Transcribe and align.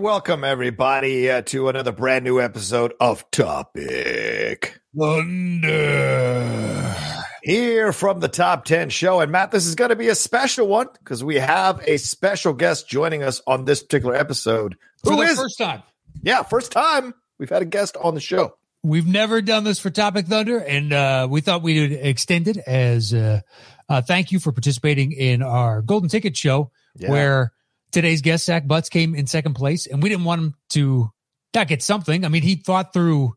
Welcome 0.00 0.44
everybody 0.44 1.30
uh, 1.30 1.42
to 1.42 1.68
another 1.68 1.90
brand 1.92 2.24
new 2.24 2.40
episode 2.40 2.92
of 3.00 3.28
Topic 3.30 4.78
Thunder. 4.96 6.94
here 7.42 7.92
from 7.92 8.20
the 8.20 8.28
Top 8.28 8.64
10 8.64 8.90
show. 8.90 9.20
And 9.20 9.32
Matt, 9.32 9.50
this 9.50 9.66
is 9.66 9.74
going 9.74 9.88
to 9.90 9.96
be 9.96 10.08
a 10.08 10.14
special 10.14 10.68
one 10.68 10.86
because 10.98 11.24
we 11.24 11.36
have 11.36 11.82
a 11.86 11.96
special 11.96 12.52
guest 12.52 12.88
joining 12.88 13.22
us 13.22 13.40
on 13.46 13.64
this 13.64 13.82
particular 13.82 14.14
episode. 14.14 14.76
For 15.04 15.10
Who 15.12 15.16
the 15.18 15.22
is? 15.24 15.38
first 15.38 15.58
time. 15.58 15.82
yeah, 16.22 16.42
first 16.42 16.70
time 16.72 17.14
we've 17.38 17.50
had 17.50 17.62
a 17.62 17.66
guest 17.66 17.96
on 18.00 18.14
the 18.14 18.20
show. 18.20 18.54
We've 18.84 19.06
never 19.08 19.42
done 19.42 19.64
this 19.64 19.80
for 19.80 19.90
Topic 19.90 20.26
Thunder, 20.26 20.58
and 20.58 20.92
uh, 20.92 21.26
we 21.28 21.40
thought 21.40 21.62
we 21.62 21.80
would 21.80 21.92
extend 21.92 22.46
it 22.46 22.58
as 22.58 23.12
uh, 23.12 23.40
uh, 23.88 24.02
thank 24.02 24.30
you 24.30 24.38
for 24.38 24.52
participating 24.52 25.10
in 25.10 25.42
our 25.42 25.82
Golden 25.82 26.08
Ticket 26.08 26.36
show, 26.36 26.70
Yeah. 26.96 27.10
where 27.10 27.52
today's 27.92 28.22
guest, 28.22 28.44
Zach 28.46 28.66
Butts, 28.66 28.88
came 28.88 29.14
in 29.14 29.26
second 29.26 29.54
place, 29.54 29.86
and 29.86 30.02
we 30.02 30.08
didn't 30.08 30.24
want 30.24 30.40
him 30.42 30.54
to 30.70 31.10
not 31.54 31.68
get 31.68 31.82
something. 31.82 32.24
I 32.24 32.28
mean, 32.28 32.42
he 32.42 32.56
thought 32.56 32.92
through 32.92 33.34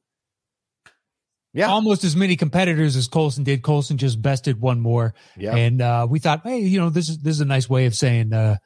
Yeah. 1.54 1.68
almost 1.68 2.04
as 2.04 2.16
many 2.16 2.36
competitors 2.36 2.96
as 2.96 3.08
Colson 3.08 3.44
did. 3.44 3.62
Colson 3.62 3.98
just 3.98 4.22
bested 4.22 4.60
one 4.62 4.80
more. 4.80 5.14
Yeah. 5.38 5.56
And 5.56 5.82
uh, 5.82 6.08
we 6.10 6.20
thought, 6.20 6.42
hey, 6.44 6.60
you 6.60 6.80
know, 6.80 6.90
this 6.90 7.10
is 7.10 7.20
this 7.20 7.36
is 7.36 7.42
a 7.42 7.46
nice 7.46 7.70
way 7.70 7.86
of 7.86 7.96
saying, 7.96 8.32
uh, 8.34 8.58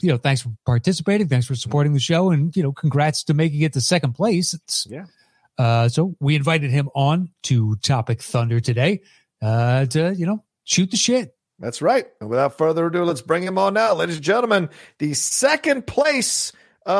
you 0.00 0.10
know, 0.10 0.16
thanks 0.18 0.42
for 0.42 0.50
participating, 0.66 1.28
thanks 1.28 1.46
for 1.46 1.54
supporting 1.54 1.92
the 1.92 2.00
show, 2.00 2.30
and 2.30 2.54
you 2.56 2.62
know, 2.62 2.72
congrats 2.72 3.24
to 3.24 3.34
making 3.34 3.60
it 3.62 3.72
to 3.72 3.80
second 3.80 4.12
place. 4.14 4.54
It's, 4.54 4.86
Yeah. 4.90 5.06
Uh, 5.56 5.88
so 5.88 6.16
we 6.20 6.34
invited 6.34 6.70
him 6.72 6.88
on 6.96 7.30
to 7.44 7.76
Topic 7.76 8.20
Thunder 8.20 8.58
today 8.58 9.02
uh, 9.40 9.86
to 9.86 10.12
you 10.14 10.26
know 10.26 10.44
shoot 10.64 10.90
the 10.90 10.96
shit. 10.96 11.33
That's 11.58 11.80
right. 11.80 12.06
And 12.20 12.28
without 12.28 12.58
further 12.58 12.86
ado, 12.86 13.04
let's 13.04 13.22
bring 13.22 13.42
him 13.42 13.58
on 13.58 13.74
now, 13.74 13.94
ladies 13.94 14.16
and 14.16 14.24
gentlemen. 14.24 14.70
The 14.98 15.14
second 15.14 15.86
place 15.86 16.52
uh 16.86 16.90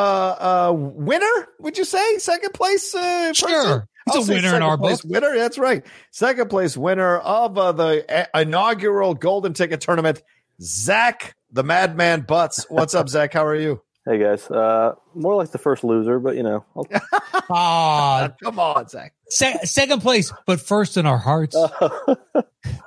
uh 0.69 0.73
winner, 0.75 1.49
would 1.59 1.77
you 1.77 1.85
say? 1.85 2.19
Second 2.19 2.55
place 2.55 2.95
uh 2.95 3.29
person? 3.29 3.35
Sure, 3.35 3.89
he's 4.07 4.17
I'll 4.17 4.23
a 4.23 4.35
winner 4.35 4.57
in 4.57 4.63
our 4.63 4.79
place 4.79 5.03
book. 5.03 5.13
Winner, 5.13 5.35
that's 5.37 5.59
right. 5.59 5.85
Second 6.11 6.51
place 6.51 6.77
winner 6.77 7.19
of 7.19 7.59
uh, 7.59 7.73
the 7.73 8.29
uh, 8.35 8.41
inaugural 8.41 9.15
Golden 9.15 9.55
Ticket 9.55 9.81
Tournament, 9.81 10.23
Zach 10.61 11.35
the 11.51 11.63
Madman 11.65 12.23
Butts. 12.23 12.67
What's 12.69 12.95
up, 12.95 13.09
Zach? 13.09 13.33
How 13.33 13.47
are 13.47 13.55
you? 13.55 13.83
Hey 14.07 14.19
guys, 14.19 14.51
uh, 14.51 14.95
more 15.15 15.35
like 15.35 15.51
the 15.51 15.57
first 15.59 15.83
loser, 15.83 16.19
but 16.19 16.37
you 16.37 16.43
know, 16.43 16.65
I'll, 16.77 16.87
Ah, 17.51 18.33
Come 18.43 18.59
on, 18.59 18.87
Zach. 18.89 19.15
se- 19.31 19.61
second 19.65 20.01
place, 20.03 20.31
but 20.47 20.61
first 20.61 20.99
in 20.99 21.07
our 21.07 21.17
hearts. 21.17 21.57
uh, 21.81 22.15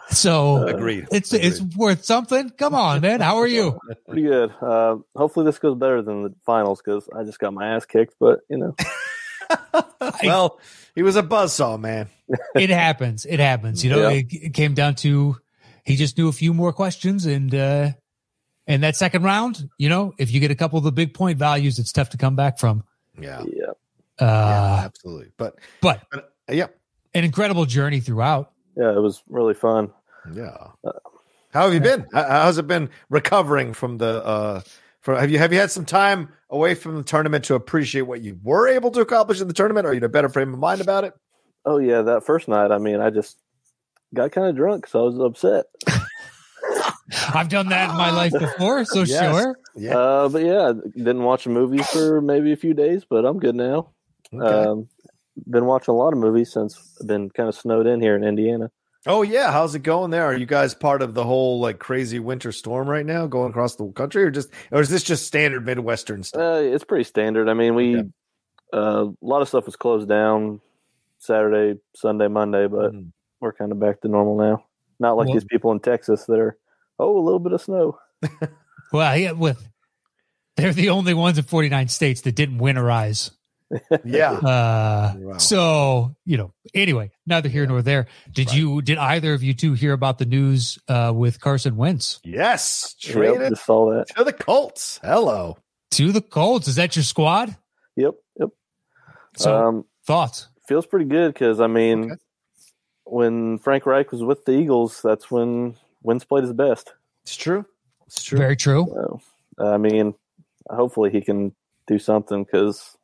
So 0.09 0.67
Agreed. 0.67 1.07
it's 1.11 1.33
it's 1.33 1.59
worth 1.75 2.05
something. 2.05 2.51
Come 2.51 2.75
on, 2.75 3.01
man. 3.01 3.19
How 3.21 3.37
are 3.37 3.47
you? 3.47 3.79
pretty 4.07 4.23
good. 4.23 4.51
Uh, 4.61 4.97
hopefully 5.15 5.45
this 5.47 5.57
goes 5.59 5.75
better 5.77 6.01
than 6.03 6.21
the 6.23 6.33
finals 6.45 6.81
because 6.85 7.09
I 7.15 7.23
just 7.23 7.39
got 7.39 7.51
my 7.53 7.67
ass 7.75 7.85
kicked. 7.85 8.13
But 8.19 8.41
you 8.49 8.57
know, 8.57 8.75
well, 10.23 10.59
he 10.95 11.01
was 11.01 11.15
a 11.15 11.23
buzzsaw, 11.23 11.79
man. 11.79 12.09
it 12.55 12.69
happens. 12.69 13.25
It 13.25 13.39
happens. 13.39 13.83
You 13.83 13.89
know, 13.91 14.09
Yeah. 14.09 14.17
it, 14.19 14.25
it 14.31 14.53
came 14.53 14.73
down 14.75 14.95
to 14.95 15.37
he 15.83 15.95
just 15.95 16.17
knew 16.17 16.27
a 16.29 16.33
few 16.33 16.53
more 16.53 16.73
questions, 16.73 17.25
and 17.25 17.53
uh 17.55 17.91
and 18.67 18.83
that 18.83 18.95
second 18.95 19.23
round, 19.23 19.69
you 19.77 19.89
know, 19.89 20.13
if 20.17 20.31
you 20.31 20.39
get 20.39 20.51
a 20.51 20.55
couple 20.55 20.77
of 20.77 20.83
the 20.83 20.91
big 20.91 21.13
point 21.13 21.37
values, 21.39 21.79
it's 21.79 21.91
tough 21.91 22.09
to 22.11 22.17
come 22.17 22.35
back 22.35 22.59
from. 22.59 22.83
Yeah. 23.19 23.43
yeah, 23.47 23.65
yeah, 24.19 24.25
Uh, 24.27 24.81
absolutely. 24.85 25.31
But, 25.37 25.55
but 25.81 26.01
but 26.11 26.33
uh, 26.49 26.53
yeah. 26.53 26.67
an 27.13 27.23
incredible 27.23 27.65
journey 27.65 27.99
throughout. 27.99 28.51
yeah, 28.75 28.91
it 28.95 28.99
was 29.01 29.23
really 29.29 29.53
fun. 29.55 29.91
Yeah. 30.33 30.55
How 31.53 31.63
have 31.65 31.73
you 31.73 31.79
been? 31.79 32.05
How- 32.13 32.27
How's 32.27 32.57
it 32.57 32.67
been 32.67 32.89
recovering 33.09 33.73
from 33.73 33.97
the 33.97 34.23
uh 34.25 34.61
for 35.01 35.17
have 35.19 35.31
you 35.31 35.37
have 35.39 35.53
you 35.53 35.59
had 35.59 35.71
some 35.71 35.85
time 35.85 36.29
away 36.49 36.75
from 36.75 36.95
the 36.97 37.03
tournament 37.03 37.45
to 37.45 37.55
appreciate 37.55 38.01
what 38.03 38.21
you 38.21 38.37
were 38.43 38.67
able 38.67 38.91
to 38.91 38.99
accomplish 38.99 39.39
in 39.41 39.47
the 39.47 39.53
tournament? 39.53 39.87
Are 39.87 39.93
you 39.93 39.97
in 39.99 40.03
a 40.03 40.09
better 40.09 40.29
frame 40.29 40.53
of 40.53 40.59
mind 40.59 40.81
about 40.81 41.05
it? 41.05 41.13
Oh 41.65 41.77
yeah, 41.77 42.01
that 42.03 42.25
first 42.25 42.47
night. 42.47 42.71
I 42.71 42.77
mean, 42.77 42.99
I 42.99 43.09
just 43.09 43.37
got 44.13 44.31
kind 44.33 44.47
of 44.47 44.55
drunk, 44.55 44.87
so 44.87 44.99
I 44.99 45.03
was 45.03 45.19
upset. 45.19 45.65
I've 47.33 47.49
done 47.49 47.69
that 47.69 47.89
in 47.91 47.95
my 47.97 48.11
life 48.11 48.33
before, 48.39 48.83
so 48.85 49.03
Yes. 49.03 49.33
sure. 49.33 49.57
Yeah. 49.75 49.97
Uh, 49.97 50.29
but 50.29 50.43
yeah, 50.43 50.73
didn't 50.95 51.23
watch 51.23 51.45
a 51.45 51.49
movie 51.49 51.81
for 51.83 52.21
maybe 52.21 52.51
a 52.51 52.57
few 52.57 52.73
days, 52.73 53.05
but 53.09 53.25
I'm 53.25 53.39
good 53.39 53.55
now. 53.55 53.91
Okay. 54.33 54.45
Um, 54.45 54.89
been 55.49 55.65
watching 55.65 55.93
a 55.93 55.97
lot 55.97 56.13
of 56.13 56.19
movies 56.19 56.51
since 56.51 56.97
I've 56.99 57.07
been 57.07 57.29
kind 57.29 57.47
of 57.47 57.55
snowed 57.55 57.85
in 57.87 58.01
here 58.01 58.15
in 58.15 58.23
Indiana. 58.23 58.71
oh 59.05 59.21
yeah, 59.21 59.51
how's 59.51 59.73
it 59.75 59.83
going 59.83 60.09
there? 60.11 60.25
Are 60.25 60.35
you 60.35 60.45
guys 60.47 60.73
part 60.73 61.01
of 61.01 61.13
the 61.13 61.23
whole 61.23 61.59
like 61.59 61.79
crazy 61.79 62.19
winter 62.19 62.51
storm 62.51 62.89
right 62.89 63.05
now 63.05 63.27
going 63.27 63.51
across 63.51 63.75
the 63.75 63.87
country 63.91 64.23
or 64.23 64.31
just 64.31 64.49
or 64.71 64.81
is 64.81 64.89
this 64.89 65.03
just 65.03 65.25
standard 65.27 65.65
Midwestern 65.65 66.23
stuff? 66.23 66.41
Uh, 66.41 66.59
it's 66.61 66.83
pretty 66.83 67.03
standard. 67.05 67.47
I 67.47 67.53
mean, 67.53 67.75
we 67.75 67.97
Okay. 67.99 68.09
uh, 68.73 69.05
a 69.05 69.13
lot 69.21 69.41
of 69.41 69.47
stuff 69.47 69.65
was 69.67 69.75
closed 69.77 70.09
down 70.09 70.59
Saturday, 71.19 71.79
Sunday, 71.95 72.27
Monday, 72.27 72.67
but 72.67 72.91
Mhm. 72.93 73.11
we're 73.39 73.53
kind 73.53 73.71
of 73.71 73.79
back 73.79 74.01
to 74.01 74.07
normal 74.07 74.37
now. 74.37 74.63
Not 74.99 75.15
like 75.17 75.27
Well- 75.27 75.35
these 75.35 75.45
people 75.45 75.71
in 75.71 75.79
Texas 75.79 76.25
that 76.25 76.39
are 76.39 76.57
oh 76.99 77.17
a 77.17 77.23
little 77.23 77.39
bit 77.39 77.53
of 77.53 77.61
snow. 77.61 77.97
Well, 78.93 79.17
yeah, 79.17 79.31
with 79.33 79.67
they're 80.55 80.71
the 80.71 80.89
only 80.91 81.13
ones 81.13 81.37
in 81.37 81.43
49 81.43 81.89
states 81.89 82.21
that 82.21 82.35
didn't 82.35 82.59
winterize. 82.59 83.31
yeah. 84.05 84.31
Uh, 84.31 85.13
Wow. 85.17 85.37
so 85.39 86.15
you 86.23 86.37
know, 86.37 86.53
anyway, 86.73 87.11
neither 87.25 87.49
here 87.49 87.65
nor 87.67 87.81
there. 87.81 88.07
Did 88.31 88.47
Right. 88.47 88.57
you? 88.57 88.81
Did 88.81 88.97
either 88.97 89.33
of 89.33 89.43
you 89.43 89.53
two 89.53 89.73
hear 89.73 89.91
about 89.91 90.19
the 90.19 90.25
news 90.25 90.79
uh, 90.87 91.11
with 91.13 91.41
Carson 91.41 91.75
Wentz 91.75 92.21
Yes. 92.23 92.95
Traded 93.01 93.49
just 93.49 93.65
saw 93.65 93.91
that. 93.91 94.07
to 94.15 94.23
the 94.23 94.31
Colts. 94.31 95.01
Hello. 95.03 95.57
to 95.91 96.13
the 96.13 96.21
Colts? 96.21 96.69
Is 96.69 96.75
that 96.77 96.95
your 96.95 97.03
squad? 97.03 97.57
Yep, 97.97 98.13
yep. 98.39 98.49
So 99.35 99.53
um, 99.67 99.85
thoughts? 100.05 100.47
feels 100.69 100.85
pretty 100.85 101.05
good 101.07 101.33
because 101.33 101.59
I 101.59 101.67
mean, 101.67 102.05
Okay. 102.05 102.21
when 103.03 103.57
Frank 103.57 103.85
Reich 103.85 104.13
was 104.13 104.23
with 104.23 104.45
the 104.45 104.53
Eagles, 104.53 105.01
that's 105.03 105.29
when 105.29 105.75
Wentz 106.07 106.23
played 106.23 106.43
his 106.45 106.53
best. 106.53 106.93
It's 107.23 107.35
true. 107.35 107.65
It's 108.05 108.23
true. 108.23 108.37
Very 108.37 108.55
true. 108.55 108.85
So, 108.89 109.21
I 109.59 109.77
mean, 109.77 110.13
hopefully 110.69 111.09
he 111.11 111.19
can 111.19 111.53
do 111.85 111.99
something 111.99 112.45
because 112.45 112.95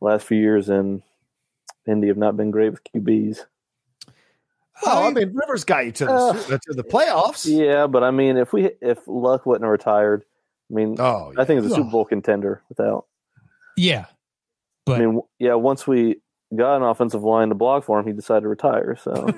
last 0.00 0.24
few 0.26 0.38
years 0.40 0.68
in 0.68 1.02
Indy 1.88 2.06
have 2.06 2.16
not 2.16 2.36
been 2.36 2.52
great 2.52 2.70
with 2.70 2.84
QBs. 2.84 3.40
Well, 4.84 4.98
I 5.02 5.06
I- 5.08 5.12
mean, 5.12 5.34
Rivers 5.34 5.64
got 5.64 5.86
you 5.86 5.92
to 5.92 6.04
the, 6.04 6.12
Uh, 6.12 6.32
to 6.68 6.72
the 6.74 6.84
playoffs. 6.84 7.46
Yeah, 7.46 7.88
but 7.88 8.04
I 8.04 8.12
mean, 8.12 8.36
if 8.36 8.52
we 8.52 8.70
if 8.80 9.00
Luck 9.08 9.44
wasn't 9.44 9.64
retired, 9.66 10.24
I 10.70 10.74
mean, 10.74 11.00
Oh, 11.00 11.32
I 11.36 11.44
think 11.44 11.58
it's 11.58 11.66
a 11.66 11.70
Yeah. 11.70 11.76
Super 11.78 11.90
Bowl 11.90 12.04
contender 12.04 12.62
without. 12.68 13.06
yeah, 13.76 14.04
I 14.86 14.98
mean, 15.00 15.20
yeah, 15.40 15.54
once 15.54 15.84
we 15.86 16.20
got 16.54 16.76
an 16.76 16.82
offensive 16.84 17.24
line 17.24 17.48
to 17.48 17.56
block 17.56 17.82
for 17.82 17.98
him, 17.98 18.06
he 18.06 18.12
decided 18.12 18.42
to 18.42 18.48
retire. 18.48 18.94
So, 19.02 19.28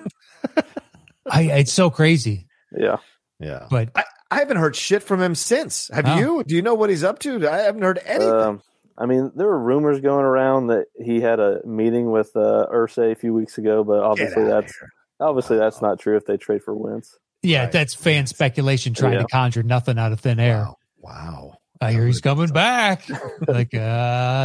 I, 1.31 1.43
it's 1.45 1.73
so 1.73 1.89
crazy. 1.89 2.48
Yeah, 2.77 2.97
yeah. 3.41 3.67
But 3.71 3.91
I, 3.95 4.05
I 4.31 4.39
haven't 4.41 4.57
heard 4.59 4.77
shit 4.77 5.03
from 5.03 5.21
him 5.23 5.35
since. 5.35 5.89
Have 5.93 6.07
Oh. 6.07 6.17
you? 6.19 6.45
Do 6.45 6.55
you 6.55 6.63
know 6.63 6.75
what 6.75 6.91
he's 6.91 7.05
up 7.05 7.19
to? 7.21 7.49
I 7.49 7.59
haven't 7.59 7.83
heard 7.83 7.99
anything. 8.05 8.31
um, 8.31 8.63
I 8.97 9.07
mean, 9.07 9.31
there 9.37 9.47
were 9.47 9.59
rumors 9.59 10.01
going 10.01 10.25
around 10.25 10.67
that 10.69 10.87
he 11.01 11.21
had 11.21 11.39
a 11.41 11.61
meeting 11.65 12.11
with 12.11 12.31
uh, 12.35 12.67
Irsay 12.73 13.13
a 13.13 13.15
few 13.15 13.33
weeks 13.33 13.57
ago, 13.57 13.85
but 13.85 14.01
obviously 14.01 14.45
that's 14.45 14.77
here. 14.77 14.89
obviously 15.21 15.57
that's 15.57 15.81
not 15.81 16.01
true 16.01 16.17
if 16.17 16.27
they 16.27 16.37
trade 16.37 16.63
for 16.65 16.75
Wentz. 16.75 17.17
yeah, 17.43 17.63
Right. 17.63 17.73
that's 17.73 17.95
fan 17.95 18.27
speculation 18.27 18.95
trying 18.95 19.13
Yeah. 19.13 19.21
to 19.21 19.27
conjure 19.29 19.63
nothing 19.63 19.99
out 19.99 20.11
of 20.13 20.21
thin 20.21 20.41
air. 20.41 20.65
Wow. 20.67 20.77
Wow. 21.01 21.53
I 21.81 21.93
hear 21.93 22.07
he's 22.07 22.21
coming 22.21 22.49
back. 22.49 23.05
like, 23.47 23.73
uh, 23.73 23.79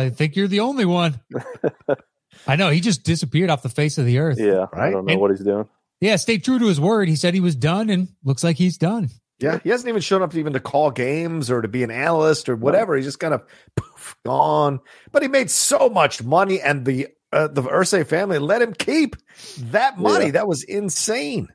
I 0.05 0.11
think 0.15 0.35
you're 0.35 0.47
the 0.47 0.59
only 0.59 0.85
one. 0.85 1.19
I 2.47 2.55
know 2.55 2.69
he 2.69 2.79
just 2.79 3.03
disappeared 3.03 3.49
off 3.49 3.63
the 3.63 3.69
face 3.69 3.97
of 3.97 4.05
the 4.05 4.19
earth. 4.19 4.37
Yeah, 4.39 4.67
I 4.73 4.89
don't 4.91 5.05
know 5.05 5.13
And- 5.13 5.21
what 5.21 5.31
he's 5.31 5.39
doing. 5.41 5.67
Yeah, 6.03 6.17
stay 6.17 6.37
true 6.37 6.59
to 6.59 6.65
his 6.65 6.81
word. 6.81 7.07
He 7.07 7.15
said 7.15 7.33
he 7.33 7.39
was 7.39 7.55
done, 7.55 7.89
and 7.89 8.09
looks 8.25 8.43
like 8.43 8.57
he's 8.57 8.77
done. 8.77 9.07
Yeah, 9.39 9.59
he 9.63 9.69
hasn't 9.69 9.87
even 9.87 10.01
shown 10.01 10.21
up 10.21 10.35
even 10.35 10.51
to 10.51 10.59
call 10.59 10.91
games 10.91 11.49
or 11.49 11.61
to 11.61 11.67
be 11.69 11.81
an 11.81 11.91
analyst 11.91 12.49
or 12.49 12.57
whatever. 12.57 12.95
He's 12.97 13.05
just 13.05 13.21
kind 13.21 13.33
of 13.33 13.41
poof, 13.77 14.15
gone. 14.25 14.81
But 15.13 15.21
he 15.21 15.29
made 15.29 15.49
so 15.49 15.87
much 15.87 16.21
money, 16.21 16.59
and 16.59 16.83
the 16.85 17.07
uh, 17.31 17.47
the 17.47 17.61
Irsay 17.61 18.05
family 18.05 18.37
let 18.37 18.61
him 18.61 18.73
keep 18.73 19.15
that 19.57 19.97
money. 19.97 20.25
Yeah. 20.25 20.31
That 20.31 20.47
was 20.49 20.63
insane. 20.63 21.47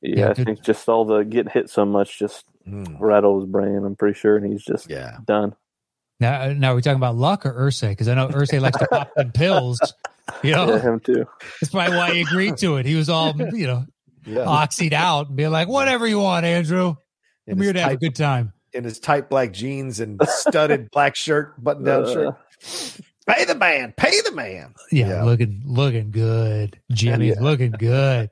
Yeah, 0.00 0.18
Yeah, 0.18 0.30
I 0.30 0.34
good. 0.34 0.46
think 0.46 0.62
just 0.62 0.88
all 0.88 1.04
the 1.04 1.24
getting 1.24 1.50
hit 1.52 1.68
so 1.68 1.84
much 1.84 2.16
just 2.16 2.44
Mm, 2.68 2.98
rattled 3.00 3.42
his 3.42 3.50
brain. 3.50 3.82
I'm 3.84 3.96
pretty 3.96 4.16
sure, 4.16 4.36
and 4.36 4.46
he's 4.52 4.62
just 4.62 4.88
yeah. 4.88 5.16
done. 5.26 5.56
Now, 6.20 6.52
now 6.52 6.74
we're 6.74 6.82
talking 6.82 6.98
about 6.98 7.16
luck 7.16 7.44
or 7.46 7.52
Irsay 7.54 7.88
because 7.88 8.06
I 8.06 8.14
know 8.14 8.28
Irsay 8.28 8.60
likes 8.60 8.78
to 8.78 8.86
pop 8.86 9.08
them 9.16 9.32
pills. 9.34 9.80
You 10.42 10.52
know, 10.52 10.68
Yeah, 10.74 10.80
him 10.80 11.00
too. 11.00 11.24
that's 11.60 11.70
probably 11.72 11.96
why 11.96 12.12
he 12.14 12.20
agreed 12.22 12.56
to 12.58 12.76
it. 12.76 12.86
He 12.86 12.94
was 12.94 13.08
all 13.08 13.34
you 13.52 13.66
know 13.66 13.84
Yeah. 14.26 14.44
oxied 14.44 14.92
out 14.92 15.28
and 15.28 15.36
being 15.36 15.50
like, 15.50 15.68
"Whatever 15.68 16.06
you 16.06 16.20
want, 16.20 16.44
Andrew. 16.46 16.94
In 17.46 17.52
I'm 17.54 17.58
his 17.58 17.66
here 17.66 17.72
to 17.74 17.80
have 17.80 17.92
a 17.92 17.96
good 17.96 18.14
time." 18.14 18.52
in 18.72 18.84
his 18.84 19.00
tight 19.00 19.28
black 19.28 19.52
jeans 19.52 19.98
and 19.98 20.20
studded 20.28 20.88
black 20.92 21.16
shirt, 21.16 21.60
button 21.62 21.82
down 21.84 22.04
Uh, 22.04 22.12
shirt. 22.12 23.00
Pay 23.28 23.44
the 23.44 23.54
man, 23.56 23.92
pay 23.96 24.20
the 24.24 24.32
man. 24.32 24.74
Yeah, 24.92 25.08
Yeah. 25.08 25.24
looking 25.24 25.62
looking 25.66 26.10
good. 26.12 26.78
Jimmy's 26.92 27.40
looking 27.40 27.72
good. 27.72 28.30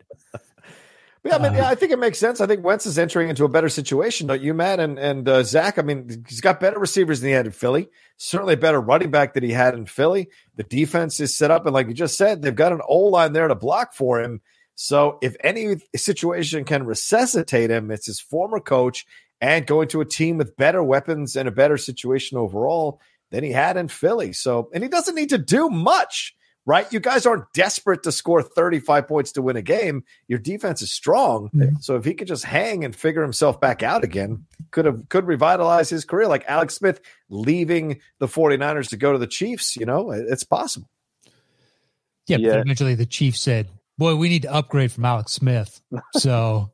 Yeah, 1.24 1.36
I 1.36 1.38
mean, 1.38 1.54
yeah, 1.54 1.68
I 1.68 1.74
think 1.74 1.92
it 1.92 1.98
makes 1.98 2.18
sense. 2.18 2.40
I 2.40 2.46
think 2.46 2.64
Wentz 2.64 2.86
is 2.86 2.98
entering 2.98 3.28
into 3.28 3.44
a 3.44 3.48
better 3.48 3.68
situation, 3.68 4.28
don't 4.28 4.40
you, 4.40 4.54
Matt? 4.54 4.80
And 4.80 4.98
and 4.98 5.28
uh, 5.28 5.42
Zach, 5.42 5.78
I 5.78 5.82
mean, 5.82 6.24
he's 6.28 6.40
got 6.40 6.60
better 6.60 6.78
receivers 6.78 7.20
than 7.20 7.28
he 7.28 7.34
had 7.34 7.46
in 7.46 7.52
Philly. 7.52 7.88
Certainly 8.16 8.54
a 8.54 8.58
better 8.58 8.80
running 8.80 9.10
back 9.10 9.34
that 9.34 9.42
he 9.42 9.52
had 9.52 9.74
in 9.74 9.86
Philly. 9.86 10.28
The 10.56 10.62
defense 10.62 11.20
is 11.20 11.34
set 11.34 11.50
up, 11.50 11.66
and 11.66 11.74
like 11.74 11.88
you 11.88 11.94
just 11.94 12.16
said, 12.16 12.42
they've 12.42 12.54
got 12.54 12.72
an 12.72 12.80
O 12.88 12.98
line 13.06 13.32
there 13.32 13.48
to 13.48 13.54
block 13.54 13.94
for 13.94 14.20
him. 14.20 14.40
So 14.74 15.18
if 15.20 15.36
any 15.42 15.76
situation 15.96 16.64
can 16.64 16.86
resuscitate 16.86 17.68
him, 17.70 17.90
it's 17.90 18.06
his 18.06 18.20
former 18.20 18.60
coach 18.60 19.06
and 19.40 19.66
going 19.66 19.88
to 19.88 20.00
a 20.00 20.04
team 20.04 20.38
with 20.38 20.56
better 20.56 20.82
weapons 20.84 21.34
and 21.34 21.48
a 21.48 21.52
better 21.52 21.76
situation 21.76 22.38
overall 22.38 23.00
than 23.30 23.42
he 23.42 23.50
had 23.50 23.76
in 23.76 23.88
Philly. 23.88 24.32
So, 24.32 24.70
and 24.72 24.82
he 24.84 24.88
doesn't 24.88 25.14
need 25.14 25.30
to 25.30 25.38
do 25.38 25.68
much, 25.68 26.34
right? 26.68 26.92
You 26.92 27.00
guys 27.00 27.24
aren't 27.24 27.50
desperate 27.54 28.02
to 28.02 28.12
score 28.12 28.42
35 28.42 29.08
points 29.08 29.32
to 29.32 29.40
win 29.42 29.56
a 29.56 29.62
game. 29.62 30.04
Your 30.28 30.38
defense 30.38 30.82
is 30.82 30.92
strong. 30.92 31.48
Yeah. 31.54 31.70
So 31.80 31.96
if 31.96 32.04
he 32.04 32.12
could 32.12 32.28
just 32.28 32.44
hang 32.44 32.84
and 32.84 32.94
figure 32.94 33.22
himself 33.22 33.58
back 33.58 33.82
out 33.82 34.04
again, 34.04 34.44
could 34.70 34.84
have 34.84 35.08
could 35.08 35.26
revitalize 35.26 35.88
his 35.88 36.04
career 36.04 36.28
like 36.28 36.44
Alex 36.46 36.74
Smith 36.74 37.00
leaving 37.30 38.00
the 38.18 38.26
49ers 38.28 38.90
to 38.90 38.98
go 38.98 39.12
to 39.12 39.18
the 39.18 39.26
Chiefs, 39.26 39.76
you 39.76 39.86
know, 39.86 40.10
it's 40.10 40.44
possible. 40.44 40.90
Yeah, 42.26 42.36
Yeah. 42.36 42.50
then 42.50 42.60
eventually 42.60 42.94
the 42.94 43.06
Chiefs 43.06 43.40
said, 43.40 43.68
"Boy, 43.96 44.14
we 44.16 44.28
need 44.28 44.42
to 44.42 44.52
upgrade 44.52 44.92
from 44.92 45.06
Alex 45.06 45.32
Smith." 45.32 45.80
So, 46.16 46.70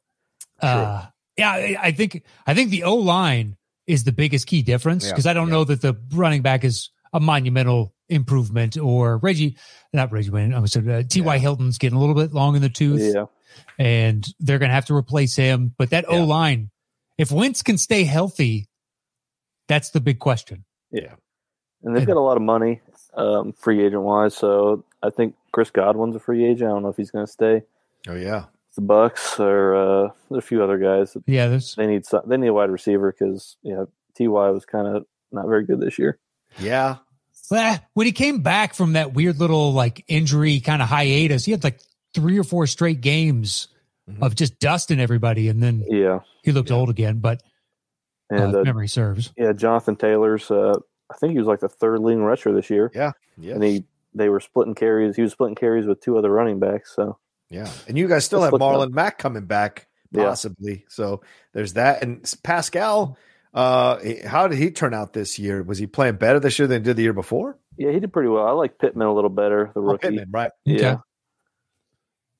uh, 0.60 1.06
yeah, 1.38 1.50
I, 1.52 1.76
I 1.80 1.92
think 1.92 2.24
I 2.48 2.54
think 2.54 2.70
the 2.70 2.82
O 2.82 2.96
line 2.96 3.56
is 3.86 4.02
the 4.02 4.12
biggest 4.12 4.48
key 4.48 4.62
difference 4.62 5.04
Yeah, 5.04 5.12
because 5.12 5.26
I 5.28 5.34
don't 5.34 5.48
yeah. 5.48 5.54
know 5.54 5.64
that 5.64 5.82
the 5.82 5.94
running 6.12 6.42
back 6.42 6.64
is 6.64 6.90
a 7.12 7.20
monumental 7.20 7.93
improvement 8.08 8.76
or 8.76 9.18
Reggie, 9.18 9.56
not 9.92 10.12
Reggie 10.12 10.30
Wayne. 10.30 10.52
I'm 10.54 10.66
sorry, 10.66 10.92
uh, 10.92 11.02
T.Y. 11.08 11.34
Yeah. 11.34 11.40
Hilton's 11.40 11.78
getting 11.78 11.96
a 11.96 12.00
little 12.00 12.14
bit 12.14 12.32
long 12.32 12.56
in 12.56 12.62
the 12.62 12.68
tooth, 12.68 13.14
Yeah, 13.14 13.26
and 13.78 14.26
they're 14.40 14.58
going 14.58 14.68
to 14.70 14.74
have 14.74 14.86
to 14.86 14.94
replace 14.94 15.36
him. 15.36 15.74
But 15.76 15.90
that 15.90 16.04
Yeah. 16.08 16.18
O 16.18 16.24
line, 16.24 16.70
if 17.18 17.30
Wentz 17.32 17.62
can 17.62 17.78
stay 17.78 18.04
healthy, 18.04 18.68
that's 19.68 19.90
the 19.90 20.00
big 20.00 20.18
question. 20.18 20.64
Yeah. 20.90 21.14
and 21.82 21.96
they've 21.96 22.06
got 22.06 22.16
a 22.16 22.20
lot 22.20 22.36
of 22.36 22.42
money, 22.42 22.80
um, 23.14 23.52
free 23.52 23.84
agent 23.84 24.02
wise. 24.02 24.34
So 24.36 24.84
I 25.02 25.10
think 25.10 25.34
Chris 25.52 25.70
Godwin's 25.70 26.16
a 26.16 26.20
free 26.20 26.44
agent. 26.44 26.70
I 26.70 26.72
don't 26.74 26.82
know 26.82 26.88
if 26.88 26.96
he's 26.96 27.10
going 27.10 27.26
to 27.26 27.32
stay. 27.32 27.62
Oh 28.08 28.14
yeah. 28.14 28.44
The 28.76 28.82
Bucs 28.82 29.38
or 29.38 29.74
uh, 29.76 30.10
there's 30.30 30.44
a 30.44 30.46
few 30.46 30.62
other 30.62 30.78
guys. 30.78 31.16
Yeah, 31.26 31.46
there's 31.48 31.74
They 31.76 31.86
need 31.86 32.04
some, 32.06 32.22
they 32.26 32.36
need 32.36 32.48
a 32.48 32.52
wide 32.52 32.70
receiver 32.70 33.12
because 33.12 33.56
yeah, 33.62 33.84
Ty 34.18 34.28
was 34.28 34.64
kind 34.64 34.88
of 34.88 35.04
not 35.30 35.46
very 35.46 35.64
good 35.64 35.80
this 35.80 35.98
year. 35.98 36.18
Yeah. 36.58 36.96
When 37.48 38.06
he 38.06 38.12
came 38.12 38.40
back 38.42 38.74
from 38.74 38.94
that 38.94 39.12
weird 39.14 39.38
little 39.38 39.72
like 39.72 40.04
injury 40.08 40.60
kind 40.60 40.80
of 40.82 40.88
hiatus, 40.88 41.44
he 41.44 41.52
had 41.52 41.62
like 41.64 41.80
three 42.14 42.38
or 42.38 42.44
four 42.44 42.66
straight 42.66 43.00
games 43.00 43.68
Mhm. 44.08 44.22
of 44.22 44.34
just 44.34 44.58
dusting 44.58 45.00
everybody, 45.00 45.48
and 45.48 45.62
then 45.62 45.82
Yeah, 45.88 46.20
he 46.42 46.52
looked 46.52 46.70
Yeah. 46.70 46.76
old 46.76 46.90
again. 46.90 47.20
But 47.20 47.42
uh, 48.32 48.36
and 48.36 48.54
if 48.54 48.60
uh, 48.60 48.64
memory 48.64 48.88
serves. 48.88 49.32
yeah, 49.36 49.52
Jonathan 49.52 49.96
Taylor's. 49.96 50.50
Uh, 50.50 50.74
I 51.10 51.14
think 51.16 51.32
he 51.32 51.38
was 51.38 51.46
like 51.46 51.60
the 51.60 51.68
third 51.68 52.00
leading 52.00 52.22
rusher 52.22 52.52
this 52.52 52.68
year, 52.70 52.90
Yeah. 52.94 53.12
yeah. 53.38 53.54
and 53.54 53.62
he 53.62 53.84
they 54.14 54.28
were 54.28 54.40
splitting 54.40 54.74
carries. 54.74 55.16
He 55.16 55.22
was 55.22 55.32
splitting 55.32 55.54
carries 55.56 55.86
with 55.86 56.00
two 56.00 56.16
other 56.18 56.30
running 56.30 56.58
backs. 56.60 56.94
So 56.94 57.18
Yeah. 57.50 57.68
And 57.88 57.96
you 57.98 58.08
guys 58.08 58.24
still 58.24 58.40
Let's 58.40 58.52
have 58.52 58.60
look 58.60 58.62
Marlon 58.62 58.92
Mack 58.92 59.18
coming 59.18 59.44
back, 59.46 59.86
Yeah. 60.12 60.24
possibly. 60.24 60.84
So 60.88 61.20
there's 61.52 61.74
that. 61.74 62.02
And 62.02 62.22
Pascal, 62.42 63.16
uh, 63.54 63.98
how 64.26 64.48
did 64.48 64.58
he 64.58 64.70
turn 64.70 64.92
out 64.94 65.12
this 65.12 65.38
year? 65.38 65.62
Was 65.62 65.78
he 65.78 65.86
playing 65.86 66.16
better 66.16 66.40
this 66.40 66.58
year 66.58 66.66
than 66.68 66.82
he 66.82 66.84
did 66.84 66.96
the 66.96 67.02
year 67.02 67.12
before? 67.12 67.56
yeah, 67.76 67.90
he 67.90 67.98
did 68.00 68.12
pretty 68.12 68.28
well. 68.28 68.46
I 68.46 68.50
like 68.52 68.78
Pittman 68.78 69.06
a 69.06 69.12
little 69.14 69.30
better, 69.30 69.70
the 69.74 69.80
Oh, 69.80 69.84
rookie. 69.84 70.08
Pittman, 70.08 70.28
right. 70.30 70.50
Yeah, 70.64 70.98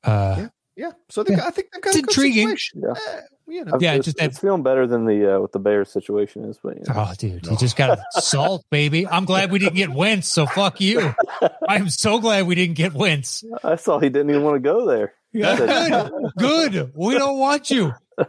Uh, 0.02 0.48
Yeah. 0.76 0.90
So 1.08 1.22
they, 1.22 1.34
Yeah. 1.34 1.46
I 1.46 1.50
think 1.50 1.68
they've 1.72 1.82
got 1.82 1.88
It's 1.90 1.98
a 1.98 2.02
good 2.02 2.10
intriguing. 2.10 2.48
situation. 2.48 2.82
Yeah. 2.84 2.94
Eh, 3.14 3.20
you 3.46 3.64
know. 3.64 3.78
Yeah, 3.80 3.94
it's, 3.94 4.06
just 4.06 4.20
it's 4.20 4.38
feeling 4.38 4.62
better 4.62 4.86
than 4.86 5.04
the 5.06 5.36
uh, 5.36 5.40
what 5.40 5.52
the 5.52 5.58
Bears 5.58 5.90
situation 5.92 6.44
is. 6.46 6.58
But 6.62 6.76
you 6.76 6.82
know. 6.88 7.06
oh, 7.08 7.12
dude, 7.18 7.46
he 7.46 7.56
just 7.56 7.76
got 7.76 7.98
salt, 8.12 8.64
baby. 8.70 9.06
I'm 9.06 9.24
glad 9.24 9.50
we 9.52 9.58
didn't 9.58 9.74
get 9.76 9.90
Wentz. 9.90 10.28
So 10.28 10.46
fuck 10.46 10.80
you. 10.80 11.14
I'm 11.68 11.88
so 11.90 12.18
glad 12.20 12.46
we 12.46 12.54
didn't 12.54 12.74
get 12.76 12.92
Wentz. 12.94 13.44
I 13.62 13.76
saw 13.76 13.98
he 14.00 14.08
didn't 14.08 14.30
even 14.30 14.42
want 14.42 14.56
to 14.56 14.60
go 14.60 14.86
there. 14.86 15.12
Yeah, 15.32 15.56
good, 15.56 16.32
good. 16.74 16.92
We 16.94 17.14
don't 17.18 17.38
want 17.38 17.70
you. 17.70 17.92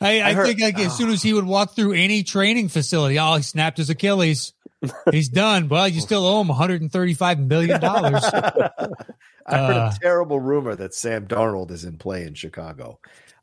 I, 0.00 0.20
I, 0.20 0.28
I 0.28 0.32
heard- 0.34 0.46
think 0.46 0.60
like 0.60 0.78
as 0.78 0.96
soon 0.96 1.10
as 1.10 1.22
he 1.22 1.32
would 1.32 1.44
walk 1.46 1.74
through 1.74 1.92
any 1.92 2.22
training 2.22 2.68
facility, 2.68 3.18
oh, 3.18 3.36
he 3.36 3.42
snapped 3.42 3.78
his 3.78 3.90
Achilles. 3.90 4.52
He's 5.10 5.28
done. 5.28 5.68
Well, 5.68 5.88
you 5.88 6.00
still 6.00 6.24
owe 6.24 6.40
him 6.40 6.48
135 6.48 7.40
million 7.40 7.80
dollars. 7.80 8.22
I 9.50 9.56
heard 9.56 9.76
Uh, 9.76 9.92
a 9.92 9.98
terrible 10.00 10.38
rumor 10.38 10.76
that 10.76 10.94
Sam 10.94 11.26
Darnold 11.26 11.70
is 11.72 11.84
in 11.84 11.98
play 11.98 12.22
in 12.24 12.34
Chicago. 12.34 13.00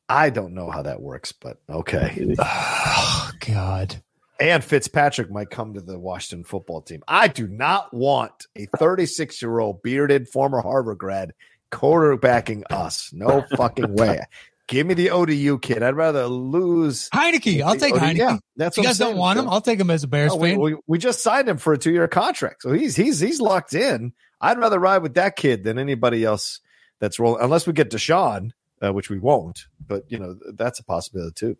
I 0.07 0.29
don't 0.29 0.53
know 0.53 0.69
how 0.69 0.83
that 0.83 1.01
works, 1.01 1.31
but 1.33 1.57
okay. 1.69 2.35
oh 2.39 3.31
God. 3.45 4.01
And 4.39 4.63
Fitzpatrick 4.63 5.31
might 5.31 5.49
come 5.49 5.73
to 5.73 5.81
the 5.81 5.97
Washington 5.97 6.43
football 6.45 6.81
team. 6.81 7.03
I 7.07 7.27
do 7.27 7.47
not 7.47 7.93
want 7.93 8.47
a 8.55 8.67
36 8.77 9.41
year 9.41 9.59
old 9.59 9.81
bearded 9.81 10.29
former 10.29 10.61
Harvard 10.61 10.99
grad 10.99 11.33
quarterbacking 11.71 12.63
us. 12.69 13.11
No 13.13 13.43
fucking 13.57 13.95
way. 13.95 14.21
Give 14.67 14.87
me 14.87 14.95
the 14.95 15.11
ODU 15.11 15.59
kid. 15.59 15.83
I'd 15.83 15.95
rather 15.95 16.25
lose. 16.25 17.07
Heinicke. 17.11 17.61
I'll 17.61 17.75
take 17.75 17.93
ODU. 17.93 18.03
Heinicke. 18.03 18.17
Yeah, 18.17 18.37
that's 18.55 18.77
you 18.77 18.83
guys 18.83 18.97
don't 18.97 19.15
want 19.17 19.37
him, 19.37 19.47
I'll 19.47 19.61
take 19.61 19.79
him 19.79 19.91
as 19.91 20.03
a 20.03 20.07
Bears 20.07 20.31
No, 20.31 20.37
we, 20.37 20.49
fan. 20.51 20.59
we, 20.59 20.75
we 20.87 20.97
just 20.97 21.21
signed 21.21 21.47
him 21.47 21.57
for 21.57 21.73
a 21.73 21.77
two 21.77 21.91
year 21.91 22.07
contract, 22.07 22.63
so 22.63 22.71
he's 22.71 22.95
he's 22.95 23.19
he's 23.19 23.39
locked 23.39 23.73
in. 23.75 24.13
I'd 24.41 24.57
rather 24.57 24.79
ride 24.79 25.03
with 25.03 25.13
that 25.15 25.35
kid 25.35 25.63
than 25.63 25.77
anybody 25.77 26.23
else 26.23 26.61
that's 26.99 27.19
rolling, 27.19 27.43
unless 27.43 27.67
we 27.67 27.73
get 27.73 27.91
Deshaun, 27.91 28.51
uh, 28.83 28.91
which 28.91 29.09
we 29.09 29.19
won't. 29.19 29.67
But 29.85 30.03
you 30.09 30.17
know 30.17 30.35
that's 30.53 30.79
a 30.79 30.83
possibility 30.83 31.33
too. 31.35 31.57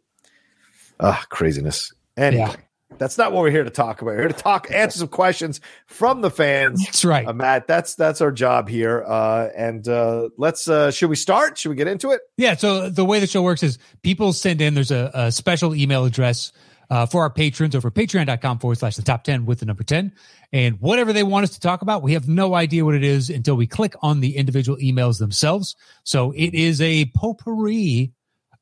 Ah, 1.00 1.24
craziness. 1.30 1.94
Anyway, 2.18 2.44
Yeah. 2.48 2.56
That's 2.98 3.18
not 3.18 3.32
what 3.32 3.42
we're 3.42 3.52
here 3.52 3.64
to 3.64 3.70
talk 3.70 4.02
about. 4.02 4.12
We're 4.12 4.22
here 4.22 4.28
to 4.28 4.34
talk, 4.34 4.68
answer 4.74 5.00
some 5.00 5.08
questions 5.08 5.62
from 5.88 6.22
the 6.22 6.32
fans. 6.32 6.84
That's 6.84 7.06
right. 7.06 7.28
Uh, 7.28 7.34
Matt, 7.34 7.68
that's 7.68 7.96
that's 7.96 8.22
our 8.22 8.32
job 8.32 8.70
here. 8.70 9.04
Uh, 9.06 9.50
and 9.56 9.88
uh, 9.88 10.30
let's 10.38 10.68
uh, 10.68 10.92
should 10.92 11.10
we 11.10 11.16
start? 11.16 11.58
Should 11.58 11.70
we 11.70 11.76
get 11.76 11.88
into 11.88 12.12
it? 12.12 12.22
Yeah. 12.38 12.56
So 12.56 12.90
the 12.90 13.06
way 13.06 13.20
the 13.20 13.28
show 13.28 13.42
works 13.42 13.64
is 13.64 13.78
people 14.02 14.34
send 14.34 14.62
in, 14.62 14.74
there's 14.74 14.92
a, 14.92 15.12
a 15.14 15.32
special 15.32 15.76
email 15.76 16.06
address 16.06 16.52
uh, 16.90 17.06
for 17.06 17.22
our 17.22 17.30
patrons 17.30 17.76
over 17.76 17.92
patreon.com 17.92 18.60
forward 18.60 18.78
slash 18.78 18.96
the 18.96 19.02
top 19.02 19.24
10 19.24 19.46
with 19.46 19.60
the 19.60 19.66
number 19.66 19.84
10. 19.84 20.14
And 20.52 20.80
whatever 20.80 21.14
they 21.14 21.24
want 21.24 21.44
us 21.44 21.52
to 21.52 21.60
talk 21.60 21.82
about, 21.82 22.04
we 22.04 22.14
have 22.14 22.28
no 22.28 22.54
idea 22.54 22.86
what 22.86 22.96
it 22.96 23.04
is 23.04 23.30
until 23.30 23.56
we 23.56 23.68
click 23.68 23.96
on 24.02 24.20
the 24.20 24.38
individual 24.38 24.78
emails 24.78 25.20
themselves. 25.20 25.76
So 26.04 26.32
it 26.32 26.54
is 26.54 26.82
a 26.82 27.06
potpourri 27.06 28.14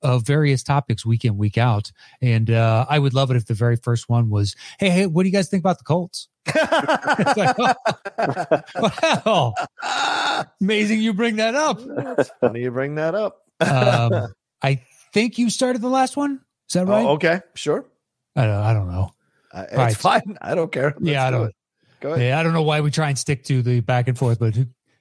of 0.03 0.25
various 0.25 0.61
topics 0.63 1.05
week 1.05 1.25
in, 1.25 1.37
week 1.37 1.57
out. 1.57 1.91
And 2.21 2.49
uh, 2.51 2.85
I 2.89 2.99
would 2.99 3.13
love 3.13 3.31
it 3.31 3.37
if 3.37 3.45
the 3.47 3.53
very 3.53 3.75
first 3.77 4.09
one 4.09 4.29
was, 4.29 4.55
hey, 4.79 4.89
hey, 4.89 5.05
what 5.07 5.23
do 5.23 5.29
you 5.29 5.33
guys 5.33 5.49
think 5.49 5.61
about 5.61 5.77
the 5.79 5.83
Colts? 5.83 6.27
It's 6.45 7.37
like, 7.37 7.57
wow, 9.23 9.53
amazing 10.61 11.01
you 11.01 11.13
bring 11.13 11.37
that 11.37 11.55
up. 11.55 11.79
It's 12.19 12.29
funny 12.41 12.61
you 12.61 12.71
bring 12.71 12.95
that 12.95 13.15
up. 13.15 13.41
Um, 13.59 14.33
I 14.61 14.81
think 15.13 15.37
you 15.37 15.49
started 15.49 15.81
the 15.81 15.89
last 15.89 16.17
one. 16.17 16.41
Is 16.69 16.73
that 16.73 16.85
right? 16.85 17.05
Oh, 17.05 17.11
okay, 17.11 17.41
sure. 17.55 17.85
I, 18.35 18.45
don't, 18.45 18.55
I 18.55 18.73
don't 18.73 18.91
know. 18.91 19.09
Uh, 19.53 19.63
it's 19.67 19.75
Right. 19.77 19.95
fine. 19.95 20.37
I 20.41 20.55
don't 20.55 20.71
care. 20.71 20.93
Let's 20.97 21.05
Yeah, 21.05 21.27
I 21.27 21.31
do 21.31 21.37
don't- 21.37 21.47
it. 21.49 21.55
Go 22.01 22.13
ahead. 22.13 22.27
Yeah, 22.27 22.39
I 22.39 22.43
don't 22.43 22.51
know 22.51 22.63
why 22.63 22.81
we 22.81 22.91
try 22.91 23.07
and 23.07 23.17
stick 23.17 23.45
to 23.45 23.61
the 23.61 23.79
back 23.79 24.09
and 24.09 24.17
forth, 24.17 24.37
but 24.37 24.57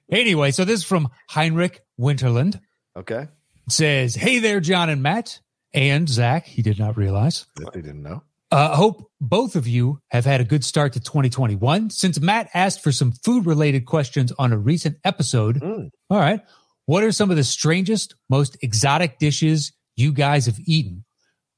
anyway, 0.09 0.51
so 0.51 0.63
this 0.63 0.79
is 0.79 0.85
from 0.85 1.09
Heinrich 1.27 1.81
Winterland. 1.99 2.61
Okay. 2.95 3.27
It 3.67 3.71
says, 3.73 4.15
Hey 4.15 4.39
there, 4.39 4.59
John 4.59 4.89
and 4.89 5.01
Matt 5.03 5.39
and 5.73 6.07
Zach. 6.07 6.45
He 6.45 6.61
did 6.61 6.79
not 6.79 6.97
realize. 6.97 7.45
If 7.59 7.73
they 7.73 7.81
didn't 7.81 8.03
know. 8.03 8.23
Uh, 8.51 8.75
hope 8.75 9.09
both 9.19 9.55
of 9.55 9.67
you 9.67 9.99
have 10.11 10.25
had 10.25 10.39
a 10.39 10.43
good 10.43 10.63
start 10.63 10.93
to 10.93 10.99
2021. 10.99 11.89
Since 11.89 12.19
Matt 12.19 12.49
asked 12.53 12.83
for 12.83 12.91
some 12.91 13.11
food 13.11 13.47
related 13.47 13.85
questions 13.85 14.31
on 14.37 14.53
a 14.53 14.57
recent 14.57 14.97
episode, 15.03 15.59
Mm. 15.59 15.89
all 16.11 16.19
right, 16.19 16.41
what 16.85 17.03
are 17.03 17.11
some 17.11 17.31
of 17.31 17.37
the 17.37 17.43
strangest, 17.43 18.13
most 18.29 18.57
exotic 18.61 19.17
dishes 19.17 19.71
you 19.95 20.11
guys 20.11 20.45
have 20.45 20.59
eaten? 20.65 21.03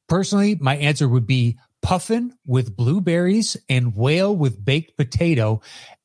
Personally, 0.07 0.55
my 0.55 0.77
answer 0.77 1.09
would 1.09 1.27
be 1.27 1.57
puffin 1.81 2.33
with 2.45 2.77
blueberries 2.77 3.57
and 3.67 3.93
whale 3.95 4.33
with 4.35 4.63
baked 4.63 4.95
potato 4.95 5.59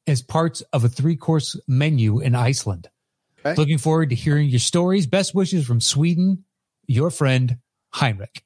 as 0.08 0.22
parts 0.22 0.60
of 0.72 0.82
a 0.84 0.88
three 0.88 1.14
course 1.16 1.54
menu 1.68 2.18
in 2.18 2.34
Iceland. 2.34 2.88
Okay. 3.44 3.54
Looking 3.54 3.78
forward 3.78 4.10
to 4.10 4.14
hearing 4.14 4.48
your 4.48 4.58
stories. 4.58 5.06
Best 5.06 5.34
wishes 5.34 5.66
from 5.66 5.80
Sweden. 5.80 6.44
your 6.86 7.10
friend 7.10 7.58
Heinrich. 7.90 8.42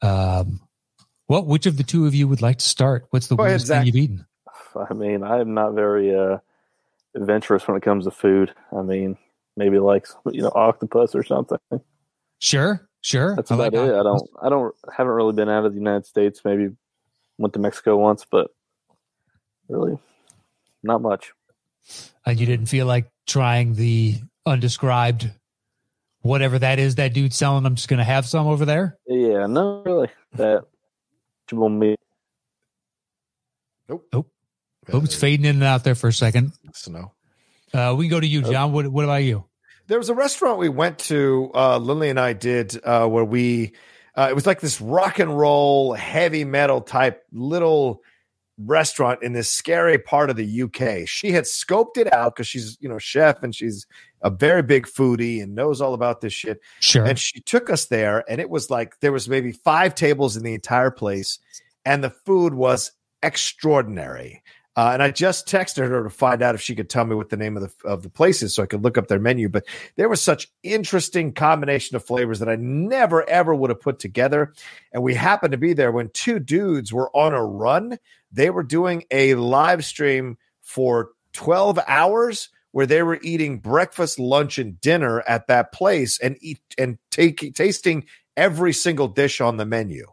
Um, 0.00 0.60
what? 1.26 1.46
Which 1.46 1.66
of 1.66 1.76
the 1.76 1.82
two 1.82 2.06
of 2.06 2.14
you 2.14 2.28
would 2.28 2.40
like 2.40 2.58
to 2.58 2.64
start? 2.64 3.06
What's 3.10 3.26
the 3.26 3.36
Go 3.36 3.42
ahead, 3.42 3.52
weirdest 3.52 3.68
thing 3.68 3.86
you've 3.86 3.96
eaten? 3.96 4.26
I 4.76 4.94
mean, 4.94 5.22
I 5.22 5.40
am 5.40 5.54
not 5.54 5.74
very 5.74 6.14
uh, 6.14 6.38
adventurous 7.14 7.66
when 7.66 7.76
it 7.76 7.82
comes 7.82 8.04
to 8.04 8.10
food. 8.10 8.54
I 8.76 8.82
mean, 8.82 9.18
maybe 9.56 9.78
like 9.78 10.06
you 10.30 10.42
know 10.42 10.52
octopus 10.54 11.14
or 11.14 11.22
something. 11.22 11.58
Sure, 12.38 12.88
sure. 13.00 13.34
That's 13.36 13.50
I 13.50 13.56
about 13.56 13.72
like 13.74 13.88
it. 13.88 13.94
I 13.94 14.02
don't. 14.02 14.30
I 14.40 14.48
don't. 14.48 14.74
Haven't 14.96 15.12
really 15.12 15.32
been 15.32 15.48
out 15.48 15.66
of 15.66 15.72
the 15.72 15.78
United 15.78 16.06
States. 16.06 16.42
Maybe 16.44 16.70
went 17.36 17.52
to 17.54 17.58
Mexico 17.58 17.96
once, 17.96 18.24
but 18.30 18.50
really 19.68 19.98
not 20.82 21.02
much. 21.02 21.32
And 22.24 22.38
you 22.38 22.46
didn't 22.46 22.66
feel 22.66 22.86
like 22.86 23.10
trying 23.28 23.74
the 23.74 24.16
undescribed, 24.44 25.30
whatever 26.22 26.58
that 26.58 26.80
is. 26.80 26.96
That 26.96 27.14
dude's 27.14 27.36
selling. 27.36 27.64
I'm 27.64 27.76
just 27.76 27.88
going 27.88 27.98
to 27.98 28.04
have 28.04 28.26
some 28.26 28.48
over 28.48 28.64
there. 28.64 28.98
Yeah, 29.06 29.46
no, 29.46 29.82
really. 29.86 30.08
That 30.32 30.64
jibble 31.46 31.68
meat. 31.68 32.00
Oh, 33.90 34.24
it's 34.86 35.14
fading 35.14 35.44
in 35.44 35.56
and 35.56 35.64
out 35.64 35.84
there 35.84 35.94
for 35.94 36.08
a 36.08 36.12
second. 36.12 36.52
Snow. 36.72 37.12
Uh, 37.72 37.94
we 37.96 38.06
can 38.06 38.10
go 38.10 38.20
to 38.20 38.26
you, 38.26 38.42
John. 38.42 38.72
What, 38.72 38.88
what 38.88 39.04
about 39.04 39.22
you? 39.22 39.44
There 39.86 39.98
was 39.98 40.08
a 40.08 40.14
restaurant 40.14 40.58
we 40.58 40.68
went 40.68 40.98
to, 41.00 41.50
uh, 41.54 41.78
Lily 41.78 42.10
and 42.10 42.20
I 42.20 42.32
did, 42.32 42.78
uh, 42.84 43.06
where 43.06 43.24
we, 43.24 43.72
uh, 44.16 44.28
it 44.30 44.34
was 44.34 44.46
like 44.46 44.60
this 44.60 44.80
rock 44.80 45.18
and 45.18 45.38
roll, 45.38 45.94
heavy 45.94 46.44
metal 46.44 46.80
type 46.80 47.24
little 47.32 48.02
restaurant 48.58 49.22
in 49.22 49.32
this 49.32 49.50
scary 49.50 49.98
part 49.98 50.30
of 50.30 50.36
the 50.36 50.62
UK. 50.62 51.06
She 51.06 51.32
had 51.32 51.44
scoped 51.44 51.96
it 51.96 52.12
out 52.12 52.34
because 52.34 52.48
she's, 52.48 52.76
you 52.80 52.88
know, 52.88 52.98
chef 52.98 53.42
and 53.42 53.54
she's 53.54 53.86
a 54.22 54.30
very 54.30 54.62
big 54.62 54.86
foodie 54.86 55.42
and 55.42 55.54
knows 55.54 55.80
all 55.80 55.94
about 55.94 56.20
this 56.20 56.32
shit. 56.32 56.60
Sure. 56.80 57.04
And 57.04 57.18
she 57.18 57.40
took 57.40 57.70
us 57.70 57.86
there, 57.86 58.24
and 58.28 58.40
it 58.40 58.50
was 58.50 58.70
like 58.70 58.98
there 59.00 59.12
was 59.12 59.28
maybe 59.28 59.52
five 59.52 59.94
tables 59.94 60.36
in 60.36 60.42
the 60.42 60.54
entire 60.54 60.90
place, 60.90 61.38
and 61.84 62.02
the 62.02 62.10
food 62.10 62.54
was 62.54 62.92
extraordinary. 63.22 64.42
Uh, 64.78 64.90
and 64.92 65.02
I 65.02 65.10
just 65.10 65.48
texted 65.48 65.88
her 65.88 66.04
to 66.04 66.08
find 66.08 66.40
out 66.40 66.54
if 66.54 66.60
she 66.60 66.76
could 66.76 66.88
tell 66.88 67.04
me 67.04 67.16
what 67.16 67.30
the 67.30 67.36
name 67.36 67.56
of 67.56 67.64
the 67.64 67.88
of 67.88 68.04
the 68.04 68.08
place 68.08 68.44
is, 68.44 68.54
so 68.54 68.62
I 68.62 68.66
could 68.66 68.84
look 68.84 68.96
up 68.96 69.08
their 69.08 69.18
menu. 69.18 69.48
But 69.48 69.64
there 69.96 70.08
was 70.08 70.22
such 70.22 70.46
interesting 70.62 71.32
combination 71.32 71.96
of 71.96 72.04
flavors 72.04 72.38
that 72.38 72.48
I 72.48 72.54
never 72.54 73.28
ever 73.28 73.52
would 73.56 73.70
have 73.70 73.80
put 73.80 73.98
together. 73.98 74.54
And 74.92 75.02
we 75.02 75.14
happened 75.14 75.50
to 75.50 75.58
be 75.58 75.72
there 75.72 75.90
when 75.90 76.10
two 76.10 76.38
dudes 76.38 76.92
were 76.92 77.10
on 77.10 77.34
a 77.34 77.44
run. 77.44 77.98
They 78.30 78.50
were 78.50 78.62
doing 78.62 79.02
a 79.10 79.34
live 79.34 79.84
stream 79.84 80.38
for 80.60 81.10
twelve 81.32 81.80
hours 81.88 82.48
where 82.70 82.86
they 82.86 83.02
were 83.02 83.18
eating 83.20 83.58
breakfast, 83.58 84.20
lunch, 84.20 84.60
and 84.60 84.80
dinner 84.80 85.22
at 85.22 85.48
that 85.48 85.72
place 85.72 86.20
and 86.20 86.36
eat 86.40 86.60
and 86.78 86.98
take 87.10 87.52
tasting 87.56 88.06
every 88.36 88.72
single 88.72 89.08
dish 89.08 89.40
on 89.40 89.56
the 89.56 89.66
menu. 89.66 90.06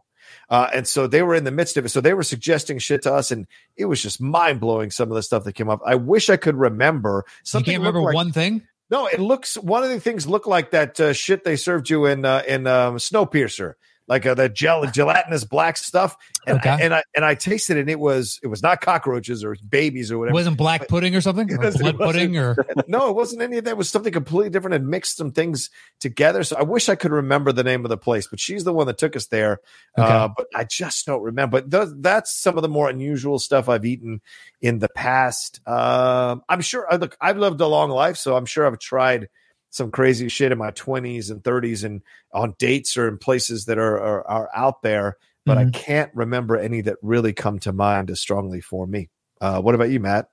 Uh, 0.48 0.68
and 0.72 0.86
so 0.86 1.06
they 1.06 1.22
were 1.22 1.34
in 1.34 1.44
the 1.44 1.50
midst 1.50 1.76
of 1.76 1.84
it. 1.84 1.88
So 1.88 2.00
they 2.00 2.14
were 2.14 2.22
suggesting 2.22 2.78
shit 2.78 3.02
to 3.02 3.12
us, 3.12 3.30
and 3.30 3.46
it 3.76 3.86
was 3.86 4.00
just 4.00 4.20
mind 4.20 4.60
blowing. 4.60 4.90
Some 4.90 5.10
of 5.10 5.16
the 5.16 5.22
stuff 5.22 5.44
that 5.44 5.54
came 5.54 5.68
up. 5.68 5.80
I 5.84 5.96
wish 5.96 6.30
I 6.30 6.36
could 6.36 6.56
remember. 6.56 7.24
you 7.52 7.62
can't 7.62 7.78
remember 7.78 8.00
like- 8.00 8.14
one 8.14 8.32
thing? 8.32 8.62
No, 8.88 9.06
it 9.06 9.18
looks. 9.18 9.56
One 9.56 9.82
of 9.82 9.88
the 9.88 9.98
things 9.98 10.28
looked 10.28 10.46
like 10.46 10.70
that 10.70 11.00
uh, 11.00 11.12
shit 11.12 11.42
they 11.42 11.56
served 11.56 11.90
you 11.90 12.06
in 12.06 12.24
uh, 12.24 12.42
in 12.46 12.68
um, 12.68 12.98
Snowpiercer, 12.98 13.74
like 14.08 14.24
uh, 14.24 14.34
that 14.34 14.54
gel 14.54 14.84
gelatinous 14.86 15.44
black 15.44 15.76
stuff. 15.76 16.16
And 16.46 16.60
I, 16.60 16.80
and 16.80 16.94
I 16.94 17.02
and 17.14 17.24
I 17.24 17.34
tasted 17.34 17.76
it. 17.76 17.80
and 17.80 17.90
It 17.90 17.98
was 17.98 18.38
it 18.42 18.46
was 18.46 18.62
not 18.62 18.80
cockroaches 18.80 19.42
or 19.42 19.56
babies 19.68 20.12
or 20.12 20.18
whatever. 20.18 20.32
It 20.32 20.34
wasn't 20.34 20.56
black 20.56 20.88
pudding 20.88 21.16
or 21.16 21.20
something? 21.20 21.52
Or 21.52 21.70
blood 21.72 21.98
pudding 21.98 22.38
or 22.38 22.56
no, 22.86 23.10
it 23.10 23.16
wasn't 23.16 23.42
any 23.42 23.58
of 23.58 23.64
that. 23.64 23.72
It 23.72 23.76
was 23.76 23.90
something 23.90 24.12
completely 24.12 24.50
different 24.50 24.74
and 24.74 24.88
mixed 24.88 25.16
some 25.16 25.32
things 25.32 25.70
together. 25.98 26.44
So 26.44 26.56
I 26.56 26.62
wish 26.62 26.88
I 26.88 26.94
could 26.94 27.10
remember 27.12 27.52
the 27.52 27.64
name 27.64 27.84
of 27.84 27.88
the 27.88 27.98
place, 27.98 28.26
but 28.28 28.38
she's 28.38 28.64
the 28.64 28.72
one 28.72 28.86
that 28.86 28.98
took 28.98 29.16
us 29.16 29.26
there. 29.26 29.60
Okay. 29.98 30.08
Uh, 30.08 30.28
but 30.36 30.46
I 30.54 30.64
just 30.64 31.06
don't 31.06 31.22
remember. 31.22 31.60
But 31.60 31.70
th- 31.70 31.96
that's 32.00 32.36
some 32.36 32.56
of 32.56 32.62
the 32.62 32.68
more 32.68 32.88
unusual 32.88 33.38
stuff 33.38 33.68
I've 33.68 33.84
eaten 33.84 34.20
in 34.60 34.78
the 34.78 34.88
past. 34.88 35.60
Um, 35.66 36.42
I'm 36.48 36.60
sure. 36.60 36.86
Look, 36.96 37.16
I've 37.20 37.38
lived 37.38 37.60
a 37.60 37.66
long 37.66 37.90
life, 37.90 38.16
so 38.16 38.36
I'm 38.36 38.46
sure 38.46 38.66
I've 38.66 38.78
tried 38.78 39.28
some 39.76 39.90
crazy 39.90 40.28
shit 40.28 40.52
in 40.52 40.58
my 40.58 40.70
20s 40.70 41.30
and 41.30 41.42
30s 41.42 41.84
and 41.84 42.00
on 42.32 42.54
dates 42.58 42.96
or 42.96 43.06
in 43.08 43.18
places 43.18 43.66
that 43.66 43.78
are 43.78 44.00
are, 44.00 44.26
are 44.26 44.50
out 44.54 44.82
there. 44.82 45.16
But 45.44 45.58
I 45.58 45.64
Mhm. 45.66 45.74
can't 45.74 46.10
remember 46.14 46.56
any 46.56 46.80
that 46.82 46.96
really 47.02 47.32
come 47.32 47.58
to 47.60 47.72
mind 47.72 48.10
as 48.10 48.20
strongly 48.20 48.60
for 48.60 48.86
me. 48.86 49.10
Uh, 49.40 49.60
what 49.60 49.74
about 49.74 49.90
you, 49.90 50.00
Matt? 50.00 50.28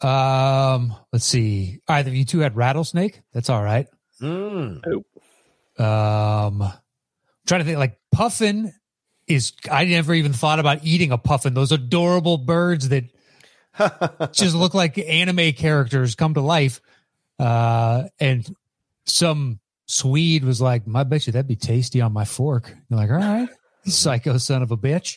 um 0.00 0.94
let's 1.12 1.24
see. 1.24 1.80
Either 1.88 2.10
of 2.10 2.14
you 2.14 2.24
two 2.24 2.38
had 2.38 2.54
rattlesnake. 2.54 3.20
That's 3.32 3.50
all 3.50 3.62
right. 3.64 3.88
Mm. 4.22 4.80
Um 5.78 6.72
trying 7.46 7.60
to 7.60 7.64
think 7.64 7.78
like 7.78 7.98
puffin 8.12 8.72
is 9.26 9.52
I 9.70 9.84
never 9.86 10.14
even 10.14 10.32
thought 10.32 10.60
about 10.60 10.84
eating 10.84 11.10
a 11.12 11.18
puffin. 11.18 11.52
Those 11.54 11.72
adorable 11.72 12.38
birds 12.38 12.90
that 12.90 13.04
just 14.32 14.54
look 14.54 14.72
like 14.74 14.98
anime 14.98 15.52
characters 15.52 16.14
come 16.14 16.34
to 16.34 16.40
life. 16.40 16.80
Uh, 17.38 18.04
and 18.18 18.48
some 19.08 19.60
Swede 19.86 20.44
was 20.44 20.60
like, 20.60 20.82
"I 20.94 21.02
bet 21.04 21.26
you 21.26 21.32
that'd 21.32 21.46
be 21.48 21.56
tasty 21.56 22.00
on 22.00 22.12
my 22.12 22.24
fork." 22.24 22.74
You're 22.88 22.98
like, 23.00 23.10
"All 23.10 23.16
right, 23.16 23.48
psycho 23.86 24.36
son 24.38 24.62
of 24.62 24.70
a 24.70 24.76
bitch." 24.76 25.16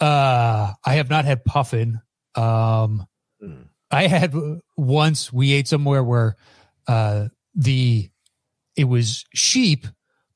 Uh, 0.00 0.72
I 0.84 0.94
have 0.94 1.08
not 1.10 1.24
had 1.24 1.44
puffin. 1.44 2.00
Um, 2.34 3.06
Mm. 3.42 3.66
I 3.90 4.06
had 4.06 4.34
once. 4.78 5.30
We 5.30 5.52
ate 5.52 5.68
somewhere 5.68 6.02
where 6.02 6.36
uh, 6.88 7.28
the 7.54 8.10
it 8.74 8.84
was 8.84 9.26
sheep, 9.34 9.86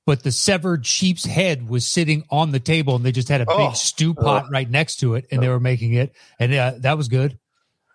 but 0.05 0.23
the 0.23 0.33
severed 0.33 0.85
sheep's 0.87 1.25
head 1.25 1.67
was 1.69 1.87
sitting 1.87 2.25
on 2.31 2.53
the 2.53 2.61
table, 2.61 2.95
and 2.97 3.05
they 3.05 3.11
just 3.12 3.29
had 3.29 3.41
a 3.41 3.47
Oh. 3.49 3.69
big 3.69 3.77
stew 3.77 4.12
pot 4.12 4.50
right 4.50 4.69
next 4.69 4.97
to 4.97 5.15
it, 5.15 5.27
and 5.33 5.43
they 5.43 5.49
were 5.49 5.59
making 5.61 5.95
it, 5.95 6.15
and 6.39 6.53
uh, 6.55 6.73
that 6.81 6.99
was 6.99 7.09
good. 7.09 7.39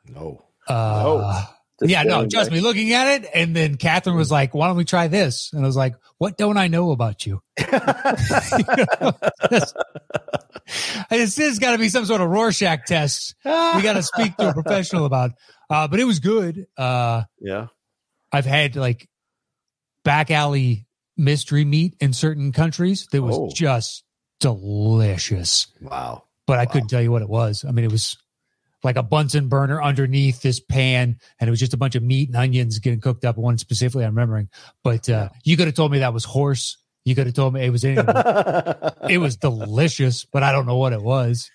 no. 0.07 0.41
Uh, 0.67 1.45
yeah, 1.81 2.03
no, 2.03 2.25
trust 2.27 2.51
me, 2.51 2.61
looking 2.61 2.93
at 2.93 3.21
it. 3.23 3.29
And 3.33 3.55
then 3.55 3.75
Catherine 3.75 4.15
was 4.15 4.31
like, 4.31 4.53
why 4.53 4.67
don't 4.67 4.77
we 4.77 4.85
try 4.85 5.07
this? 5.07 5.51
And 5.53 5.63
I 5.63 5.67
was 5.67 5.75
like, 5.75 5.95
what 6.17 6.37
don't 6.37 6.57
I 6.57 6.67
know 6.67 6.91
about 6.91 7.25
you? 7.25 7.41
This 11.09 11.37
has 11.37 11.59
got 11.59 11.73
to 11.73 11.77
be 11.77 11.89
some 11.89 12.05
sort 12.05 12.21
of 12.21 12.29
Rorschach 12.29 12.85
test. 12.87 13.35
We 13.45 13.51
got 13.51 13.93
to 13.93 14.03
speak 14.03 14.35
to 14.37 14.49
a 14.49 14.53
professional 14.53 15.05
about. 15.11 15.31
Uh, 15.69 15.87
but 15.87 15.99
it 15.99 16.05
was 16.05 16.19
good. 16.19 16.65
Uh, 16.77 17.23
Yeah. 17.39 17.67
I've 18.31 18.45
had 18.45 18.75
like 18.75 19.07
back 20.03 20.31
alley 20.31 20.87
mystery 21.17 21.63
meat 21.63 21.95
in 21.99 22.13
certain 22.13 22.51
countries 22.51 23.07
that 23.11 23.21
was 23.21 23.35
Oh. 23.37 23.49
just 23.53 24.03
delicious, 24.39 25.67
Wow. 25.81 26.23
but 26.47 26.59
I 26.59 26.65
couldn't 26.65 26.89
tell 26.89 27.01
you 27.01 27.11
what 27.11 27.21
it 27.21 27.29
was. 27.29 27.63
I 27.67 27.71
mean, 27.71 27.85
it 27.85 27.91
was 27.91 28.17
like 28.85 28.95
a 28.95 29.03
Bunsen 29.03 29.49
burner 29.49 29.81
underneath 29.81 30.41
this 30.41 30.59
pan, 30.59 31.19
and 31.39 31.47
it 31.47 31.51
was 31.51 31.59
just 31.59 31.73
a 31.73 31.77
bunch 31.77 31.95
of 31.95 32.03
meat 32.03 32.29
and 32.29 32.37
onions 32.37 32.79
getting 32.79 33.01
cooked 33.01 33.25
up. 33.25 33.35
One 33.37 33.57
specifically, 33.57 34.05
I'm 34.05 34.15
remembering. 34.15 34.49
But 34.83 35.09
uh, 35.09 35.29
you 35.43 35.57
could 35.57 35.67
have 35.67 35.75
told 35.75 35.91
me 35.91 35.99
that 35.99 36.13
was 36.13 36.23
horse. 36.23 36.77
You 37.03 37.15
could 37.15 37.25
have 37.25 37.35
told 37.35 37.53
me 37.53 37.65
it 37.65 37.69
was 37.69 37.83
anything. 37.83 38.05
it 39.09 39.17
was 39.19 39.35
delicious, 39.35 40.25
but 40.25 40.43
I 40.43 40.51
don't 40.51 40.65
know 40.65 40.77
what 40.77 40.93
it 40.93 41.01
was. 41.01 41.51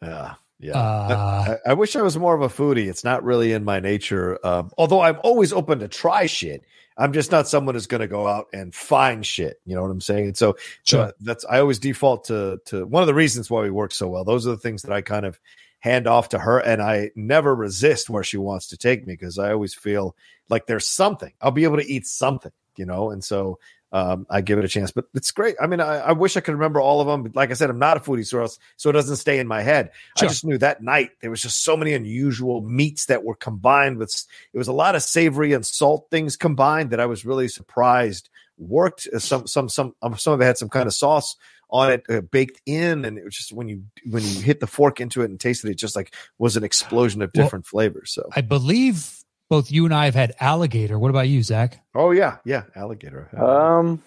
Yeah. 0.00 0.34
Yeah. 0.58 0.78
Uh, 0.78 1.56
I, 1.66 1.70
I 1.70 1.72
wish 1.74 1.96
I 1.96 2.02
was 2.02 2.18
more 2.18 2.34
of 2.34 2.42
a 2.42 2.48
foodie. 2.48 2.86
It's 2.88 3.02
not 3.04 3.24
really 3.24 3.52
in 3.52 3.64
my 3.64 3.80
nature. 3.80 4.38
Um, 4.46 4.70
although 4.76 5.00
I'm 5.00 5.18
always 5.22 5.52
open 5.52 5.78
to 5.80 5.88
try 5.88 6.26
shit. 6.26 6.62
I'm 6.98 7.14
just 7.14 7.30
not 7.30 7.48
someone 7.48 7.74
who's 7.74 7.86
going 7.86 8.02
to 8.02 8.06
go 8.06 8.26
out 8.26 8.48
and 8.52 8.74
find 8.74 9.24
shit. 9.24 9.58
You 9.64 9.74
know 9.74 9.80
what 9.80 9.90
I'm 9.90 10.02
saying? 10.02 10.26
And 10.26 10.36
so, 10.36 10.56
so 10.84 11.04
Sure. 11.04 11.12
that's 11.20 11.46
I 11.46 11.60
always 11.60 11.78
default 11.78 12.24
to 12.24 12.60
to 12.66 12.84
one 12.84 13.02
of 13.02 13.06
the 13.06 13.14
reasons 13.14 13.48
why 13.48 13.62
we 13.62 13.70
work 13.70 13.92
so 13.92 14.06
well. 14.06 14.22
Those 14.22 14.46
are 14.46 14.50
the 14.50 14.58
things 14.58 14.82
that 14.82 14.92
I 14.92 15.00
kind 15.00 15.24
of 15.24 15.40
hand 15.80 16.06
off 16.06 16.30
to 16.30 16.38
her, 16.38 16.58
and 16.58 16.80
I 16.80 17.10
never 17.16 17.54
resist 17.54 18.08
where 18.08 18.24
she 18.24 18.36
wants 18.36 18.68
to 18.68 18.76
take 18.76 19.06
me 19.06 19.14
because 19.14 19.38
I 19.38 19.52
always 19.52 19.74
feel 19.74 20.14
like 20.48 20.66
there's 20.66 20.86
something 20.86 21.32
I'll 21.40 21.50
be 21.50 21.64
able 21.64 21.78
to 21.78 21.90
eat 21.90 22.06
something. 22.06 22.52
You 22.76 22.86
know, 22.86 23.10
and 23.10 23.22
so 23.22 23.58
um, 23.92 24.26
I 24.30 24.40
give 24.40 24.58
it 24.58 24.64
a 24.64 24.68
chance. 24.68 24.90
But 24.90 25.06
it's 25.14 25.32
great. 25.32 25.56
I 25.60 25.66
mean, 25.66 25.80
I, 25.80 25.98
I 25.98 26.12
wish 26.12 26.36
I 26.36 26.40
could 26.40 26.54
remember 26.54 26.80
all 26.80 27.00
of 27.00 27.06
them. 27.06 27.24
But 27.24 27.36
like 27.36 27.50
I 27.50 27.54
said, 27.54 27.68
I'm 27.68 27.78
not 27.78 27.96
a 27.96 28.00
foodie, 28.00 28.26
so 28.26 28.40
else, 28.40 28.58
so 28.76 28.90
it 28.90 28.94
doesn't 28.94 29.16
stay 29.16 29.38
in 29.38 29.48
my 29.48 29.62
head. 29.62 29.90
Sure. 30.16 30.28
I 30.28 30.30
just 30.30 30.44
knew 30.44 30.56
that 30.58 30.82
night 30.82 31.10
there 31.20 31.30
was 31.30 31.42
just 31.42 31.62
so 31.62 31.76
many 31.76 31.92
unusual 31.92 32.60
meats 32.62 33.06
that 33.06 33.24
were 33.24 33.34
combined 33.34 33.98
with. 33.98 34.24
It 34.52 34.58
was 34.58 34.68
a 34.68 34.72
lot 34.72 34.94
of 34.94 35.02
savory 35.02 35.52
and 35.52 35.66
salt 35.66 36.06
things 36.10 36.36
combined 36.36 36.90
that 36.90 37.00
I 37.00 37.06
was 37.06 37.26
really 37.26 37.48
surprised 37.48 38.30
worked. 38.56 39.08
Uh, 39.12 39.18
Some 39.18 39.46
some 39.46 39.68
some 39.68 39.94
um, 40.02 40.16
some 40.16 40.34
of 40.34 40.40
it 40.40 40.44
had 40.44 40.58
some 40.58 40.68
kind 40.68 40.86
of 40.86 40.94
sauce 40.94 41.36
on 41.70 41.92
it 41.92 42.02
uh, 42.08 42.20
baked 42.20 42.60
in, 42.66 43.04
and 43.04 43.16
it 43.18 43.24
was 43.24 43.34
just 43.36 43.52
when 43.52 43.68
you 43.68 43.82
when 44.08 44.22
you 44.22 44.40
hit 44.40 44.60
the 44.60 44.66
fork 44.66 45.00
into 45.00 45.22
it 45.22 45.30
and 45.30 45.38
tasted 45.40 45.70
it, 45.70 45.74
just 45.76 45.96
like 45.96 46.14
was 46.38 46.56
an 46.56 46.64
explosion 46.64 47.22
of 47.22 47.30
Well- 47.34 47.44
different 47.44 47.66
flavors. 47.66 48.12
So 48.12 48.28
I 48.34 48.40
believe 48.40 49.16
both 49.48 49.70
you 49.72 49.84
and 49.84 49.92
I 49.94 50.04
have 50.04 50.14
had 50.14 50.32
alligator. 50.40 50.98
What 50.98 51.10
about 51.10 51.28
you, 51.28 51.42
Zach? 51.42 51.80
oh 51.94 52.10
yeah 52.12 52.36
yeah 52.44 52.64
alligator. 52.76 53.28
Um, 53.40 54.02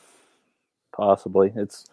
Possibly. 0.96 1.52
It's. 1.56 1.86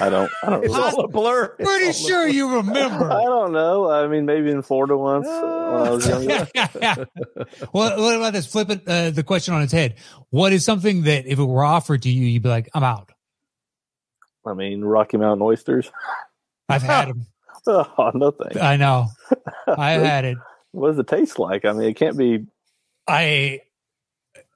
I 0.00 0.08
don't. 0.08 0.30
I 0.42 0.50
don't. 0.50 0.64
It's 0.64 0.74
Really, 0.74 0.90
all 0.90 1.04
a 1.04 1.08
blur. 1.08 1.54
It's 1.58 1.68
Pretty 1.68 1.84
all 1.86 1.90
a 1.90 1.92
sure 1.94 2.26
you 2.28 2.56
remember. 2.56 3.10
I 3.12 3.24
don't 3.24 3.52
know. 3.52 3.90
I 3.90 4.06
mean, 4.08 4.24
maybe 4.26 4.50
in 4.50 4.62
Florida 4.62 4.96
once 4.96 5.26
uh, 5.26 5.70
when 5.72 5.86
I 5.86 5.90
was 5.90 6.06
younger. 6.08 6.46
well, 7.72 8.00
what 8.00 8.16
about 8.16 8.32
this? 8.32 8.46
Flip 8.46 8.70
it, 8.70 8.82
uh, 8.88 9.10
the 9.10 9.22
question 9.22 9.52
on 9.54 9.62
its 9.62 9.72
head. 9.72 9.96
What 10.30 10.52
is 10.52 10.64
something 10.64 11.02
that 11.02 11.26
if 11.26 11.38
it 11.38 11.44
were 11.44 11.64
offered 11.64 12.02
to 12.02 12.10
you, 12.10 12.24
you'd 12.26 12.42
be 12.42 12.48
like, 12.48 12.68
I'm 12.74 12.84
out. 12.84 13.10
I 14.46 14.54
mean, 14.54 14.82
Rocky 14.82 15.16
Mountain 15.16 15.42
oysters. 15.46 15.90
I've 16.68 16.82
had 16.82 17.08
them. 17.08 17.26
Oh 17.64 18.10
no, 18.12 18.32
thanks. 18.32 18.56
I 18.56 18.76
know. 18.76 19.06
I've 19.68 20.02
had 20.02 20.24
it. 20.24 20.36
What 20.72 20.88
does 20.88 20.98
it 20.98 21.06
taste 21.06 21.38
like? 21.38 21.64
I 21.64 21.72
mean, 21.72 21.88
it 21.88 21.94
can't 21.94 22.18
be. 22.18 22.46
I 23.06 23.60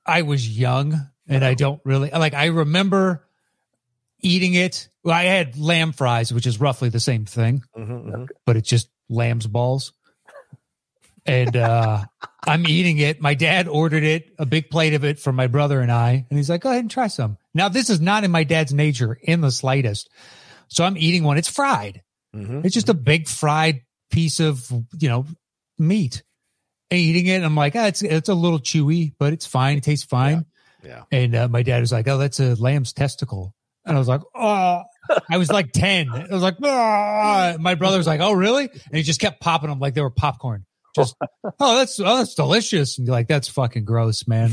I 0.04 0.22
was 0.22 0.58
young 0.58 1.08
and 1.28 1.44
I 1.44 1.54
don't 1.54 1.80
really 1.84 2.10
like 2.10 2.34
I 2.34 2.46
remember 2.46 3.24
eating 4.20 4.54
it. 4.54 4.88
Well, 5.04 5.14
I 5.14 5.22
had 5.22 5.56
lamb 5.56 5.92
fries, 5.92 6.32
which 6.32 6.46
is 6.48 6.58
roughly 6.58 6.88
the 6.88 6.98
same 6.98 7.26
thing, 7.26 7.62
Mhm, 7.78 8.04
mhm. 8.06 8.28
but 8.44 8.56
it's 8.56 8.68
just 8.68 8.88
lamb's 9.08 9.46
balls. 9.46 9.92
And 11.26 11.56
uh 11.56 12.04
I'm 12.46 12.66
eating 12.68 12.98
it. 12.98 13.20
My 13.20 13.34
dad 13.34 13.66
ordered 13.66 14.04
it, 14.04 14.30
a 14.38 14.46
big 14.46 14.70
plate 14.70 14.94
of 14.94 15.04
it 15.04 15.18
for 15.18 15.32
my 15.32 15.48
brother 15.48 15.80
and 15.80 15.90
I, 15.90 16.26
and 16.30 16.38
he's 16.38 16.48
like, 16.48 16.60
"Go 16.60 16.70
ahead 16.70 16.80
and 16.82 16.90
try 16.90 17.08
some." 17.08 17.38
Now, 17.54 17.68
this 17.68 17.90
is 17.90 18.00
not 18.00 18.22
in 18.24 18.30
my 18.30 18.44
dad's 18.44 18.72
nature 18.72 19.18
in 19.20 19.40
the 19.40 19.50
slightest. 19.50 20.08
So 20.68 20.84
I'm 20.84 20.96
eating 20.96 21.24
one. 21.24 21.38
It's 21.38 21.48
fried. 21.48 22.02
Mhm. 22.34 22.64
It's 22.64 22.74
just 22.74 22.88
a 22.88 22.94
big 22.94 23.28
fried 23.28 23.82
piece 24.10 24.40
of, 24.40 24.70
you 24.98 25.08
know, 25.08 25.26
meat. 25.78 26.22
And 26.90 27.00
eating 27.00 27.26
it, 27.26 27.42
I'm 27.42 27.56
like, 27.56 27.74
ah, 27.74 27.86
it's 27.86 28.02
it's 28.02 28.28
a 28.28 28.34
little 28.34 28.60
chewy, 28.60 29.12
but 29.18 29.32
it's 29.32 29.46
fine. 29.46 29.78
It 29.78 29.82
tastes 29.84 30.06
fine. 30.06 30.44
Yeah. 30.84 31.02
And 31.10 31.34
uh, 31.34 31.48
my 31.48 31.62
dad 31.62 31.80
was 31.80 31.90
like, 31.90 32.06
oh, 32.06 32.18
that's 32.18 32.38
a 32.38 32.54
lamb's 32.54 32.92
testicle. 32.92 33.54
And 33.84 33.96
I 33.96 33.98
was 33.98 34.08
like, 34.08 34.20
oh, 34.34 34.82
I 35.28 35.36
was 35.38 35.50
like 35.50 35.72
10. 35.72 36.10
I 36.10 36.26
was 36.30 36.42
like, 36.42 36.56
ah. 36.62 37.56
my 37.58 37.74
brother 37.74 37.98
was 37.98 38.06
like, 38.06 38.20
oh, 38.20 38.32
really? 38.32 38.68
And 38.68 38.96
he 38.96 39.02
just 39.02 39.20
kept 39.20 39.40
popping 39.40 39.68
them 39.68 39.78
like 39.78 39.94
they 39.94 40.00
were 40.00 40.10
popcorn. 40.10 40.64
Just, 40.96 41.16
oh, 41.60 41.76
that's, 41.76 42.00
oh, 42.00 42.16
that's 42.16 42.34
delicious. 42.34 42.98
And 42.98 43.06
you're 43.06 43.14
like, 43.14 43.28
that's 43.28 43.48
fucking 43.48 43.84
gross, 43.84 44.26
man. 44.26 44.52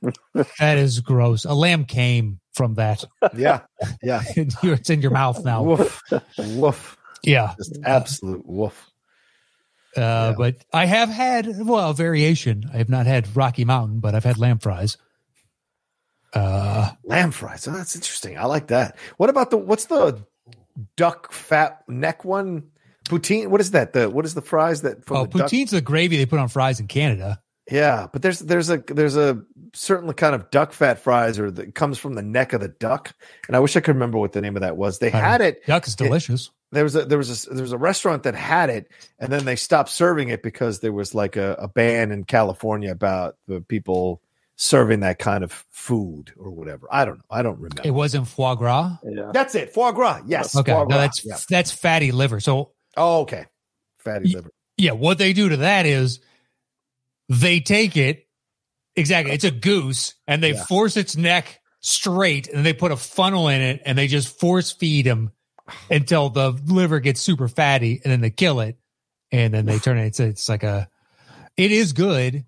that 0.58 0.78
is 0.78 1.00
gross. 1.00 1.44
A 1.44 1.54
lamb 1.54 1.84
came 1.84 2.40
from 2.54 2.74
that. 2.74 3.04
Yeah. 3.36 3.60
Yeah. 4.02 4.22
it's 4.36 4.90
in 4.90 5.00
your 5.02 5.10
mouth 5.10 5.44
now. 5.44 5.62
Woof. 5.62 6.02
Woof. 6.38 6.96
Yeah. 7.22 7.54
Just 7.56 7.78
absolute 7.84 8.46
woof. 8.46 8.90
Uh, 9.96 10.00
Yeah. 10.00 10.34
But 10.36 10.64
I 10.72 10.84
have 10.86 11.08
had 11.08 11.64
well 11.64 11.92
variation. 11.92 12.64
I 12.72 12.78
have 12.78 12.88
not 12.88 13.06
had 13.06 13.34
Rocky 13.36 13.64
Mountain, 13.64 14.00
but 14.00 14.14
I've 14.14 14.24
had 14.24 14.38
lamb 14.38 14.58
fries. 14.58 14.96
Uh, 16.34 16.90
Lamb 17.04 17.30
fries. 17.30 17.66
Oh, 17.66 17.72
that's 17.72 17.94
interesting. 17.96 18.36
I 18.36 18.44
like 18.44 18.66
that. 18.68 18.96
What 19.16 19.30
about 19.30 19.50
the 19.50 19.56
what's 19.56 19.86
the 19.86 20.22
duck 20.96 21.32
fat 21.32 21.82
neck 21.88 22.24
one? 22.24 22.70
Poutine. 23.08 23.48
What 23.48 23.60
is 23.60 23.72
that? 23.72 23.92
The 23.92 24.08
what 24.08 24.24
is 24.24 24.34
the 24.34 24.42
fries 24.42 24.82
that 24.82 25.04
from 25.04 25.16
oh, 25.16 25.26
the 25.26 25.38
duck? 25.38 25.50
poutine's 25.50 25.70
the 25.70 25.80
gravy 25.80 26.16
they 26.16 26.26
put 26.26 26.38
on 26.38 26.48
fries 26.48 26.80
in 26.80 26.86
Canada. 26.86 27.40
Yeah, 27.70 28.06
but 28.12 28.22
there's 28.22 28.38
there's 28.38 28.70
a 28.70 28.78
there's 28.78 29.16
a 29.16 29.42
certain 29.74 30.12
kind 30.14 30.34
of 30.34 30.50
duck 30.50 30.72
fat 30.72 31.00
fries 31.00 31.38
or 31.38 31.50
that 31.50 31.74
comes 31.74 31.98
from 31.98 32.14
the 32.14 32.22
neck 32.22 32.52
of 32.52 32.60
the 32.60 32.68
duck, 32.68 33.14
and 33.46 33.56
I 33.56 33.60
wish 33.60 33.76
I 33.76 33.80
could 33.80 33.94
remember 33.94 34.18
what 34.18 34.32
the 34.32 34.40
name 34.40 34.56
of 34.56 34.62
that 34.62 34.76
was. 34.76 34.98
They 34.98 35.12
I 35.12 35.18
had 35.18 35.40
it. 35.40 35.66
Duck 35.66 35.86
is 35.86 35.94
delicious. 35.94 36.50
There 36.72 36.84
was 36.84 36.96
a 36.96 37.04
there 37.04 37.18
was 37.18 37.46
a 37.46 37.50
there 37.50 37.62
was 37.62 37.72
a 37.72 37.78
restaurant 37.78 38.22
that 38.22 38.34
had 38.34 38.70
it, 38.70 38.90
and 39.18 39.30
then 39.32 39.44
they 39.44 39.56
stopped 39.56 39.90
serving 39.90 40.28
it 40.28 40.42
because 40.42 40.80
there 40.80 40.92
was 40.92 41.14
like 41.14 41.36
a, 41.36 41.56
a 41.58 41.68
ban 41.68 42.10
in 42.10 42.24
California 42.24 42.90
about 42.90 43.36
the 43.46 43.60
people 43.60 44.22
serving 44.56 45.00
that 45.00 45.18
kind 45.18 45.44
of 45.44 45.64
food 45.70 46.32
or 46.36 46.50
whatever. 46.50 46.88
I 46.90 47.04
don't 47.04 47.18
know. 47.18 47.24
I 47.30 47.42
don't 47.42 47.56
remember. 47.56 47.82
it 47.84 47.92
wasn't 47.92 48.28
foie 48.28 48.54
gras. 48.56 48.96
Yeah. 49.04 49.30
That's 49.32 49.54
it. 49.54 49.72
Foie 49.72 49.92
gras. 49.92 50.22
Yes. 50.26 50.56
Okay, 50.56 50.72
Foie 50.72 50.84
no, 50.84 50.96
that's 50.96 51.24
yeah. 51.24 51.38
that's 51.48 51.70
fatty 51.70 52.12
liver. 52.12 52.40
So 52.40 52.72
Oh, 52.98 53.20
okay. 53.22 53.46
Fatty 54.00 54.28
liver. 54.34 54.50
yeah, 54.76 54.92
what 54.92 55.18
they 55.18 55.32
do 55.32 55.48
to 55.50 55.56
that 55.58 55.86
is 55.86 56.20
they 57.28 57.60
take 57.60 57.96
it 57.96 58.26
exactly. 58.96 59.34
It's 59.34 59.44
a 59.44 59.50
goose, 59.50 60.14
and 60.26 60.42
they 60.42 60.52
Yeah. 60.54 60.64
force 60.64 60.96
its 60.96 61.16
neck 61.16 61.60
straight, 61.80 62.48
and 62.48 62.64
they 62.64 62.72
put 62.72 62.92
a 62.92 62.96
funnel 62.96 63.48
in 63.48 63.60
it, 63.60 63.82
and 63.86 63.96
they 63.96 64.06
just 64.06 64.38
force 64.40 64.72
feed 64.72 65.06
him 65.06 65.30
until 65.90 66.30
the 66.30 66.50
liver 66.66 67.00
gets 67.00 67.20
super 67.20 67.48
fatty, 67.48 68.00
and 68.04 68.12
then 68.12 68.20
they 68.20 68.30
kill 68.30 68.60
it, 68.60 68.76
and 69.32 69.52
then 69.54 69.66
they 69.66 69.78
turn 69.80 69.98
it. 69.98 70.06
It's 70.06 70.20
it's 70.20 70.48
like 70.48 70.62
a. 70.62 70.88
It 71.56 71.72
is 71.72 71.92
good. 71.92 72.44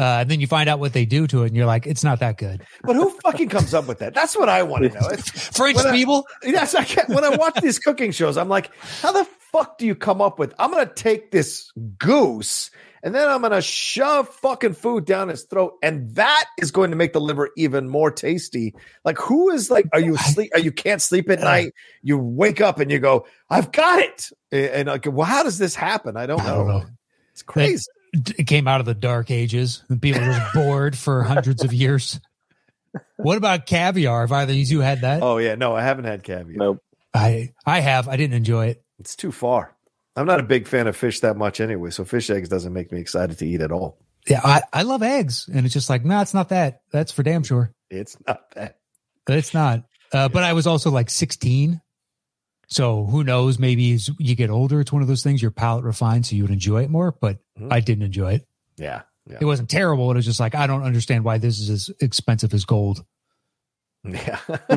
Uh, 0.00 0.18
and 0.20 0.30
then 0.30 0.40
you 0.40 0.46
find 0.46 0.68
out 0.68 0.78
what 0.78 0.92
they 0.92 1.04
do 1.04 1.26
to 1.26 1.42
it, 1.42 1.48
and 1.48 1.56
you're 1.56 1.66
like, 1.66 1.84
it's 1.84 2.04
not 2.04 2.20
that 2.20 2.38
good. 2.38 2.62
But 2.84 2.94
who 2.94 3.10
fucking 3.24 3.48
comes 3.48 3.74
up 3.74 3.88
with 3.88 3.98
that? 3.98 4.14
That's 4.14 4.36
what 4.36 4.48
I 4.48 4.62
want 4.62 4.84
to 4.84 4.90
know. 4.90 5.08
It's, 5.10 5.56
French 5.56 5.74
When 5.76 5.88
I- 5.88 5.92
people, 5.92 6.24
yes, 6.44 6.76
I 6.76 6.84
can't. 6.84 7.08
When 7.08 7.24
I 7.24 7.30
watch 7.30 7.60
these 7.60 7.80
cooking 7.80 8.12
shows, 8.12 8.36
I'm 8.36 8.48
like, 8.48 8.70
how 9.02 9.10
the 9.10 9.24
fuck 9.52 9.78
do 9.78 9.86
you 9.86 9.94
come 9.94 10.20
up 10.20 10.38
with? 10.38 10.54
I'm 10.58 10.70
gonna 10.70 10.86
take 10.86 11.30
this 11.30 11.70
goose 11.98 12.70
and 13.02 13.14
then 13.14 13.28
I'm 13.28 13.42
gonna 13.42 13.62
shove 13.62 14.28
fucking 14.28 14.74
food 14.74 15.04
down 15.04 15.28
his 15.28 15.44
throat, 15.44 15.74
and 15.82 16.14
that 16.16 16.44
is 16.58 16.70
going 16.70 16.90
to 16.90 16.96
make 16.96 17.12
the 17.12 17.20
liver 17.20 17.50
even 17.56 17.88
more 17.88 18.10
tasty. 18.10 18.74
Like, 19.04 19.18
who 19.18 19.50
is 19.50 19.70
like, 19.70 19.86
are 19.92 20.00
you 20.00 20.14
asleep? 20.14 20.50
Are 20.54 20.60
you 20.60 20.72
can't 20.72 21.00
sleep 21.00 21.30
at 21.30 21.40
night? 21.40 21.72
You 22.02 22.18
wake 22.18 22.60
up 22.60 22.80
and 22.80 22.90
you 22.90 22.98
go, 22.98 23.26
I've 23.48 23.72
got 23.72 24.00
it, 24.00 24.28
and, 24.50 24.66
and 24.66 24.88
like, 24.88 25.06
well, 25.06 25.26
how 25.26 25.42
does 25.42 25.58
this 25.58 25.74
happen? 25.74 26.16
I 26.16 26.26
don't 26.26 26.40
I 26.40 26.46
know. 26.46 26.56
don't 26.56 26.68
know. 26.68 26.84
It's 27.32 27.42
crazy. 27.42 27.86
it 28.12 28.46
came 28.46 28.66
out 28.66 28.80
of 28.80 28.86
the 28.86 28.94
dark 28.94 29.30
ages. 29.30 29.84
and 29.88 30.02
people 30.02 30.22
were 30.22 30.46
bored 30.54 30.96
for 30.96 31.22
hundreds 31.22 31.62
of 31.62 31.72
years. 31.72 32.18
What 33.16 33.36
about 33.36 33.66
caviar? 33.66 34.22
Have 34.22 34.32
either 34.32 34.52
of 34.52 34.58
you 34.58 34.80
had 34.80 35.02
that? 35.02 35.22
Oh 35.22 35.38
yeah, 35.38 35.54
no, 35.54 35.74
I 35.74 35.82
haven't 35.82 36.06
had 36.06 36.24
caviar. 36.24 36.56
Nope. 36.56 36.82
I 37.14 37.52
I 37.64 37.80
have. 37.80 38.08
I 38.08 38.16
didn't 38.16 38.34
enjoy 38.34 38.66
it. 38.68 38.82
It's 38.98 39.14
too 39.16 39.32
far. 39.32 39.74
I'm 40.16 40.26
not 40.26 40.40
a 40.40 40.44
big 40.44 40.66
fan 40.66 40.86
of 40.88 40.96
fish 40.96 41.20
that 41.20 41.36
much 41.36 41.60
anyway, 41.60 41.90
so 41.90 42.04
fish 42.04 42.28
eggs 42.30 42.48
doesn't 42.48 42.72
make 42.72 42.90
me 42.90 43.00
excited 43.00 43.38
to 43.38 43.46
eat 43.46 43.60
at 43.60 43.70
all. 43.70 43.98
Yeah, 44.26 44.40
I, 44.44 44.62
I 44.72 44.82
love 44.82 45.02
eggs, 45.02 45.48
and 45.52 45.64
it's 45.64 45.72
just 45.72 45.88
like, 45.88 46.04
no, 46.04 46.20
it's 46.20 46.34
not 46.34 46.48
that. 46.48 46.82
That's 46.92 47.12
for 47.12 47.22
damn 47.22 47.44
sure. 47.44 47.72
It's 47.88 48.16
not 48.26 48.50
that. 48.52 48.78
It's 49.28 49.54
not. 49.54 49.84
Uh, 50.12 50.28
but 50.28 50.42
I 50.42 50.52
was 50.54 50.66
also 50.66 50.90
like 50.90 51.08
16, 51.08 51.80
so 52.66 53.04
who 53.06 53.22
knows? 53.24 53.58
Maybe 53.58 53.92
as 53.92 54.10
you 54.18 54.34
get 54.34 54.50
older, 54.50 54.80
it's 54.80 54.92
one 54.92 55.02
of 55.02 55.08
those 55.08 55.22
things. 55.22 55.40
Your 55.40 55.50
palate 55.52 55.84
refines, 55.84 56.28
so 56.30 56.36
you 56.36 56.42
would 56.42 56.50
enjoy 56.50 56.82
it 56.82 56.90
more. 56.90 57.12
But 57.12 57.38
Mhm. 57.58 57.72
I 57.72 57.80
didn't 57.80 58.04
enjoy 58.04 58.34
it. 58.34 58.48
Yeah, 58.76 59.02
yeah, 59.26 59.38
It 59.40 59.44
wasn't 59.44 59.70
terrible. 59.70 60.10
It 60.10 60.14
was 60.16 60.24
just 60.26 60.40
like 60.40 60.54
I 60.54 60.66
don't 60.66 60.82
understand 60.82 61.24
why 61.24 61.38
this 61.38 61.60
is 61.60 61.70
as 61.70 61.90
expensive 62.00 62.52
as 62.54 62.64
gold. 62.64 63.04
yeah, 64.04 64.38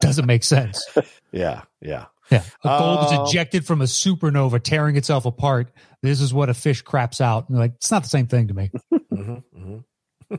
Doesn't 0.00 0.26
make 0.26 0.44
sense. 0.44 0.86
yeah, 1.32 1.62
yeah. 1.80 2.06
Yeah, 2.30 2.42
a 2.64 2.78
gold 2.78 2.98
Uh, 3.00 3.24
is 3.24 3.30
ejected 3.30 3.66
from 3.66 3.80
a 3.80 3.84
supernova, 3.84 4.62
tearing 4.62 4.96
itself 4.96 5.24
apart. 5.26 5.72
This 6.02 6.20
is 6.20 6.32
what 6.34 6.48
a 6.48 6.54
fish 6.54 6.82
craps 6.82 7.20
out. 7.20 7.48
And 7.48 7.58
like, 7.58 7.72
it's 7.76 7.90
not 7.90 8.02
the 8.02 8.08
same 8.08 8.26
thing 8.26 8.48
to 8.48 8.54
me. 8.54 8.70
Mhm, 9.12 9.42
mhm. 9.56 9.84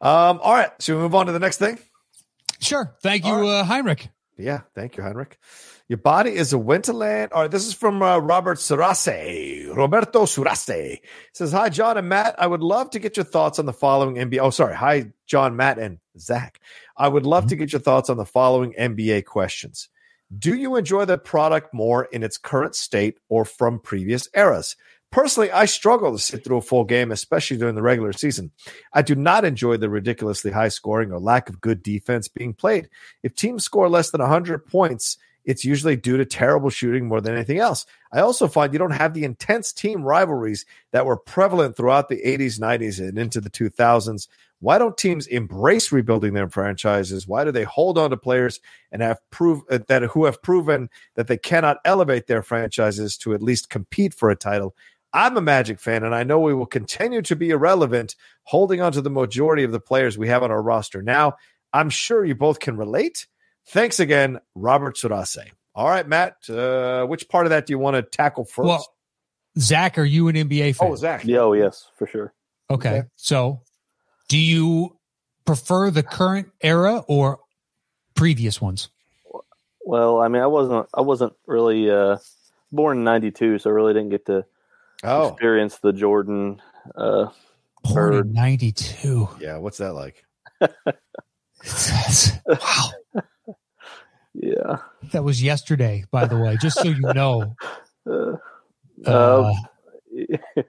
um. 0.00 0.40
All 0.42 0.54
right. 0.54 0.70
Should 0.80 0.96
we 0.96 1.02
move 1.02 1.14
on 1.14 1.26
to 1.26 1.32
the 1.32 1.38
next 1.38 1.58
thing? 1.58 1.78
Sure. 2.60 2.94
Thank 3.02 3.24
you, 3.26 3.32
All 3.32 3.48
uh, 3.48 3.64
Heinrich. 3.64 4.08
Yeah. 4.38 4.60
Thank 4.74 4.96
you, 4.96 5.02
Heinrich. 5.02 5.38
Your 5.88 5.98
body 5.98 6.30
is 6.34 6.52
a 6.54 6.56
winterland. 6.56 7.28
All 7.32 7.42
right. 7.42 7.50
This 7.50 7.66
is 7.66 7.74
from 7.74 8.00
uh, 8.02 8.18
Robert 8.18 8.58
Surace. 8.58 9.74
Roberto 9.76 10.22
Surace 10.24 11.00
says, 11.34 11.52
"Hi, 11.52 11.68
John 11.68 11.98
and 11.98 12.08
Matt. 12.08 12.34
I 12.38 12.46
would 12.46 12.62
love 12.62 12.90
to 12.90 12.98
get 12.98 13.16
your 13.16 13.24
thoughts 13.24 13.58
on 13.58 13.66
the 13.66 13.72
following 13.72 14.14
NBA. 14.16 14.38
Oh, 14.40 14.50
sorry. 14.50 14.74
Hi, 14.76 15.12
John, 15.26 15.54
Matt, 15.56 15.78
and 15.78 15.98
Zach. 16.18 16.60
I 16.96 17.08
would 17.08 17.26
love 17.26 17.48
to 17.48 17.56
get 17.56 17.72
your 17.72 17.80
thoughts 17.80 18.08
on 18.08 18.16
the 18.16 18.24
following 18.24 18.72
NBA 18.78 19.26
questions." 19.26 19.88
Do 20.38 20.54
you 20.54 20.76
enjoy 20.76 21.04
the 21.04 21.18
product 21.18 21.74
more 21.74 22.04
in 22.04 22.22
its 22.22 22.38
current 22.38 22.74
state 22.74 23.18
or 23.28 23.44
from 23.44 23.78
previous 23.78 24.28
eras? 24.34 24.76
Personally, 25.10 25.50
I 25.50 25.66
struggle 25.66 26.12
to 26.12 26.18
sit 26.18 26.42
through 26.42 26.56
a 26.56 26.62
full 26.62 26.84
game, 26.84 27.12
especially 27.12 27.58
during 27.58 27.74
the 27.74 27.82
regular 27.82 28.14
season. 28.14 28.50
I 28.94 29.02
do 29.02 29.14
not 29.14 29.44
enjoy 29.44 29.76
the 29.76 29.90
ridiculously 29.90 30.52
high 30.52 30.68
scoring 30.68 31.12
or 31.12 31.18
lack 31.18 31.50
of 31.50 31.60
good 31.60 31.82
defense 31.82 32.28
being 32.28 32.54
played. 32.54 32.88
If 33.22 33.34
teams 33.34 33.64
score 33.64 33.90
less 33.90 34.10
than 34.10 34.22
100 34.22 34.64
points, 34.64 35.18
it's 35.44 35.66
usually 35.66 35.96
due 35.96 36.16
to 36.16 36.24
terrible 36.24 36.70
shooting 36.70 37.08
more 37.08 37.20
than 37.20 37.34
anything 37.34 37.58
else. 37.58 37.84
I 38.10 38.20
also 38.20 38.48
find 38.48 38.72
you 38.72 38.78
don't 38.78 38.92
have 38.92 39.12
the 39.12 39.24
intense 39.24 39.72
team 39.72 40.02
rivalries 40.02 40.64
that 40.92 41.04
were 41.04 41.16
prevalent 41.16 41.76
throughout 41.76 42.08
the 42.08 42.22
80s, 42.24 42.58
90s, 42.58 43.06
and 43.06 43.18
into 43.18 43.40
the 43.40 43.50
2000s. 43.50 44.28
Why 44.62 44.78
don't 44.78 44.96
teams 44.96 45.26
embrace 45.26 45.90
rebuilding 45.90 46.34
their 46.34 46.48
franchises? 46.48 47.26
Why 47.26 47.42
do 47.42 47.50
they 47.50 47.64
hold 47.64 47.98
on 47.98 48.10
to 48.10 48.16
players 48.16 48.60
and 48.92 49.02
have 49.02 49.18
prove 49.32 49.62
uh, 49.68 49.80
that 49.88 50.02
who 50.02 50.24
have 50.26 50.40
proven 50.40 50.88
that 51.16 51.26
they 51.26 51.36
cannot 51.36 51.78
elevate 51.84 52.28
their 52.28 52.44
franchises 52.44 53.18
to 53.18 53.34
at 53.34 53.42
least 53.42 53.70
compete 53.70 54.14
for 54.14 54.30
a 54.30 54.36
title? 54.36 54.76
I'm 55.12 55.36
a 55.36 55.40
Magic 55.40 55.80
fan, 55.80 56.04
and 56.04 56.14
I 56.14 56.22
know 56.22 56.38
we 56.38 56.54
will 56.54 56.66
continue 56.66 57.22
to 57.22 57.34
be 57.34 57.50
irrelevant, 57.50 58.14
holding 58.44 58.80
on 58.80 58.92
to 58.92 59.00
the 59.00 59.10
majority 59.10 59.64
of 59.64 59.72
the 59.72 59.80
players 59.80 60.16
we 60.16 60.28
have 60.28 60.44
on 60.44 60.52
our 60.52 60.62
roster 60.62 61.02
now. 61.02 61.34
I'm 61.72 61.90
sure 61.90 62.24
you 62.24 62.36
both 62.36 62.60
can 62.60 62.76
relate. 62.76 63.26
Thanks 63.66 63.98
again, 63.98 64.38
Robert 64.54 64.94
Surace. 64.94 65.50
All 65.74 65.88
right, 65.88 66.06
Matt. 66.06 66.36
Uh, 66.48 67.04
which 67.06 67.28
part 67.28 67.46
of 67.46 67.50
that 67.50 67.66
do 67.66 67.72
you 67.72 67.80
want 67.80 67.96
to 67.96 68.02
tackle 68.02 68.44
first? 68.44 68.68
Well, 68.68 68.86
Zach, 69.58 69.98
are 69.98 70.04
you 70.04 70.28
an 70.28 70.36
NBA 70.36 70.76
fan? 70.76 70.88
oh, 70.88 70.94
Zach. 70.94 71.24
Yeah, 71.24 71.40
oh, 71.40 71.52
yes, 71.52 71.90
for 71.98 72.06
sure. 72.06 72.32
okay. 72.70 72.90
okay. 72.90 73.08
So 73.16 73.62
do 74.32 74.38
you 74.38 74.96
prefer 75.44 75.90
the 75.90 76.02
current 76.02 76.48
era 76.62 77.04
or 77.08 77.38
previous 78.14 78.60
ones. 78.60 78.88
Well, 79.84 80.20
I 80.20 80.28
mean, 80.28 80.42
I 80.42 80.46
wasn't 80.46 80.86
I 80.94 81.00
wasn't 81.00 81.32
really 81.46 81.90
uh, 81.90 82.18
born 82.70 82.98
in 82.98 83.04
'92, 83.04 83.58
so 83.58 83.70
I 83.70 83.72
really 83.72 83.92
didn't 83.92 84.10
get 84.10 84.26
to 84.26 84.44
Oh, 85.04 85.28
experience 85.28 85.78
the 85.78 85.92
Jordan. 85.92 86.62
Uh, 86.94 87.30
Born 87.82 87.94
Bird. 87.94 88.26
in 88.26 88.32
'92. 88.32 89.28
yeah. 89.40 89.56
What's 89.58 89.78
that 89.78 89.94
like? 89.94 90.24
wow, 92.46 92.90
yeah. 94.34 94.76
that 95.12 95.24
was 95.24 95.42
yesterday. 95.42 96.04
By 96.12 96.26
the 96.26 96.38
way, 96.38 96.56
just 96.60 96.78
so 96.78 96.88
you 96.88 97.00
know. 97.14 97.56
Uh, 98.04 98.34
Uh, 99.06 99.44
Um, 99.44 100.64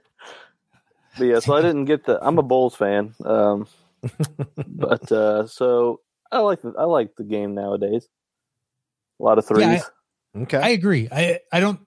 but 1.17 1.25
yeah, 1.25 1.39
so 1.39 1.55
I 1.55 1.61
didn't 1.63 1.85
get 1.85 2.05
the. 2.05 2.19
I'm 2.21 2.37
a 2.37 2.43
Bulls 2.43 2.75
fan, 2.75 3.13
um, 3.23 3.67
but 4.67 5.11
uh, 5.11 5.47
so 5.47 5.99
I 6.31 6.39
like 6.39 6.61
the 6.61 6.73
I 6.77 6.83
like 6.85 7.15
the 7.15 7.23
game 7.23 7.53
nowadays. 7.55 8.07
A 9.19 9.23
lot 9.23 9.37
of 9.37 9.45
threes. 9.45 9.63
Yeah, 10.35 10.41
Okay. 10.43 10.57
I 10.57 10.69
agree. 10.69 11.07
I 11.11 11.39
I 11.51 11.59
don't 11.59 11.79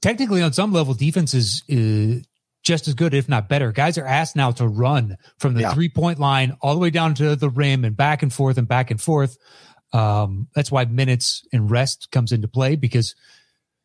technically 0.00 0.42
on 0.42 0.52
some 0.52 0.72
level 0.72 0.94
defense 0.94 1.34
is 1.34 1.62
uh, 1.70 2.22
just 2.62 2.86
as 2.88 2.94
good, 2.94 3.12
if 3.14 3.28
not 3.28 3.48
better. 3.48 3.72
Guys 3.72 3.98
are 3.98 4.06
asked 4.06 4.36
now 4.36 4.52
to 4.52 4.66
run 4.68 5.16
from 5.38 5.54
the 5.54 5.62
Yeah. 5.62 5.74
three 5.74 5.88
point 5.88 6.18
line 6.18 6.56
all 6.60 6.74
the 6.74 6.80
way 6.80 6.90
down 6.90 7.14
to 7.14 7.34
the 7.36 7.50
rim 7.50 7.84
and 7.84 7.96
back 7.96 8.22
and 8.22 8.32
forth 8.32 8.56
and 8.58 8.68
back 8.68 8.90
and 8.90 9.00
forth. 9.00 9.36
Um, 9.92 10.48
that's 10.54 10.70
why 10.70 10.84
minutes 10.86 11.46
and 11.52 11.70
rest 11.70 12.08
comes 12.12 12.32
into 12.32 12.48
play 12.48 12.76
because 12.76 13.14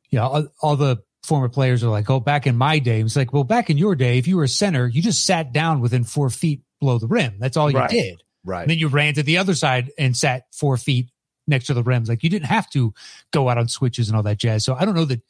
you 0.10 0.20
know 0.20 0.28
all, 0.28 0.48
all 0.62 0.76
the 0.76 0.98
former 1.28 1.50
players 1.50 1.84
are 1.84 1.90
like, 1.90 2.10
"Oh, 2.10 2.20
back 2.20 2.48
in 2.48 2.56
my 2.58 2.80
day," 2.80 3.02
it's 3.02 3.16
like, 3.16 3.34
"Well, 3.34 3.44
back 3.44 3.70
in 3.70 3.78
your 3.78 3.96
day, 3.96 4.18
if 4.18 4.28
you 4.28 4.38
were 4.38 4.46
a 4.46 4.48
center, 4.50 4.88
you 4.88 5.02
just 5.02 5.26
sat 5.26 5.52
down 5.52 5.82
within 5.82 6.04
four 6.04 6.30
feet 6.30 6.62
below 6.80 6.98
the 6.98 7.08
rim. 7.08 7.36
That's 7.40 7.58
all 7.58 7.70
you 7.70 7.78
Right. 7.78 7.90
did." 7.90 8.24
right. 8.46 8.62
And 8.62 8.70
then 8.72 8.78
you 8.80 8.88
ran 8.88 9.13
to 9.16 9.24
the 9.24 9.38
other 9.38 9.54
side 9.54 9.92
and 10.00 10.16
sat 10.16 10.46
four 10.54 10.78
feet 10.78 11.10
next 11.48 11.66
to 11.68 11.74
the 11.74 11.84
rims. 11.84 12.08
Like 12.10 12.24
you 12.24 12.30
didn't 12.30 12.46
have 12.48 12.70
to 12.72 12.94
go 13.32 13.50
out 13.50 13.58
on 13.58 13.68
switches 13.68 14.08
and 14.08 14.16
all 14.16 14.24
that 14.24 14.38
jazz. 14.38 14.63
So 14.66 14.74
I 14.74 14.86
don't 14.86 14.96
know 14.96 15.06
that. 15.06 15.22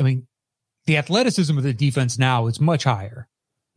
I 0.00 0.02
mean, 0.02 0.26
the 0.86 0.96
athleticism 0.96 1.56
of 1.56 1.62
the 1.64 1.72
defense 1.72 2.18
now 2.18 2.48
is 2.48 2.60
much 2.60 2.82
higher. 2.84 3.28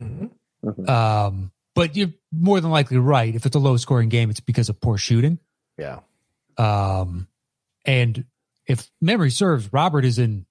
Mhm. 0.02 0.30
Mhm. 0.64 0.88
Um, 0.88 1.52
but 1.76 1.94
you're 1.96 2.12
more 2.32 2.60
than 2.60 2.70
likely 2.72 2.96
right. 2.98 3.32
If 3.34 3.46
it's 3.46 3.54
a 3.54 3.60
low 3.60 3.76
scoring 3.76 4.08
game, 4.08 4.30
it's 4.30 4.40
because 4.40 4.68
of 4.68 4.80
poor 4.80 4.98
shooting. 4.98 5.38
Yeah. 5.78 6.00
Um, 6.58 7.28
and 7.84 8.24
if 8.66 8.90
memory 9.00 9.30
serves, 9.30 9.72
Robert 9.72 10.04
is 10.04 10.18
in 10.18 10.46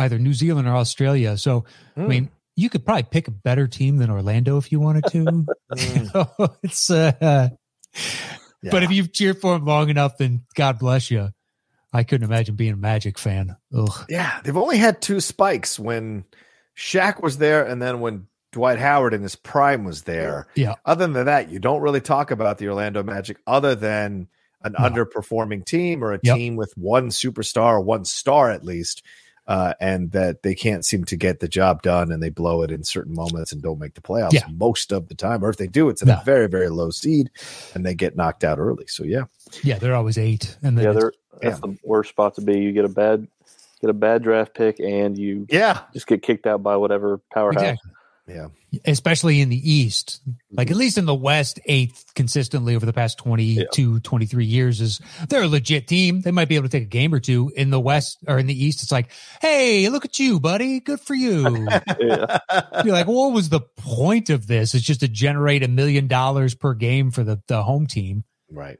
either 0.00 0.18
New 0.18 0.32
Zealand 0.34 0.66
or 0.68 0.74
Australia. 0.76 1.36
So, 1.36 1.64
I 1.96 2.00
Hmm. 2.00 2.08
mean, 2.08 2.30
you 2.56 2.68
could 2.68 2.84
probably 2.84 3.04
pick 3.04 3.28
a 3.28 3.30
better 3.30 3.66
team 3.68 3.96
than 3.98 4.10
Orlando 4.10 4.56
if 4.58 4.70
you 4.72 4.80
wanted 4.80 5.04
to. 5.12 5.46
Mm. 5.70 6.56
it's, 6.62 6.90
uh, 6.90 7.12
Yeah. 8.62 8.70
but 8.70 8.82
if 8.82 8.90
you've 8.90 9.12
cheered 9.12 9.40
for 9.40 9.54
them 9.54 9.64
long 9.66 9.88
enough, 9.88 10.18
then 10.18 10.42
God 10.54 10.78
bless 10.78 11.10
you. 11.10 11.30
I 11.92 12.04
couldn't 12.04 12.26
imagine 12.28 12.54
being 12.56 12.72
a 12.74 12.76
Magic 12.76 13.18
fan. 13.18 13.56
Ugh. 13.74 14.06
Yeah, 14.08 14.40
they've 14.44 14.56
only 14.56 14.78
had 14.78 15.00
two 15.00 15.20
spikes 15.20 15.78
when 15.78 16.24
Shaq 16.76 17.22
was 17.22 17.38
there, 17.38 17.64
and 17.64 17.80
then 17.82 18.00
when 18.00 18.26
Dwight 18.52 18.78
Howard 18.78 19.14
in 19.14 19.22
his 19.22 19.34
prime 19.36 19.84
was 19.84 20.02
there. 20.02 20.46
Yeah. 20.54 20.74
Other 20.84 21.06
than 21.06 21.26
that, 21.26 21.50
you 21.50 21.58
don't 21.58 21.82
really 21.82 22.00
talk 22.00 22.30
about 22.30 22.58
the 22.58 22.68
Orlando 22.68 23.02
Magic 23.02 23.38
other 23.46 23.74
than 23.74 24.28
an 24.62 24.74
No. 24.78 24.84
underperforming 24.88 25.64
team 25.64 26.02
or 26.04 26.12
a 26.12 26.20
Yep. 26.22 26.36
team 26.36 26.56
with 26.56 26.72
one 26.76 27.08
superstar 27.08 27.72
or 27.74 27.80
one 27.80 28.04
star 28.04 28.50
at 28.50 28.64
least, 28.64 29.02
uh, 29.50 29.74
and 29.80 30.12
that 30.12 30.42
they 30.44 30.54
can't 30.54 30.84
seem 30.84 31.04
to 31.04 31.16
get 31.16 31.40
the 31.40 31.48
job 31.48 31.82
done 31.82 32.12
and 32.12 32.22
they 32.22 32.28
blow 32.30 32.62
it 32.62 32.70
in 32.70 32.84
certain 32.84 33.12
moments 33.12 33.50
and 33.52 33.60
don't 33.60 33.80
make 33.80 33.94
the 33.94 34.00
playoffs 34.00 34.32
Yeah. 34.32 34.44
most 34.56 34.92
of 34.92 35.08
the 35.08 35.14
time. 35.16 35.44
Or 35.44 35.50
if 35.50 35.56
they 35.56 35.66
do, 35.66 35.88
it's 35.88 36.02
at 36.02 36.08
No. 36.08 36.18
a 36.20 36.24
very, 36.24 36.46
very 36.46 36.68
low 36.68 36.90
seed 36.90 37.30
and 37.74 37.84
they 37.84 37.94
get 37.94 38.14
knocked 38.16 38.44
out 38.44 38.58
early. 38.60 38.86
So, 38.86 39.02
yeah. 39.02 39.24
Yeah, 39.64 39.78
they're 39.78 39.96
always 39.96 40.16
eight. 40.18 40.56
And 40.62 40.78
then 40.78 40.84
yeah, 40.84 40.92
they're, 40.92 41.12
that's 41.42 41.58
the 41.60 41.76
worst 41.82 42.10
spot 42.10 42.36
to 42.36 42.40
be. 42.42 42.60
You 42.60 42.70
get 42.72 42.84
a 42.84 42.88
bad 42.88 43.26
get 43.80 43.90
a 43.90 43.94
bad 43.94 44.22
draft 44.22 44.54
pick, 44.54 44.78
and 44.78 45.16
you 45.18 45.46
Yeah. 45.50 45.80
just 45.94 46.06
get 46.06 46.22
kicked 46.22 46.46
out 46.46 46.62
by 46.62 46.76
whatever 46.76 47.18
powerhouse. 47.32 47.62
exactly. 47.62 47.90
Yeah. 48.30 48.48
especially 48.86 49.40
in 49.40 49.48
the 49.48 49.70
East. 49.72 50.20
Like 50.52 50.68
at 50.68 50.72
mm-hmm. 50.72 50.80
least 50.80 50.98
in 50.98 51.06
the 51.06 51.14
West, 51.14 51.58
eighth 51.66 52.12
consistently 52.14 52.76
over 52.76 52.86
the 52.86 52.92
past 52.92 53.18
22, 53.18 54.00
23 54.00 54.44
years 54.44 54.80
is 54.80 55.00
they're 55.28 55.42
a 55.42 55.48
legit 55.48 55.88
team. 55.88 56.20
They 56.20 56.30
might 56.30 56.48
be 56.48 56.54
able 56.56 56.68
to 56.68 56.70
take 56.70 56.84
a 56.84 56.86
game 56.86 57.12
or 57.12 57.20
two 57.20 57.52
in 57.56 57.70
the 57.70 57.80
West 57.80 58.18
or 58.28 58.38
in 58.38 58.46
the 58.46 58.64
East. 58.64 58.82
It's 58.82 58.92
like, 58.92 59.10
Hey, 59.40 59.88
look 59.88 60.04
at 60.04 60.18
you, 60.18 60.38
buddy. 60.38 60.80
Good 60.80 61.00
for 61.00 61.14
you. 61.14 61.68
Yeah. 62.00 62.38
You're 62.84 62.94
like, 62.94 63.06
what 63.06 63.32
was 63.32 63.48
the 63.48 63.60
point 63.60 64.30
of 64.30 64.46
this? 64.46 64.74
It's 64.74 64.84
just 64.84 65.00
to 65.00 65.08
generate 65.08 65.62
a 65.62 65.68
million 65.68 66.06
dollars 66.06 66.54
per 66.54 66.72
game 66.72 67.10
for 67.10 67.22
the, 67.24 67.42
the 67.46 67.62
home 67.62 67.86
team. 67.86 68.24
Right. 68.50 68.78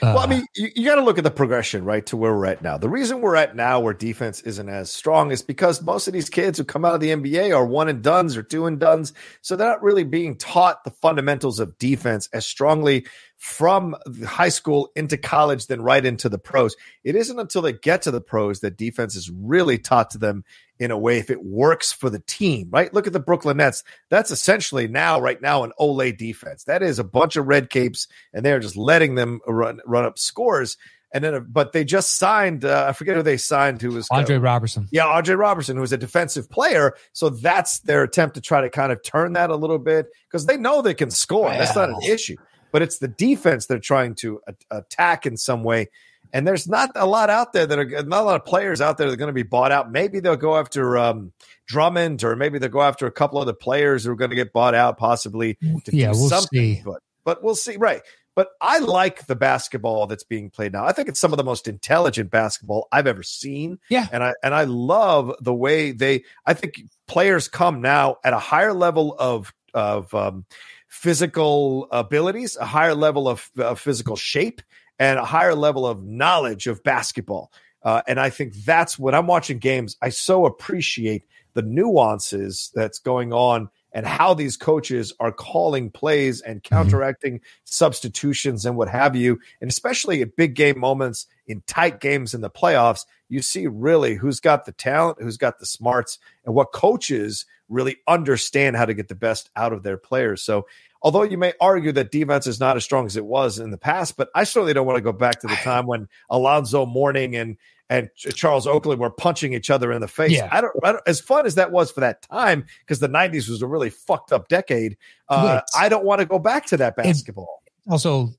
Uh, 0.00 0.12
Well, 0.14 0.18
I 0.18 0.26
mean, 0.26 0.46
you, 0.54 0.68
you 0.74 0.84
got 0.86 0.96
to 0.96 1.02
look 1.02 1.18
at 1.18 1.24
the 1.24 1.30
progression, 1.30 1.84
right, 1.84 2.04
to 2.06 2.16
where 2.16 2.34
we're 2.34 2.46
at 2.46 2.62
now. 2.62 2.78
The 2.78 2.88
reason 2.88 3.20
we're 3.20 3.36
at 3.36 3.56
now 3.56 3.80
where 3.80 3.94
defense 3.94 4.40
isn't 4.42 4.68
as 4.68 4.90
strong 4.90 5.30
is 5.30 5.42
because 5.42 5.82
most 5.82 6.06
of 6.06 6.12
these 6.12 6.30
kids 6.30 6.58
who 6.58 6.64
come 6.64 6.84
out 6.84 6.94
of 6.94 7.00
the 7.00 7.10
NBA 7.10 7.54
are 7.56 7.66
one 7.66 7.88
and 7.88 8.02
duns 8.02 8.36
or 8.36 8.42
two 8.42 8.66
and 8.66 8.78
duns. 8.78 9.12
So 9.42 9.56
they're 9.56 9.68
not 9.68 9.82
really 9.82 10.04
being 10.04 10.36
taught 10.36 10.84
the 10.84 10.90
fundamentals 10.90 11.60
of 11.60 11.78
defense 11.78 12.28
as 12.32 12.46
strongly 12.46 13.06
from 13.36 13.96
high 14.24 14.48
school 14.48 14.90
into 14.96 15.18
college, 15.18 15.66
then 15.66 15.82
right 15.82 16.04
into 16.04 16.28
the 16.28 16.38
pros. 16.38 16.76
It 17.02 17.16
isn't 17.16 17.38
until 17.38 17.62
they 17.62 17.72
get 17.72 18.02
to 18.02 18.10
the 18.10 18.20
pros 18.20 18.60
that 18.60 18.76
defense 18.76 19.16
is 19.16 19.30
really 19.30 19.78
taught 19.78 20.10
to 20.10 20.18
them 20.18 20.44
in 20.80 20.90
a 20.90 20.98
way 20.98 21.18
if 21.18 21.30
it 21.30 21.44
works 21.44 21.92
for 21.92 22.10
the 22.10 22.18
team, 22.20 22.68
right? 22.70 22.92
Look 22.92 23.06
at 23.06 23.12
the 23.12 23.20
Brooklyn 23.20 23.58
Nets. 23.58 23.84
That's 24.08 24.30
essentially 24.30 24.88
now, 24.88 25.20
right 25.20 25.40
now, 25.40 25.62
an 25.62 25.72
olé 25.78 26.16
defense. 26.16 26.64
That 26.64 26.82
is 26.82 26.98
a 26.98 27.04
bunch 27.04 27.36
of 27.36 27.46
red 27.46 27.70
capes, 27.70 28.08
and 28.32 28.44
they're 28.44 28.58
just 28.60 28.76
letting 28.76 29.14
them 29.14 29.40
run 29.46 29.80
run 29.86 30.04
up 30.04 30.18
scores. 30.18 30.76
And 31.12 31.22
then, 31.22 31.46
but 31.48 31.70
they 31.70 31.84
just 31.84 32.16
signed. 32.16 32.64
Uh, 32.64 32.86
I 32.88 32.92
forget 32.92 33.14
who 33.14 33.22
they 33.22 33.36
signed. 33.36 33.80
Who 33.80 33.90
was 33.90 34.08
Andre 34.10 34.36
Roberson. 34.38 34.88
yeah, 34.90 35.06
Andre 35.06 35.36
Roberson, 35.36 35.76
who 35.76 35.82
was 35.82 35.92
a 35.92 35.96
defensive 35.96 36.50
player. 36.50 36.94
So 37.12 37.28
that's 37.28 37.78
their 37.80 38.02
attempt 38.02 38.34
to 38.34 38.40
try 38.40 38.60
to 38.62 38.68
kind 38.68 38.90
of 38.90 39.00
turn 39.04 39.34
that 39.34 39.50
a 39.50 39.54
little 39.54 39.78
bit 39.78 40.06
because 40.26 40.46
they 40.46 40.56
know 40.56 40.82
they 40.82 40.92
can 40.92 41.12
score. 41.12 41.50
That's 41.50 41.76
not 41.76 41.90
an 41.90 42.02
issue. 42.02 42.34
But 42.72 42.82
it's 42.82 42.98
the 42.98 43.06
defense 43.06 43.66
they're 43.66 43.78
trying 43.78 44.16
to 44.16 44.40
a- 44.48 44.78
attack 44.78 45.24
in 45.24 45.36
some 45.36 45.62
way. 45.62 45.88
And 46.34 46.46
there's 46.46 46.68
not 46.68 46.90
a 46.96 47.06
lot 47.06 47.30
out 47.30 47.52
there 47.54 47.64
that 47.64 47.78
are 47.78 47.84
not 48.02 48.22
a 48.22 48.24
lot 48.24 48.34
of 48.36 48.44
players 48.44 48.80
out 48.82 48.98
there 48.98 49.06
that 49.06 49.14
are 49.14 49.16
going 49.16 49.28
to 49.28 49.32
be 49.32 49.44
bought 49.44 49.72
out. 49.72 49.90
Maybe 49.90 50.18
they'll 50.20 50.36
go 50.36 50.56
after 50.56 50.98
um, 50.98 51.32
Drummond, 51.66 52.24
or 52.24 52.34
maybe 52.36 52.58
they'll 52.58 52.68
go 52.68 52.82
after 52.82 53.06
a 53.06 53.12
couple 53.12 53.38
other 53.38 53.52
players 53.54 54.04
who 54.04 54.10
are 54.10 54.16
going 54.16 54.30
to 54.30 54.36
get 54.36 54.52
bought 54.52 54.74
out, 54.74 54.98
possibly 54.98 55.54
to 55.84 55.96
Yeah, 55.96 56.12
do 56.12 56.18
we'll 56.18 56.28
something. 56.28 56.76
see. 56.76 56.82
But 56.84 57.00
but 57.24 57.42
we'll 57.42 57.54
see. 57.54 57.76
Right. 57.76 58.02
But 58.36 58.48
I 58.60 58.80
like 58.80 59.26
the 59.26 59.36
basketball 59.36 60.08
that's 60.08 60.24
being 60.24 60.50
played 60.50 60.72
now. 60.72 60.84
I 60.84 60.90
think 60.90 61.08
it's 61.08 61.20
some 61.20 61.32
of 61.32 61.36
the 61.36 61.44
most 61.44 61.68
intelligent 61.68 62.32
basketball 62.32 62.88
I've 62.90 63.06
ever 63.06 63.22
seen. 63.22 63.78
Yeah. 63.88 64.08
And 64.12 64.24
I 64.24 64.34
and 64.42 64.52
I 64.52 64.64
love 64.64 65.32
the 65.40 65.54
way 65.54 65.92
they 65.92 66.24
I 66.44 66.54
think 66.54 66.82
players 67.06 67.46
come 67.46 67.80
now 67.80 68.16
at 68.24 68.32
a 68.32 68.40
higher 68.40 68.74
level 68.74 69.14
of 69.16 69.54
of 69.72 70.12
um, 70.14 70.46
physical 70.88 71.86
abilities, 71.90 72.56
a 72.56 72.64
higher 72.64 72.94
level 72.94 73.28
of, 73.28 73.50
of 73.58 73.78
physical 73.80 74.16
shape, 74.16 74.62
and 74.98 75.18
a 75.18 75.24
higher 75.24 75.54
level 75.54 75.86
of 75.86 76.04
knowledge 76.04 76.66
of 76.66 76.82
basketball. 76.82 77.52
Uh, 77.82 78.02
and 78.06 78.18
I 78.18 78.30
think 78.30 78.54
that's 78.64 78.98
when 78.98 79.14
I'm 79.14 79.26
watching 79.26 79.58
games, 79.58 79.96
I 80.00 80.08
so 80.08 80.46
appreciate 80.46 81.24
the 81.52 81.62
nuances 81.62 82.72
that's 82.74 82.98
going 82.98 83.32
on 83.32 83.68
and 83.92 84.06
how 84.06 84.34
these 84.34 84.56
coaches 84.56 85.12
are 85.20 85.30
calling 85.30 85.88
plays 85.88 86.40
and 86.40 86.62
counteracting 86.64 87.40
substitutions 87.64 88.66
and 88.66 88.76
what 88.76 88.88
have 88.88 89.14
you. 89.14 89.38
And 89.60 89.70
especially 89.70 90.20
at 90.20 90.34
big 90.34 90.54
game 90.54 90.80
moments 90.80 91.26
in 91.46 91.62
tight 91.66 92.00
games 92.00 92.34
in 92.34 92.40
the 92.40 92.50
playoffs, 92.50 93.06
you 93.28 93.40
see 93.40 93.68
really 93.68 94.16
who's 94.16 94.40
got 94.40 94.64
the 94.64 94.72
talent, 94.72 95.18
who's 95.20 95.36
got 95.36 95.60
the 95.60 95.66
smarts, 95.66 96.18
and 96.44 96.54
what 96.54 96.72
coaches 96.72 97.46
really 97.68 97.96
understand 98.08 98.76
how 98.76 98.84
to 98.84 98.94
get 98.94 99.08
the 99.08 99.14
best 99.14 99.48
out 99.54 99.72
of 99.72 99.84
their 99.84 99.96
players. 99.96 100.42
So, 100.42 100.66
although 101.04 101.22
you 101.22 101.38
may 101.38 101.52
argue 101.60 101.92
that 101.92 102.10
defense 102.10 102.48
is 102.48 102.58
not 102.58 102.76
as 102.76 102.82
strong 102.82 103.06
as 103.06 103.16
it 103.16 103.24
was 103.24 103.60
in 103.60 103.70
the 103.70 103.78
past, 103.78 104.16
but 104.16 104.30
I 104.34 104.42
certainly 104.42 104.72
don't 104.72 104.86
want 104.86 104.96
to 104.96 105.02
go 105.02 105.12
back 105.12 105.40
to 105.42 105.46
the 105.46 105.54
time 105.56 105.86
when 105.86 106.08
Alonzo 106.30 106.86
Mourning 106.86 107.36
and 107.36 107.56
and 107.90 108.08
Charles 108.16 108.66
Oakley 108.66 108.96
were 108.96 109.10
punching 109.10 109.52
each 109.52 109.68
other 109.68 109.92
in 109.92 110.00
the 110.00 110.08
face. 110.08 110.32
Yeah. 110.32 110.48
I, 110.50 110.62
don't, 110.62 110.72
I 110.82 110.92
don't, 110.92 111.02
as 111.06 111.20
fun 111.20 111.44
as 111.44 111.56
that 111.56 111.70
was 111.70 111.92
for 111.92 112.00
that 112.00 112.22
time, 112.22 112.64
because 112.80 112.98
the 112.98 113.10
'90s 113.10 113.48
was 113.48 113.60
a 113.60 113.66
really 113.66 113.90
fucked 113.90 114.32
up 114.32 114.48
decade. 114.48 114.96
Uh, 115.28 115.60
I 115.76 115.90
don't 115.90 116.04
want 116.04 116.20
to 116.20 116.26
go 116.26 116.38
back 116.38 116.66
to 116.66 116.78
that 116.78 116.96
basketball. 116.96 117.62
Also, 117.88 118.30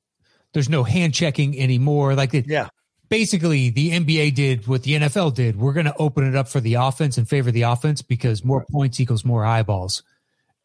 there's 0.54 0.68
no 0.68 0.84
hand 0.84 1.14
checking 1.14 1.60
anymore. 1.60 2.16
Like 2.16 2.34
it, 2.34 2.48
yeah, 2.48 2.70
basically 3.10 3.70
the 3.70 3.92
NBA 3.92 4.34
did 4.34 4.68
what 4.68 4.82
the 4.82 4.94
NFL 4.94 5.36
did. 5.36 5.58
We're 5.58 5.74
going 5.74 5.86
to 5.86 5.96
open 5.98 6.28
it 6.28 6.36
up 6.36 6.48
for 6.48 6.60
the 6.60 6.76
offense 6.76 7.20
and 7.20 7.30
favor 7.30 7.52
the 7.52 7.64
offense 7.64 8.02
because 8.02 8.44
more 8.44 8.66
points 8.72 9.00
equals 9.00 9.24
more 9.24 9.46
eyeballs, 9.46 10.02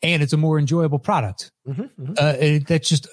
and 0.02 0.22
it's 0.22 0.32
a 0.32 0.36
more 0.36 0.58
enjoyable 0.58 0.98
product. 0.98 1.50
Mhm, 1.68 1.90
mhm. 1.98 2.18
Uh, 2.18 2.36
it, 2.38 2.66
that's 2.66 2.88
just, 2.88 3.06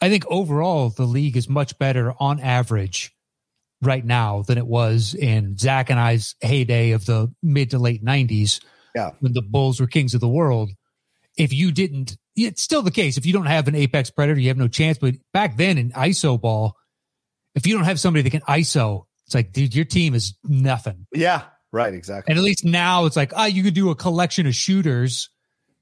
I 0.00 0.08
think 0.08 0.24
overall 0.28 0.90
the 0.90 1.04
league 1.04 1.36
is 1.36 1.48
much 1.48 1.78
better 1.78 2.12
on 2.18 2.40
average 2.40 3.12
right 3.80 4.04
now 4.04 4.42
than 4.42 4.58
it 4.58 4.66
was 4.66 5.14
in 5.14 5.56
Zach 5.56 5.90
and 5.90 5.98
I's 5.98 6.34
heyday 6.40 6.92
of 6.92 7.06
the 7.06 7.32
mid 7.42 7.70
to 7.70 7.78
late 7.78 8.04
'90s. 8.04 8.60
Yeah. 8.94 9.12
when 9.20 9.32
the 9.32 9.40
Bulls 9.40 9.80
were 9.80 9.86
kings 9.86 10.12
of 10.12 10.20
the 10.20 10.28
world. 10.28 10.70
If 11.38 11.52
you 11.54 11.72
didn't, 11.72 12.18
it's 12.36 12.62
still 12.62 12.82
the 12.82 12.90
case. 12.90 13.16
If 13.16 13.24
you 13.24 13.32
don't 13.32 13.46
have 13.46 13.66
an 13.66 13.74
apex 13.74 14.10
predator, 14.10 14.38
you 14.38 14.48
have 14.48 14.58
no 14.58 14.68
chance. 14.68 14.98
But 14.98 15.14
back 15.32 15.56
then 15.56 15.78
in 15.78 15.92
ISO 15.92 16.38
ball, 16.38 16.76
if 17.54 17.66
you 17.66 17.74
don't 17.74 17.84
have 17.86 17.98
somebody 17.98 18.22
that 18.22 18.28
can 18.30 18.42
ISO, 18.42 19.04
it's 19.24 19.34
like, 19.34 19.50
dude, 19.52 19.74
your 19.74 19.86
team 19.86 20.14
is 20.14 20.34
nothing. 20.44 21.06
Yeah, 21.10 21.44
right, 21.72 21.94
exactly. 21.94 22.30
And 22.32 22.38
at 22.38 22.44
least 22.44 22.66
now 22.66 23.06
it's 23.06 23.16
like, 23.16 23.32
oh, 23.34 23.46
you 23.46 23.62
could 23.62 23.72
do 23.72 23.88
a 23.88 23.94
collection 23.94 24.46
of 24.46 24.54
shooters 24.54 25.30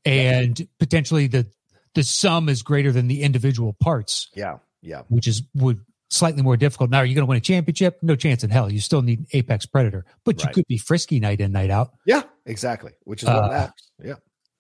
and 0.04 0.66
potentially 0.78 1.26
the 1.26 1.46
the 1.94 2.02
sum 2.04 2.48
is 2.48 2.62
greater 2.62 2.92
than 2.92 3.08
the 3.08 3.22
individual 3.22 3.74
parts, 3.80 4.28
Yeah, 4.36 4.58
yeah. 4.80 5.02
which 5.08 5.26
is 5.26 5.42
would 5.54 5.80
slightly 6.08 6.42
more 6.42 6.56
difficult. 6.56 6.90
Now, 6.90 6.98
are 6.98 7.04
you 7.04 7.14
going 7.14 7.24
to 7.24 7.28
win 7.28 7.38
a 7.38 7.40
championship? 7.40 7.98
No 8.02 8.14
chance 8.16 8.42
in 8.44 8.50
hell. 8.50 8.70
You 8.72 8.80
still 8.80 9.02
need 9.02 9.26
Apex 9.32 9.66
Predator, 9.66 10.04
but 10.24 10.40
you 10.40 10.46
Right. 10.46 10.54
could 10.54 10.66
be 10.68 10.78
frisky 10.78 11.20
night 11.20 11.40
in, 11.40 11.52
night 11.52 11.70
out. 11.70 11.92
Yeah, 12.06 12.22
exactly. 12.46 12.92
Which 13.04 13.22
is 13.22 13.28
what 13.28 13.44
Uh, 13.44 13.48
matters. 13.48 13.90
Yeah. 14.04 14.14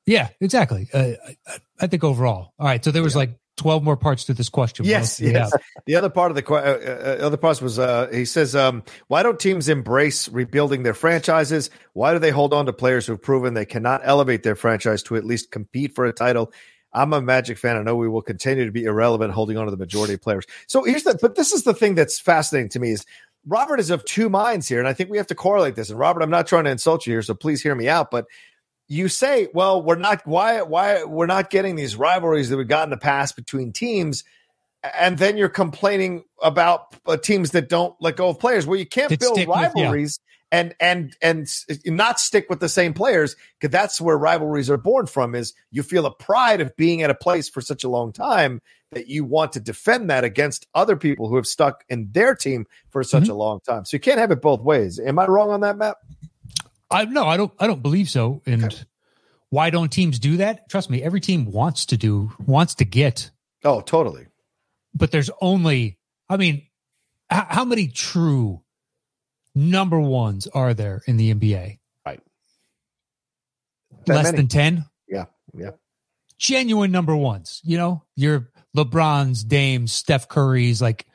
Yeah, 0.06 0.28
exactly. 0.40 0.88
Uh, 0.92 1.12
I, 1.46 1.58
I 1.80 1.86
think 1.86 2.02
overall. 2.04 2.52
All 2.58 2.66
right. 2.66 2.84
So 2.84 2.90
there 2.90 3.02
was 3.02 3.14
Yeah. 3.14 3.18
like 3.18 3.38
12 3.60 3.84
more 3.84 3.96
parts 3.96 4.24
to 4.24 4.32
this 4.32 4.48
question. 4.48 4.86
Yes, 4.86 5.02
else 5.02 5.16
do 5.18 5.24
we 5.26 5.32
yes. 5.32 5.52
The 5.84 5.96
other 5.96 6.08
part 6.08 6.30
of 6.30 6.34
the 6.34 6.50
uh, 6.50 6.56
uh, 6.56 7.26
other 7.26 7.36
part 7.36 7.60
was 7.60 7.78
uh, 7.78 8.08
he 8.10 8.24
says, 8.24 8.56
um, 8.56 8.82
"Why 9.08 9.22
don't 9.22 9.38
teams 9.38 9.68
embrace 9.68 10.30
rebuilding 10.30 10.82
their 10.82 10.94
franchises? 10.94 11.68
Why 11.92 12.14
do 12.14 12.18
they 12.18 12.30
hold 12.30 12.54
on 12.54 12.64
to 12.66 12.72
players 12.72 13.06
who've 13.06 13.20
proven 13.20 13.52
they 13.52 13.66
cannot 13.66 14.00
elevate 14.02 14.44
their 14.44 14.56
franchise 14.56 15.02
to 15.04 15.16
at 15.16 15.24
least 15.24 15.50
compete 15.50 15.94
for 15.94 16.06
a 16.06 16.12
title?" 16.12 16.52
I'm 16.92 17.12
a 17.12 17.20
Magic 17.20 17.56
fan. 17.56 17.76
I 17.76 17.82
know 17.82 17.94
we 17.94 18.08
will 18.08 18.22
continue 18.22 18.64
to 18.64 18.72
be 18.72 18.82
irrelevant, 18.82 19.32
holding 19.32 19.56
on 19.56 19.66
to 19.66 19.70
the 19.70 19.76
majority 19.76 20.14
of 20.14 20.22
players. 20.22 20.44
So 20.66 20.82
here's 20.82 21.04
the, 21.04 21.16
but 21.20 21.36
this 21.36 21.52
is 21.52 21.62
the 21.62 21.74
thing 21.74 21.94
that's 21.94 22.18
fascinating 22.18 22.70
to 22.70 22.80
me 22.80 22.90
is 22.90 23.06
Robert 23.46 23.78
is 23.78 23.90
of 23.90 24.04
two 24.04 24.28
minds 24.28 24.66
here, 24.68 24.80
and 24.80 24.88
I 24.88 24.92
think 24.92 25.08
we 25.08 25.16
have 25.16 25.28
to 25.28 25.34
correlate 25.34 25.76
this. 25.76 25.90
And 25.90 25.98
Robert, 25.98 26.22
I'm 26.22 26.30
not 26.30 26.46
trying 26.46 26.64
to 26.64 26.70
insult 26.70 27.06
you 27.06 27.12
here, 27.12 27.22
so 27.22 27.34
please 27.34 27.62
hear 27.62 27.74
me 27.74 27.88
out, 27.88 28.10
but 28.10 28.26
you 28.90 29.08
say, 29.08 29.46
well, 29.54 29.80
we're 29.82 29.94
not 29.94 30.26
why 30.26 30.62
why 30.62 31.04
we're 31.04 31.26
not 31.26 31.48
getting 31.48 31.76
these 31.76 31.94
rivalries 31.96 32.50
that 32.50 32.56
we 32.56 32.64
got 32.64 32.82
in 32.84 32.90
the 32.90 32.96
past 32.98 33.36
between 33.36 33.72
teams, 33.72 34.24
and 34.98 35.16
then 35.16 35.36
you're 35.36 35.48
complaining 35.48 36.24
about 36.42 36.96
uh, 37.06 37.16
teams 37.16 37.52
that 37.52 37.68
don't 37.68 37.94
let 38.00 38.16
go 38.16 38.28
of 38.30 38.40
players. 38.40 38.66
Well, 38.66 38.78
you 38.78 38.86
can't 38.86 39.08
build 39.18 39.36
stick 39.36 39.48
with- 39.48 39.56
yeah. 39.56 39.66
rivalries 39.84 40.18
and 40.52 40.74
and 40.80 41.16
and 41.22 41.48
not 41.86 42.18
stick 42.18 42.46
with 42.50 42.58
the 42.58 42.68
same 42.68 42.92
players 42.92 43.36
because 43.60 43.72
that's 43.72 44.00
where 44.00 44.18
rivalries 44.18 44.68
are 44.68 44.76
born 44.76 45.06
from. 45.06 45.36
Is 45.36 45.54
you 45.70 45.84
feel 45.84 46.04
a 46.04 46.12
pride 46.12 46.60
of 46.60 46.76
being 46.76 47.02
at 47.02 47.10
a 47.10 47.14
place 47.14 47.48
for 47.48 47.60
such 47.60 47.84
a 47.84 47.88
long 47.88 48.12
time 48.12 48.60
that 48.90 49.06
you 49.06 49.24
want 49.24 49.52
to 49.52 49.60
defend 49.60 50.10
that 50.10 50.24
against 50.24 50.66
other 50.74 50.96
people 50.96 51.28
who 51.28 51.36
have 51.36 51.46
stuck 51.46 51.84
in 51.88 52.08
their 52.10 52.34
team 52.34 52.66
for 52.90 53.04
such 53.04 53.22
Mm-hmm. 53.22 53.30
a 53.32 53.36
long 53.36 53.60
time. 53.60 53.84
So 53.84 53.94
you 53.96 54.00
can't 54.00 54.18
have 54.18 54.32
it 54.32 54.42
both 54.42 54.62
ways. 54.62 54.98
Am 54.98 55.16
I 55.20 55.26
wrong 55.26 55.50
on 55.50 55.60
that, 55.60 55.76
Matt? 55.78 55.96
I 56.90 57.04
no, 57.04 57.26
I 57.26 57.36
don't 57.36 57.52
I 57.58 57.66
don't 57.66 57.82
believe 57.82 58.08
so. 58.10 58.42
And 58.46 58.86
why 59.50 59.70
don't 59.70 59.90
teams 59.90 60.18
do 60.18 60.38
that? 60.38 60.68
Trust 60.68 60.90
me, 60.90 61.02
every 61.02 61.20
team 61.20 61.50
wants 61.50 61.86
to 61.86 61.96
do 61.96 62.32
wants 62.46 62.74
to 62.76 62.84
get, 62.84 63.30
Oh, 63.64 63.80
totally. 63.80 64.26
but 64.94 65.10
there's 65.10 65.30
only 65.40 65.98
I 66.28 66.36
mean, 66.36 66.56
h- 67.32 67.44
how 67.48 67.64
many 67.64 67.88
true 67.88 68.62
number 69.54 69.98
ones 70.00 70.46
are 70.48 70.74
there 70.74 71.02
in 71.06 71.16
the 71.16 71.34
NBA? 71.34 71.78
Right. 72.06 72.20
That 74.06 74.14
Less 74.14 74.24
many. 74.26 74.36
than 74.38 74.48
10? 74.48 74.84
Yeah, 75.08 75.24
yeah. 75.54 75.70
Genuine 76.38 76.90
number 76.92 77.14
ones. 77.16 77.60
You 77.64 77.76
know, 77.76 78.04
your 78.16 78.50
LeBron's, 78.76 79.44
Dames, 79.44 79.92
Steph 79.92 80.28
Curry's 80.28 80.80
like 80.80 81.06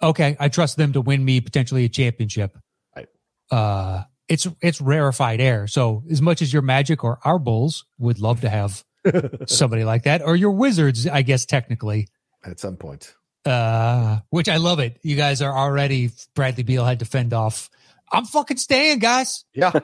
okay, 0.00 0.36
I 0.38 0.48
trust 0.48 0.76
them 0.76 0.92
to 0.92 1.00
win 1.00 1.24
me 1.24 1.40
potentially 1.40 1.84
a 1.84 1.88
championship. 1.88 2.56
Right. 2.94 3.08
Uh 3.50 4.04
it's 4.28 4.46
it's 4.60 4.80
rarefied 4.80 5.40
air. 5.40 5.66
So 5.66 6.02
as 6.10 6.20
much 6.22 6.42
as 6.42 6.52
your 6.52 6.62
Magic 6.62 7.04
or 7.04 7.18
our 7.24 7.38
Bulls 7.38 7.84
would 7.98 8.18
love 8.20 8.40
to 8.42 8.48
have 8.48 8.84
somebody 9.46 9.84
like 9.84 10.04
that, 10.04 10.22
or 10.22 10.36
your 10.36 10.50
Wizards, 10.52 11.06
I 11.06 11.22
guess 11.22 11.46
technically, 11.46 12.08
At 12.44 12.60
some 12.60 12.76
point. 12.76 13.14
uh, 13.46 14.18
which 14.30 14.48
I 14.48 14.56
love 14.56 14.78
it. 14.80 14.98
You 15.02 15.16
guys 15.16 15.40
are 15.42 15.56
already 15.56 16.10
Bradley 16.34 16.64
Beal 16.64 16.84
had 16.84 16.98
to 17.00 17.04
fend 17.04 17.32
off. 17.32 17.70
I'm 18.12 18.24
fucking 18.24 18.56
staying, 18.58 18.98
guys. 19.00 19.44
Yeah. 19.54 19.72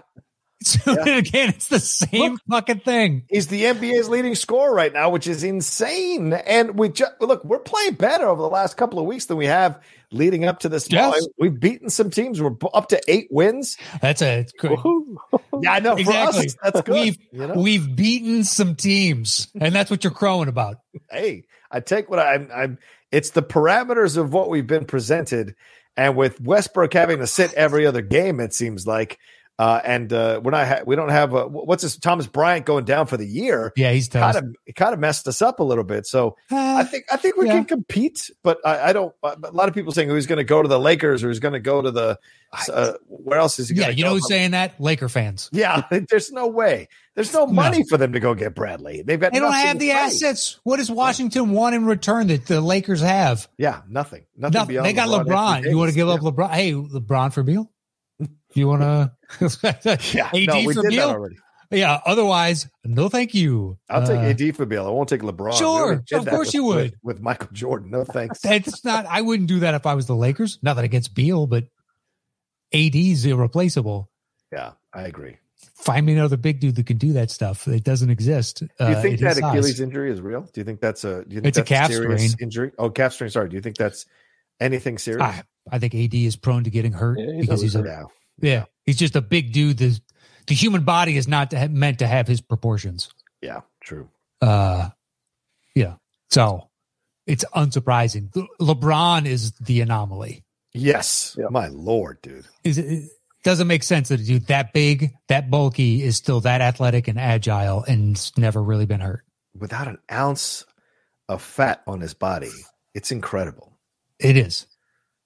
So 0.62 0.92
again, 0.92 1.50
it's 1.50 1.68
the 1.68 1.78
same 1.78 2.38
fucking 2.48 2.80
thing. 2.80 3.24
He's 3.28 3.48
the 3.48 3.64
NBA's 3.64 4.09
leading 4.09 4.35
scorer 4.35 4.72
right 4.72 4.90
now, 4.94 5.11
which 5.11 5.26
is 5.26 5.44
insane. 5.44 6.33
And 6.33 6.78
we 6.78 6.88
just 6.88 7.12
look, 7.20 7.44
we're 7.44 7.59
playing 7.59 7.94
better 7.94 8.26
over 8.26 8.40
the 8.40 8.48
last 8.48 8.78
couple 8.78 8.98
of 8.98 9.04
weeks 9.04 9.26
than 9.26 9.37
we 9.37 9.44
have 9.44 9.83
leading 10.14 10.44
up 10.44 10.61
to 10.61 10.68
this. 10.68 10.90
Yes. 10.90 11.12
point. 11.12 11.33
We've 11.38 11.59
beaten 11.61 11.90
some 11.90 12.11
teams. 12.11 12.40
We're 12.40 12.57
up 12.72 12.88
to 12.88 13.00
eight 13.09 13.29
wins. 13.31 13.77
That's 14.00 14.22
a 14.22 14.46
great. 14.59 14.79
Yeah, 15.62 15.72
I 15.74 15.81
know. 15.81 15.94
For 15.94 16.00
Exactly. 16.00 16.46
us, 16.46 16.57
that's 16.62 16.81
good. 16.83 16.92
We've 16.94 17.18
you 17.33 17.46
know? 17.46 17.55
we've 17.55 17.94
beaten 17.96 18.42
some 18.42 18.74
teams, 18.74 19.48
and 19.59 19.72
that's 19.74 19.88
what 19.90 20.03
you're 20.03 20.12
crowing 20.12 20.48
about. 20.48 20.79
hey, 21.11 21.44
I 21.70 21.81
take 21.81 22.11
what 22.11 22.18
I'm. 22.18 22.50
I'm. 22.53 22.79
It's 23.12 23.31
the 23.31 23.42
parameters 23.42 24.16
of 24.16 24.33
what 24.33 24.50
we've 24.50 24.66
been 24.66 24.85
presented, 24.85 25.55
and 25.96 26.16
with 26.16 26.40
Westbrook 26.40 26.92
having 26.92 27.18
to 27.20 27.27
sit 27.29 27.53
every 27.55 27.87
other 27.87 28.03
game, 28.03 28.40
it 28.40 28.53
seems 28.55 28.87
like. 28.87 29.18
Uh, 29.56 29.80
and 29.84 30.12
uh, 30.12 30.40
we're 30.42 30.50
not. 30.50 30.66
Ha- 30.66 30.80
we 30.84 30.96
don't 30.96 31.10
have. 31.10 31.32
A, 31.32 31.46
what's 31.46 31.82
this? 31.84 31.96
Thomas 31.96 32.26
Bryant 32.26 32.66
going 32.66 32.84
down 32.84 33.06
for 33.06 33.16
the 33.16 33.26
year. 33.26 33.72
Yeah, 33.76 33.92
he's 33.92 34.08
Kind 34.08 34.36
of. 34.36 34.44
It 34.66 34.74
kind 34.74 34.92
of 34.92 34.98
messed 34.98 35.28
us 35.28 35.40
up 35.42 35.60
a 35.60 35.62
little 35.62 35.84
bit. 35.84 36.06
So 36.06 36.36
I 36.50 36.80
Uh, 36.80 36.84
think. 36.84 37.04
I 37.12 37.16
think 37.16 37.36
we 37.36 37.46
yeah. 37.46 37.52
can 37.54 37.64
compete, 37.64 38.30
but 38.42 38.58
I, 38.66 38.88
I 38.88 38.92
don't. 38.92 39.14
A 39.22 39.36
lot 39.52 39.68
of 39.68 39.74
people 39.74 39.92
saying 39.92 40.08
who's 40.08 40.26
going 40.26 40.38
to 40.38 40.44
go 40.44 40.60
to 40.60 40.68
the 40.68 40.80
Lakers 40.80 41.22
or 41.22 41.28
who's 41.28 41.38
going 41.38 41.52
to 41.54 41.60
go 41.60 41.80
to 41.82 41.90
the. 41.92 42.18
Uh, 42.72 42.92
where 43.08 43.38
else 43.38 43.58
is 43.58 43.68
he? 43.68 43.74
yeah, 43.76 43.84
gonna 43.86 43.94
you 43.96 44.04
know 44.04 44.10
go? 44.10 44.14
who's 44.16 44.28
saying 44.28 44.52
that? 44.52 44.80
Laker 44.80 45.08
fans. 45.08 45.50
Yeah, 45.52 45.82
there's 46.08 46.30
no 46.32 46.46
way. 46.48 46.88
There's 47.14 47.32
no 47.32 47.46
No. 47.46 47.52
money 47.52 47.84
for 47.88 47.96
them 47.96 48.12
to 48.12 48.20
go 48.20 48.34
get 48.34 48.54
Bradley. 48.56 49.02
They've 49.02 49.18
got 49.20 49.32
They 49.32 49.38
don't 49.40 49.52
have 49.52 49.78
the 49.78 49.88
to 49.88 49.92
assets. 49.92 50.58
What 50.64 50.76
does 50.78 50.90
Washington 50.90 51.50
want 51.52 51.74
in 51.76 51.84
return 51.84 52.26
that 52.28 52.46
the 52.46 52.60
Lakers 52.60 53.00
have? 53.02 53.48
Yeah, 53.56 53.82
nothing. 53.88 54.24
Nothing. 54.36 54.52
Nothing. 54.54 54.68
beyond 54.68 54.86
They 54.86 54.92
got 54.92 55.08
LeBron 55.08 55.26
LeBron. 55.26 55.70
You 55.70 55.76
want 55.78 55.90
to 55.92 55.94
Davis. 55.94 55.94
give 55.94 56.08
up 56.08 56.20
LeBron? 56.20 56.50
Hey, 56.50 56.72
LeBron 56.72 57.32
for 57.32 57.42
Beal? 57.44 57.70
You 58.55 58.68
want 58.68 58.83
to? 58.83 59.12
Yeah, 60.12 60.27
AD 60.33 60.46
no, 60.46 60.55
we 60.64 60.74
did 60.74 60.92
that 60.92 60.98
already. 61.09 61.37
Yeah. 61.72 62.00
Otherwise, 62.07 62.68
no, 62.85 63.09
thank 63.09 63.35
you. 63.35 63.79
I'll 63.90 64.07
take 64.07 64.18
Uh, 64.40 64.44
AD 64.44 64.55
for 64.55 64.64
Beal. 64.64 64.87
I 64.87 64.90
won't 64.90 65.09
take 65.09 65.22
LeBron. 65.22 65.55
Sure, 65.59 66.03
of 66.12 66.27
course 66.27 66.48
with- 66.48 66.55
you 66.55 66.64
would. 66.64 66.77
with, 66.77 66.94
with 67.16 67.20
Michael 67.20 67.48
Jordan. 67.53 67.90
No 67.90 68.05
thanks. 68.05 68.38
That's 68.42 68.85
not. 68.85 69.07
I 69.07 69.22
wouldn't 69.22 69.48
do 69.48 69.61
that 69.61 69.74
if 69.74 69.87
I 69.87 69.94
was 69.94 70.07
the 70.07 70.14
Lakers. 70.14 70.59
Nothing 70.62 70.85
against 70.85 71.14
Beal, 71.16 71.48
but 71.48 71.64
AD's 72.72 73.24
irreplaceable. 73.24 74.11
yeah, 74.53 74.72
I 74.92 75.03
agree. 75.03 75.38
Find 75.77 76.07
me 76.07 76.12
another 76.12 76.37
big 76.37 76.61
dude 76.61 76.77
that 76.77 76.87
can 76.87 76.98
do 76.98 77.14
that 77.14 77.31
stuff. 77.31 77.66
It 77.66 77.83
doesn't 77.85 78.11
exist. 78.11 78.61
Do 78.61 78.66
you 78.79 78.85
uh, 78.87 79.03
think 79.03 79.14
at 79.14 79.20
that 79.20 79.29
his 79.29 79.38
size. 79.38 79.50
Achilles 79.55 79.81
injury 79.81 80.12
is 80.12 80.20
real? 80.20 80.42
Do 80.42 80.61
you 80.61 80.64
think 80.64 80.81
that's 80.81 81.03
a? 81.05 81.24
Do 81.24 81.35
you 81.35 81.40
think 81.40 81.46
It's 81.48 81.59
a 81.59 81.62
that's 81.62 81.68
calf 81.68 81.90
serious 81.90 82.31
strain. 82.33 82.37
injury? 82.46 82.70
Oh, 82.79 82.90
calf 82.90 83.14
strain. 83.14 83.31
Sorry. 83.31 83.48
Do 83.48 83.57
you 83.57 83.62
think 83.62 83.77
that's 83.77 84.07
anything 84.61 84.98
serious? 84.98 85.22
I, 85.22 85.42
I 85.70 85.79
think 85.79 85.94
AD 85.94 86.14
is 86.14 86.37
prone 86.37 86.64
to 86.64 86.70
getting 86.70 86.92
hurt 86.92 87.18
Yeah, 87.18 87.33
he's 87.33 87.40
because 87.42 87.61
always 87.61 87.72
he's 87.72 87.83
a 87.83 87.85
yeah. 87.87 88.05
yeah. 88.40 88.64
He's 88.85 88.96
just 88.96 89.16
a 89.16 89.20
big 89.22 89.53
dude. 89.53 89.79
The 89.79 89.98
the 90.46 90.55
human 90.55 90.85
body 90.85 91.16
is 91.16 91.27
not 91.27 91.50
to 91.50 91.59
have, 91.59 91.70
meant 91.70 92.00
to 92.00 92.07
have 92.07 92.29
his 92.29 92.40
proportions. 92.40 93.09
Yeah. 93.40 93.61
True. 93.83 94.09
Uh, 94.42 94.90
yeah. 95.74 95.94
So 96.31 96.68
it's 97.27 97.44
unsurprising. 97.55 98.35
Le- 98.35 98.74
LeBron 98.74 99.27
is 99.27 99.53
the 99.53 99.81
anomaly. 99.81 100.44
Yes. 100.72 101.37
Yeah. 101.38 101.46
My 101.50 101.68
lord, 101.68 102.20
dude. 102.22 102.44
Is 102.62 102.79
it, 102.79 102.87
it 102.87 103.11
doesn't 103.42 103.66
make 103.68 103.83
sense 103.83 104.09
that 104.09 104.20
a 104.20 104.24
dude 104.24 104.48
that 104.48 104.72
big, 104.72 105.12
that 105.29 105.50
bulky, 105.50 106.03
is 106.03 106.16
still 106.16 106.40
that 106.40 106.61
athletic 106.61 107.09
and 107.09 107.18
agile 107.18 107.85
and 107.85 108.33
never 108.37 108.62
really 108.62 108.87
been 108.87 109.00
hurt. 109.00 109.24
Without 109.57 109.87
an 109.87 109.98
ounce 110.11 110.64
of 111.29 111.40
fat 111.42 111.83
on 111.87 112.00
his 112.00 112.12
body, 112.12 112.50
it's 112.94 113.12
incredible. 113.12 113.79
It 114.18 114.37
is. 114.37 114.66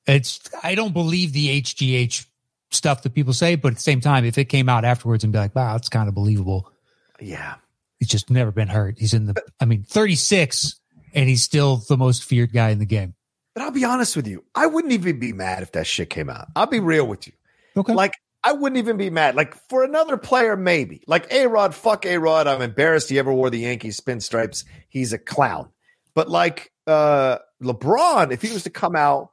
It's. 0.09 0.41
I 0.63 0.75
don't 0.75 0.93
believe 0.93 1.33
the 1.33 1.61
HGH 1.63 2.27
stuff 2.71 3.03
that 3.03 3.15
people 3.15 3.33
say, 3.33 3.55
but 3.57 3.69
at 3.69 3.75
the 3.77 3.81
same 3.83 4.01
time, 4.01 4.25
if 4.25 4.39
it 4.39 4.47
came 4.47 4.69
out 4.69 4.85
afterwards 4.85 5.23
and 5.25 5.33
be 5.33 5.39
like, 5.39 5.55
"Wow, 5.55 5.77
it's 5.77 5.89
kind 5.89 6.09
of 6.09 6.15
believable," 6.15 6.73
Yeah. 7.21 7.57
he's 7.99 8.09
just 8.09 8.31
never 8.31 8.51
been 8.51 8.69
hurt. 8.69 8.99
He's 8.99 9.15
in 9.15 9.27
the. 9.27 9.41
I 9.61 9.65
mean, 9.67 9.83
thirty 9.85 10.15
six, 10.17 10.81
and 11.15 11.29
he's 11.29 11.43
still 11.43 11.77
the 11.89 11.97
most 11.97 12.25
feared 12.25 12.53
guy 12.53 12.71
in 12.71 12.79
the 12.79 12.87
game. 12.87 13.15
But 13.55 13.63
I'll 13.65 13.71
be 13.71 13.85
honest 13.85 14.17
with 14.17 14.27
you. 14.27 14.45
I 14.55 14.67
wouldn't 14.67 14.93
even 14.93 15.19
be 15.19 15.33
mad 15.33 15.63
if 15.63 15.73
that 15.73 15.87
shit 15.87 16.11
came 16.11 16.31
out. 16.31 16.47
I'll 16.57 16.67
be 16.67 16.81
real 16.81 17.07
with 17.07 17.27
you. 17.27 17.33
Okay. 17.77 17.93
Like, 17.93 18.15
I 18.45 18.53
wouldn't 18.53 18.79
even 18.79 18.97
be 18.97 19.11
mad. 19.11 19.35
Like, 19.35 19.55
for 19.69 19.83
another 19.83 20.17
player, 20.17 20.57
maybe. 20.57 21.03
Like, 21.09 21.33
A 21.33 21.47
Rod, 21.49 21.75
fuck 21.75 22.07
A 22.07 22.19
Rod. 22.19 22.47
I'm 22.47 22.63
embarrassed 22.63 23.09
he 23.11 23.19
ever 23.19 23.33
wore 23.33 23.51
the 23.51 23.59
Yankees 23.59 23.97
spin 23.97 24.21
stripes. 24.21 24.65
He's 24.89 25.13
a 25.13 25.19
clown. 25.19 25.71
But, 26.15 26.29
like, 26.29 26.71
uh, 26.87 27.39
LeBron, 27.61 28.31
if 28.33 28.43
he 28.43 28.53
was 28.53 28.63
to 28.63 28.71
come 28.71 28.95
out, 28.95 29.31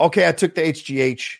okay, 0.00 0.28
I 0.28 0.32
took 0.32 0.54
the 0.54 0.62
HGH, 0.62 1.36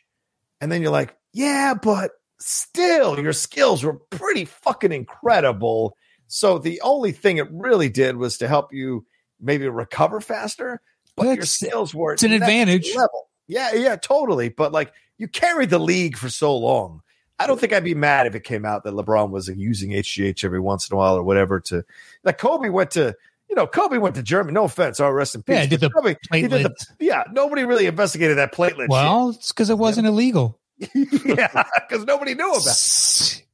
and 0.60 0.70
then 0.70 0.82
you're 0.82 0.90
like, 0.90 1.16
yeah, 1.32 1.74
but 1.74 2.12
still, 2.40 3.18
your 3.18 3.32
skills 3.32 3.84
were 3.84 3.94
pretty 3.94 4.44
fucking 4.44 4.92
incredible. 4.92 5.96
So 6.26 6.58
the 6.58 6.80
only 6.82 7.12
thing 7.12 7.38
it 7.38 7.50
really 7.50 7.88
did 7.88 8.16
was 8.16 8.38
to 8.38 8.48
help 8.48 8.72
you 8.72 9.06
maybe 9.40 9.68
recover 9.68 10.20
faster, 10.20 10.80
but 11.16 11.36
your 11.36 11.44
skills 11.44 11.94
were 11.94 12.12
it's 12.12 12.22
an 12.22 12.32
advantage. 12.32 12.88
Level. 12.94 13.28
Yeah, 13.46 13.72
yeah, 13.74 13.96
totally. 13.96 14.48
But 14.50 14.72
like 14.72 14.92
you 15.16 15.28
carried 15.28 15.70
the 15.70 15.78
league 15.78 16.16
for 16.16 16.28
so 16.28 16.56
long. 16.56 17.02
I 17.40 17.46
don't 17.46 17.58
think 17.60 17.72
I'd 17.72 17.84
be 17.84 17.94
mad 17.94 18.26
if 18.26 18.34
it 18.34 18.42
came 18.42 18.64
out 18.64 18.82
that 18.82 18.94
LeBron 18.94 19.30
was 19.30 19.48
using 19.48 19.90
HGH 19.90 20.44
every 20.44 20.58
once 20.58 20.90
in 20.90 20.94
a 20.94 20.98
while 20.98 21.16
or 21.16 21.22
whatever 21.22 21.60
to 21.60 21.84
like 22.24 22.38
Kobe 22.38 22.68
went 22.68 22.90
to 22.92 23.14
you 23.48 23.56
know, 23.56 23.66
Kobe 23.66 23.98
went 23.98 24.14
to 24.16 24.22
Germany. 24.22 24.54
No 24.54 24.64
offense, 24.64 25.00
all 25.00 25.12
rest 25.12 25.34
in 25.34 25.42
peace. 25.42 25.56
Yeah, 25.56 25.66
did 25.66 25.80
the 25.80 25.90
Kobe, 25.90 26.16
he 26.32 26.42
did 26.42 26.50
the, 26.50 26.70
platelet. 26.70 26.92
yeah, 26.98 27.24
nobody 27.32 27.64
really 27.64 27.86
investigated 27.86 28.38
that 28.38 28.52
platelet. 28.54 28.88
Well, 28.88 29.30
it's 29.30 29.52
because 29.52 29.70
it 29.70 29.78
wasn't 29.78 30.06
illegal. 30.06 30.58
yeah, 30.94 31.64
because 31.88 32.04
nobody 32.04 32.34
knew 32.34 32.50
about. 32.50 32.66
it. 32.66 33.44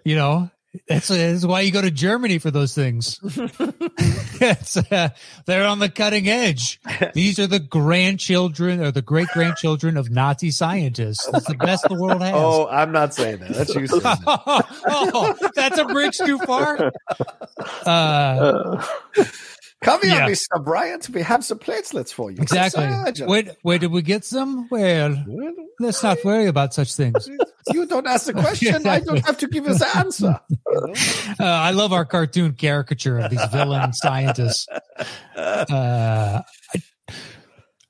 you 0.04 0.16
know, 0.16 0.50
that's, 0.88 1.08
that's 1.08 1.44
why 1.44 1.60
you 1.60 1.72
go 1.72 1.80
to 1.80 1.90
Germany 1.90 2.38
for 2.38 2.50
those 2.50 2.74
things. 2.74 3.20
it's, 3.22 4.76
uh, 4.76 5.10
they're 5.46 5.66
on 5.66 5.78
the 5.78 5.88
cutting 5.88 6.28
edge. 6.28 6.80
These 7.14 7.38
are 7.38 7.46
the 7.46 7.58
grandchildren 7.58 8.80
or 8.80 8.90
the 8.90 9.02
great 9.02 9.28
grandchildren 9.28 9.96
of 9.96 10.10
Nazi 10.10 10.50
scientists. 10.50 11.26
That's 11.30 11.46
the 11.46 11.54
best 11.54 11.88
the 11.88 11.94
world 11.94 12.22
has. 12.22 12.34
Oh, 12.34 12.66
I'm 12.68 12.92
not 12.92 13.14
saying 13.14 13.38
that. 13.38 13.50
That's 13.54 13.74
you 13.74 13.86
saying 13.86 14.02
that. 14.02 14.20
oh, 14.86 15.34
that's 15.54 15.78
a 15.78 15.84
bridge 15.84 16.18
too 16.18 16.38
far. 16.38 16.92
Uh, 17.86 18.84
Come 19.84 20.00
here, 20.02 20.10
Yeah. 20.16 20.28
Mr. 20.28 20.62
Bryant. 20.64 21.08
We 21.10 21.22
have 21.22 21.44
some 21.44 21.58
platelets 21.58 22.12
for 22.12 22.30
you. 22.30 22.38
exactly. 22.42 22.84
Where, 23.26 23.44
where 23.62 23.78
did 23.78 23.90
we 23.92 24.02
get 24.02 24.24
some? 24.24 24.68
Well, 24.70 25.16
let's 25.78 26.02
not 26.02 26.18
worry 26.24 26.46
about 26.46 26.74
such 26.74 26.94
things. 26.94 27.28
You 27.72 27.86
don't 27.86 28.06
ask 28.06 28.26
the 28.26 28.34
question. 28.34 28.86
I 28.86 29.00
don't 29.00 29.24
have 29.24 29.38
to 29.38 29.48
give 29.48 29.64
you 29.66 29.72
the 29.74 29.88
answer. 29.96 30.38
Uh, 31.40 31.44
I 31.44 31.70
love 31.70 31.92
our 31.94 32.04
cartoon 32.04 32.52
caricature 32.52 33.18
of 33.18 33.30
these 33.30 33.44
villain 33.46 33.92
scientists. 34.04 34.66
Uh, 35.34 36.42
I- 36.74 36.82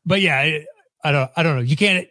but 0.07 0.21
yeah, 0.21 0.37
I, 0.39 0.65
I 1.03 1.11
don't. 1.13 1.31
I 1.37 1.43
don't 1.43 1.57
know. 1.57 1.63
You 1.63 1.77
can't. 1.77 2.07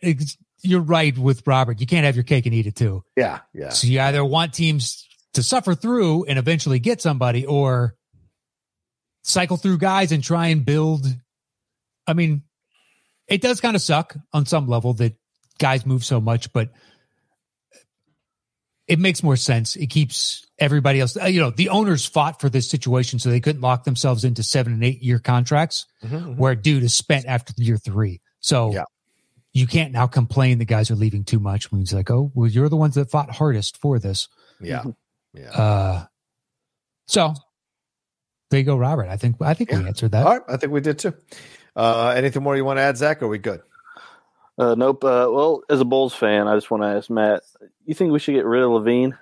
You're 0.62 0.82
right 0.82 1.18
with 1.18 1.44
Robert. 1.48 1.80
You 1.80 1.88
can't 1.88 2.06
have 2.06 2.16
your 2.16 2.24
cake 2.24 2.46
and 2.46 2.54
eat 2.54 2.68
it 2.68 2.76
too. 2.76 3.04
Yeah, 3.16 3.40
yeah. 3.54 3.70
So 3.70 3.88
you 3.88 4.02
either 4.02 4.26
want 4.26 4.54
teams 4.54 5.08
to 5.34 5.42
suffer 5.44 5.74
through 5.76 6.26
and 6.26 6.38
eventually 6.38 6.80
get 6.80 7.02
somebody, 7.02 7.46
or 7.46 7.96
cycle 9.24 9.58
through 9.58 9.78
guys 9.80 10.12
and 10.12 10.24
try 10.24 10.48
and 10.48 10.66
build. 10.66 11.06
I 12.06 12.14
mean, 12.14 12.44
it 13.28 13.42
does 13.42 13.60
kind 13.62 13.76
of 13.76 13.82
suck 13.82 14.16
on 14.34 14.46
some 14.46 14.68
level 14.68 14.94
that 14.96 15.16
guys 15.60 15.86
move 15.86 16.04
so 16.04 16.20
much, 16.22 16.52
but 16.54 16.70
it 18.88 19.00
makes 19.00 19.24
more 19.24 19.38
sense. 19.38 19.76
It 19.76 19.88
keeps 19.88 20.46
everybody 20.60 21.00
else. 21.00 21.16
uh, 21.18 21.26
You 21.26 21.40
know, 21.40 21.50
the 21.52 21.70
owners 21.70 22.06
fought 22.06 22.42
for 22.42 22.50
this 22.50 22.70
situation 22.70 23.18
so 23.18 23.30
they 23.30 23.40
couldn't 23.40 23.62
lock 23.62 23.86
themselves 23.86 24.26
into 24.26 24.44
seven 24.44 24.74
and 24.74 24.84
eight 24.84 25.02
year 25.02 25.20
contracts 25.20 25.86
Mhm. 26.04 26.36
where 26.38 26.54
dude 26.56 26.84
is 26.84 26.94
spent 26.94 27.26
after 27.26 27.54
year 27.58 27.78
three. 27.78 28.22
So 28.42 28.74
Yeah. 28.74 28.84
you 29.54 29.68
can't 29.68 29.94
now 29.94 30.08
complain 30.08 30.58
the 30.58 30.66
guys 30.66 30.92
are 30.92 30.96
leaving 30.96 31.24
too 31.24 31.40
much 31.40 31.72
when 31.72 31.80
he's 31.80 31.94
like, 31.94 32.12
oh, 32.12 32.32
well, 32.36 32.50
you're 32.50 32.68
the 32.70 32.76
ones 32.76 32.96
that 32.96 33.10
fought 33.10 33.32
hardest 33.32 33.78
for 33.78 34.00
this. 34.00 34.28
Yeah, 34.60 34.84
yeah. 35.34 35.50
Uh, 35.52 36.06
so 37.08 37.34
there 38.54 38.60
you 38.60 38.66
go, 38.66 38.78
Robert. 38.78 39.08
I 39.10 39.18
think 39.18 39.38
I 39.42 39.56
think 39.56 39.72
we 39.72 39.78
answered 39.78 40.12
that. 40.12 40.26
All 40.26 40.34
right, 40.34 40.42
I 40.48 40.58
think 40.58 40.72
we 40.72 40.80
did 40.80 41.00
too. 41.00 41.14
Uh, 41.76 42.14
anything 42.16 42.44
more 42.44 42.56
you 42.56 42.64
want 42.64 42.78
to 42.78 42.82
add, 42.84 42.98
Zach? 42.98 43.22
Or 43.24 43.26
are 43.26 43.30
we 43.30 43.40
good? 43.40 43.62
uh, 44.60 44.76
nope. 44.76 45.04
Uh, 45.04 45.28
well, 45.32 45.64
as 45.70 45.82
a 45.82 45.86
Bulls 45.86 46.14
fan, 46.14 46.48
I 46.48 46.54
just 46.56 46.70
want 46.70 46.84
to 46.84 46.88
ask 46.88 47.10
Matt. 47.10 47.42
You 47.86 47.96
think 47.96 48.12
we 48.12 48.20
should 48.20 48.36
get 48.36 48.46
rid 48.46 48.62
of 48.62 48.70
LaVine? 48.70 49.18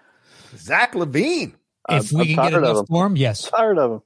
Zach 0.58 0.94
LaVine. 0.94 1.54
If 1.89 2.13
I'm- 2.13 2.20
we 2.20 2.22
I'm 2.22 2.28
can 2.36 2.52
get 2.52 2.54
enough 2.56 2.78
him. 2.80 2.86
for 2.88 3.06
him, 3.06 3.15
yes. 3.15 3.46
I'm 3.46 3.52
Tired 3.58 3.78
of 3.80 3.91
him. 3.94 4.02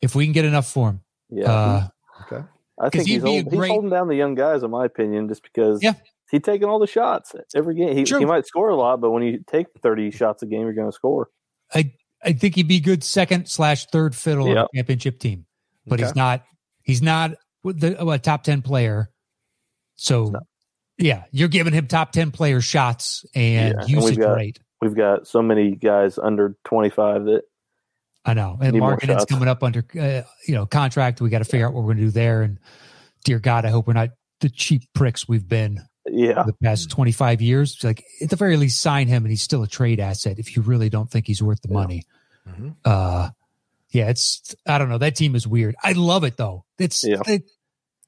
If 0.00 0.14
we 0.14 0.24
can 0.26 0.32
get 0.32 0.44
enough 0.44 0.66
for 0.68 0.90
him, 0.90 1.00
Yeah, 1.28 1.50
uh, 1.52 1.88
Okay. 2.22 2.44
I 2.80 2.88
think 2.88 3.06
he's, 3.06 3.22
be 3.22 3.38
a 3.38 3.42
hold, 3.42 3.52
he's 3.52 3.66
holding 3.68 3.90
down 3.90 4.06
the 4.08 4.14
young 4.14 4.34
guys, 4.36 4.62
in 4.62 4.70
my 4.70 4.84
opinion, 4.84 5.28
just 5.28 5.42
because 5.42 5.82
Yeah. 5.82 5.94
he's 6.30 6.40
taking 6.42 6.68
all 6.68 6.78
the 6.78 6.86
shots 6.86 7.34
every 7.54 7.74
game. 7.74 7.96
He, 7.96 8.04
he 8.04 8.24
might 8.24 8.46
score 8.46 8.68
a 8.70 8.76
lot, 8.76 9.00
but 9.00 9.10
when 9.10 9.22
you 9.24 9.44
take 9.46 9.66
thirty 9.82 10.10
shots 10.12 10.42
a 10.42 10.46
game, 10.46 10.62
you're 10.62 10.72
going 10.72 10.88
to 10.88 10.94
score. 10.94 11.28
I 11.74 11.92
I 12.24 12.32
think 12.32 12.54
he'd 12.54 12.68
be 12.68 12.80
good 12.80 13.02
second 13.02 13.48
slash 13.48 13.86
third 13.86 14.14
fiddle 14.14 14.48
on 14.48 14.56
Yeah. 14.56 14.64
championship 14.74 15.18
team, 15.18 15.46
but 15.86 15.94
Okay. 16.00 16.04
he's 16.04 16.16
not. 16.16 16.44
He's 16.82 17.02
not 17.02 17.32
the 17.64 17.96
a 18.08 18.18
top 18.18 18.42
ten 18.44 18.62
player. 18.62 19.10
So 19.96 20.32
yeah, 20.98 21.24
you're 21.30 21.48
giving 21.48 21.72
him 21.72 21.86
top 21.86 22.12
ten 22.12 22.30
player 22.30 22.60
shots 22.60 23.24
and 23.34 23.74
Yeah, 23.74 23.80
and 23.80 23.88
usage 23.90 24.16
we've 24.16 24.24
got- 24.26 24.36
rate. 24.36 24.58
We've 24.80 24.96
got 24.96 25.28
so 25.28 25.42
many 25.42 25.76
guys 25.76 26.18
under 26.18 26.56
twenty 26.64 26.90
five 26.90 27.24
that 27.26 27.42
I 28.24 28.34
know. 28.34 28.58
And 28.60 28.74
Markkanen's 28.76 29.24
coming 29.26 29.48
up 29.48 29.62
under 29.62 29.84
uh, 29.98 30.22
you 30.46 30.54
know 30.54 30.66
contract. 30.66 31.20
We 31.20 31.30
got 31.30 31.38
to 31.38 31.44
figure 31.44 31.66
out 31.66 31.72
what 31.72 31.80
we're 31.84 31.94
going 31.94 31.98
to 31.98 32.04
do 32.04 32.10
there. 32.10 32.42
And 32.42 32.58
dear 33.24 33.38
God, 33.38 33.64
I 33.64 33.70
hope 33.70 33.86
we're 33.86 33.92
not 33.92 34.10
the 34.40 34.48
cheap 34.50 34.82
pricks 34.92 35.28
we've 35.28 35.46
been 35.48 35.78
yeah, 36.06 36.42
the 36.44 36.52
past 36.62 36.90
25 36.90 37.40
years. 37.42 37.82
Like 37.82 38.04
at 38.20 38.30
the 38.30 38.36
very 38.36 38.56
least, 38.56 38.80
sign 38.80 39.08
him 39.08 39.24
and 39.24 39.30
he's 39.30 39.42
still 39.42 39.62
a 39.62 39.68
trade 39.68 40.00
asset 40.00 40.38
if 40.38 40.56
you 40.56 40.62
really 40.62 40.88
don't 40.88 41.10
think 41.10 41.26
he's 41.26 41.42
worth 41.42 41.62
the 41.62 41.68
Yeah. 41.68 41.74
money. 41.74 42.02
Mhm. 42.48 42.74
Uh, 42.84 43.30
yeah, 43.90 44.08
it's 44.08 44.54
I 44.66 44.78
don't 44.78 44.88
know. 44.88 44.98
That 44.98 45.14
team 45.16 45.34
is 45.34 45.46
weird. 45.46 45.74
I 45.82 45.92
love 45.92 46.24
it 46.24 46.36
though. 46.36 46.64
It's 46.78 47.04
Yeah. 47.04 47.20
it- 47.26 47.44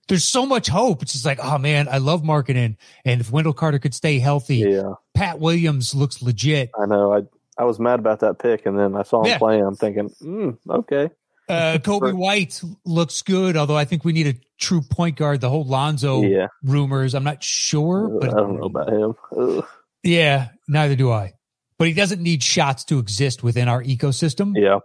there's 0.07 0.24
so 0.24 0.44
much 0.44 0.68
hope. 0.68 1.00
It's 1.02 1.12
just 1.14 1.24
like, 1.24 1.38
oh 1.42 1.57
man, 1.57 1.88
I 1.90 1.96
love 1.96 2.22
marketing. 2.22 2.76
And 3.07 3.22
if 3.22 3.30
Wendell 3.33 3.54
Carter 3.54 3.78
could 3.78 3.94
stay 3.94 4.18
healthy, 4.18 4.57
yeah. 4.59 4.92
Pat 5.14 5.40
Williams 5.40 5.94
looks 5.94 6.20
legit. 6.20 6.70
I 6.78 6.85
know. 6.87 7.14
I 7.14 7.22
I 7.57 7.64
was 7.64 7.78
mad 7.78 8.00
about 8.00 8.20
that 8.20 8.38
pick, 8.40 8.66
and 8.66 8.76
then 8.78 8.96
I 8.96 9.02
saw 9.04 9.20
him 9.22 9.28
Yeah. 9.28 9.38
play. 9.38 9.61
I'm 9.61 9.76
thinking, 9.76 10.11
mm, 10.20 10.59
okay, 10.68 11.09
Uh, 11.48 11.78
Coby 11.83 12.12
White 12.12 12.61
looks 12.85 13.22
good, 13.22 13.57
although 13.57 13.76
I 13.76 13.85
think 13.85 14.04
we 14.04 14.12
need 14.12 14.26
a 14.26 14.35
true 14.64 14.81
point 14.83 15.16
guard. 15.16 15.40
The 15.40 15.50
whole 15.50 15.64
Lonzo 15.64 16.22
yeah. 16.22 16.48
rumors, 16.62 17.14
I'm 17.14 17.24
not 17.24 17.42
sure, 17.42 18.09
but 18.20 18.31
I 18.31 18.37
don't 18.37 18.57
know 18.59 18.66
about 18.66 18.88
him. 18.92 19.14
Ugh. 19.37 19.66
yeah, 20.03 20.48
neither 20.68 20.96
do 20.96 21.11
I. 21.12 21.33
But 21.79 21.88
he 21.88 21.94
doesn't 21.94 22.22
need 22.22 22.42
shots 22.42 22.85
to 22.85 22.98
exist 22.98 23.42
within 23.42 23.68
our 23.68 23.83
ecosystem. 23.83 24.53
Yeah, 24.57 24.79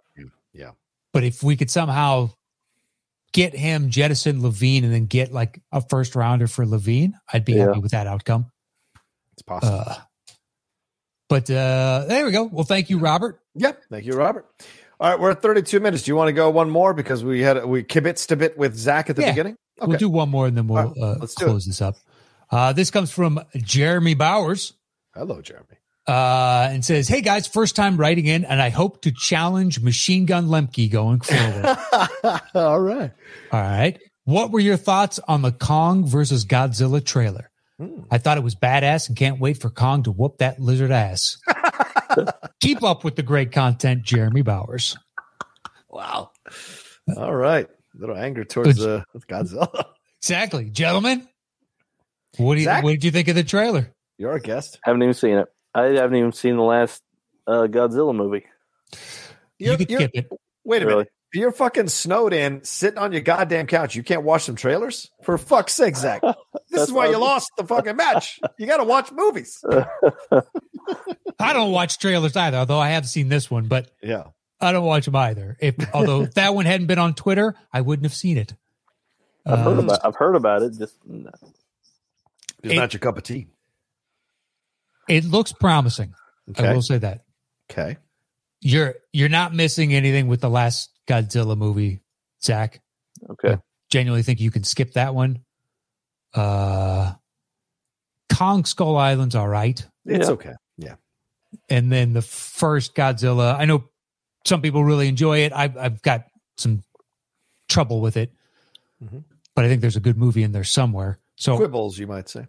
yeah. 0.54 0.72
But 1.14 1.24
if 1.24 1.44
we 1.44 1.56
could 1.56 1.70
somehow 1.72 2.32
get 3.32 3.54
him, 3.56 3.90
jettison 3.92 4.42
LaVine, 4.42 4.84
and 4.84 4.94
then 4.94 5.06
get 5.06 5.32
like 5.32 5.62
a 5.72 5.82
first 5.82 6.16
rounder 6.16 6.48
for 6.48 6.66
LaVine, 6.66 7.14
I'd 7.32 7.46
be 7.46 7.54
Yeah. 7.54 7.68
happy 7.68 7.80
with 7.80 7.92
that 7.92 8.08
outcome. 8.08 8.48
It's 9.34 9.44
possible. 9.44 9.80
Uh, 9.88 9.96
but 11.30 11.50
uh, 11.50 12.06
there 12.08 12.26
we 12.26 12.32
go. 12.32 12.46
Well, 12.46 12.66
thank 12.66 12.90
you, 12.90 12.98
Robert. 12.98 13.40
yeah. 13.56 13.74
Thank 13.92 14.06
you, 14.06 14.14
Robert. 14.14 14.46
All 15.00 15.10
right, 15.12 15.20
we're 15.20 15.32
at 15.32 15.42
32 15.42 15.80
minutes. 15.80 16.04
Do 16.04 16.12
you 16.12 16.16
want 16.16 16.28
to 16.28 16.34
go 16.34 16.50
one 16.50 16.70
more 16.70 16.94
because 16.94 17.24
we 17.24 17.42
had 17.42 17.64
we 17.66 17.84
kibitzed 17.84 18.32
a 18.32 18.36
bit 18.36 18.58
with 18.58 18.76
Zach 18.76 19.10
at 19.10 19.16
the 19.16 19.22
Yeah. 19.22 19.32
beginning? 19.32 19.56
We'll 19.82 19.98
do 19.98 20.10
one 20.10 20.30
more 20.30 20.48
and 20.48 20.58
then 20.58 20.68
we'll 20.68 20.84
right, 20.84 20.98
uh, 21.02 21.16
let's 21.20 21.36
close 21.36 21.66
this 21.66 21.82
up. 21.82 21.96
Uh, 22.52 22.74
this 22.74 22.92
comes 22.92 23.12
from 23.12 23.40
Jeremy 23.56 24.14
Bowers. 24.16 24.74
Hello, 25.14 25.42
Jeremy. 25.42 25.66
uh, 26.08 26.70
and 26.72 26.84
says, 26.84 27.08
"Hey 27.08 27.22
guys, 27.22 27.46
first 27.48 27.76
time 27.76 27.98
writing 27.98 28.26
in, 28.26 28.44
and 28.46 28.62
I 28.62 28.70
hope 28.70 29.02
to 29.04 29.12
challenge 29.12 29.80
Machine 29.82 30.26
Gun 30.26 30.48
Lemke 30.48 30.90
going 30.92 31.20
forward." 31.22 31.78
All 32.56 32.80
right. 32.80 33.12
All 33.52 33.62
right, 33.62 34.00
what 34.26 34.52
were 34.52 34.60
your 34.60 34.78
thoughts 34.78 35.20
on 35.28 35.42
the 35.44 35.52
Kong 35.52 36.06
versus 36.08 36.46
Godzilla 36.46 37.04
trailer? 37.06 37.52
Hmm. 37.80 38.02
I 38.12 38.18
thought 38.18 38.38
it 38.38 38.44
was 38.44 38.56
badass 38.56 39.08
and 39.08 39.18
can't 39.18 39.40
wait 39.40 39.62
for 39.62 39.70
Kong 39.70 40.04
to 40.04 40.12
whoop 40.12 40.40
that 40.40 40.60
lizard 40.60 40.92
ass. 40.92 41.38
Keep 42.60 42.84
up 42.84 43.04
with 43.04 43.16
the 43.16 43.24
great 43.24 43.52
content, 43.52 44.04
Jeremy 44.04 44.42
Bowers. 44.42 44.98
Wow. 45.90 46.32
All 47.16 47.34
right. 47.36 47.68
A 48.00 48.02
little 48.02 48.16
anger 48.16 48.46
towards 48.46 48.84
uh, 48.86 49.04
Godzilla. 49.30 49.84
Exactly, 50.22 50.70
gentlemen. 50.70 51.28
What 52.38 52.54
do 52.56 52.62
you 52.62 52.66
Zach? 52.66 52.84
What 52.84 52.92
did 52.92 53.04
you 53.04 53.12
think 53.12 53.28
of 53.28 53.36
the 53.36 53.44
trailer? 53.44 53.94
You're 54.18 54.34
a 54.34 54.40
guest. 54.42 54.80
haven't 54.84 55.04
even 55.04 55.14
seen 55.14 55.38
it. 55.38 55.48
I 55.76 55.84
haven't 55.88 56.16
even 56.16 56.32
seen 56.32 56.56
the 56.56 56.64
last 56.64 57.02
uh, 57.46 57.68
Godzilla 57.70 58.16
movie. 58.16 58.46
You 59.58 59.68
You're- 59.68 59.78
could 59.78 59.90
you're- 59.92 60.08
skip 60.08 60.32
it. 60.32 60.40
Wait 60.64 60.82
a 60.82 60.86
Really? 60.86 60.98
minute. 61.00 61.12
You're 61.34 61.52
fucking 61.52 61.90
snowed 61.90 62.34
in, 62.34 62.64
sitting 62.64 62.98
on 62.98 63.12
your 63.12 63.22
goddamn 63.22 63.68
couch. 63.68 63.96
You 63.96 64.02
can't 64.02 64.24
watch 64.24 64.44
some 64.46 64.56
trailers? 64.56 65.12
For 65.24 65.38
fuck's 65.38 65.74
sake, 65.74 65.96
Zach. 65.96 66.22
This 66.72 66.84
is 66.84 66.92
why 66.92 67.08
you 67.10 67.18
lost 67.18 67.52
the 67.58 67.64
fucking 67.66 67.96
match. 67.96 68.40
You 68.60 68.68
got 68.68 68.78
to 68.78 68.84
watch 68.84 69.12
movies. 69.12 69.64
I 71.40 71.54
don't 71.54 71.72
watch 71.72 71.98
trailers 71.98 72.36
either, 72.36 72.58
although 72.58 72.78
I 72.80 72.90
have 72.90 73.08
seen 73.08 73.28
this 73.28 73.50
one, 73.50 73.66
but 73.68 73.90
Yeah. 74.04 74.26
I 74.62 74.72
don't 74.72 74.86
watch 74.86 75.06
them 75.06 75.16
either. 75.16 75.58
If 75.60 75.76
although 75.94 76.24
if 76.24 76.34
that 76.36 76.54
one 76.54 76.66
hadn't 76.66 76.88
been 76.88 77.00
on 77.00 77.14
Twitter, 77.14 77.56
I 77.72 77.82
wouldn't 77.82 78.06
have 78.06 78.14
seen 78.14 78.38
it. 78.38 78.54
I've 79.46 79.60
heard 79.60 79.78
Uh, 79.80 79.84
about. 79.84 80.06
I've 80.06 80.16
heard 80.16 80.36
about 80.36 80.62
it. 80.64 80.74
Just 80.78 80.96
no. 81.06 81.30
It's 82.64 82.74
It- 82.74 82.76
not 82.76 82.94
your 82.94 83.00
cup 83.00 83.18
of 83.18 83.24
tea. 83.24 83.48
It 85.08 85.26
looks 85.26 85.52
promising. 85.54 86.14
I 86.58 86.74
will 86.74 86.82
say 86.82 86.98
that. 87.00 87.24
Okay. 87.72 87.98
You're 88.62 88.96
you're 89.14 89.30
not 89.30 89.54
missing 89.56 89.94
anything 89.94 90.28
with 90.28 90.42
the 90.42 90.50
last 90.50 90.92
Godzilla 91.08 91.58
movie, 91.58 92.02
Zach. 92.44 92.82
okay. 93.30 93.58
Genuinely 93.90 94.22
think 94.24 94.40
you 94.40 94.52
can 94.52 94.64
skip 94.64 94.94
that 94.94 95.16
one. 95.16 95.40
Uh 96.34 97.14
Kong 98.32 98.66
Skull 98.66 98.98
Island's 98.98 99.36
all 99.36 99.48
right. 99.48 99.84
It's 100.06 100.28
Yeah. 100.28 100.34
okay. 100.34 100.54
Yeah. 100.78 100.96
And 101.70 101.92
then 101.92 102.14
the 102.14 102.22
first 102.22 102.94
Godzilla, 102.96 103.58
I 103.58 103.66
know 103.66 103.86
some 104.46 104.62
people 104.62 104.84
really 104.84 105.08
enjoy 105.08 105.40
it. 105.40 105.54
I've 105.54 105.78
I've 105.78 106.02
got 106.02 106.26
some 106.58 106.84
trouble 107.68 108.02
with 108.02 108.18
it. 108.18 108.32
Mhm. 109.04 109.24
But 109.56 109.66
I 109.66 109.68
think 109.68 109.82
there's 109.82 109.96
a 109.96 110.00
good 110.02 110.18
movie 110.18 110.44
in 110.44 110.52
there 110.52 110.64
somewhere. 110.64 111.20
So 111.36 111.58
Quibbles, 111.58 111.98
you 111.98 112.08
might 112.08 112.30
say. 112.30 112.48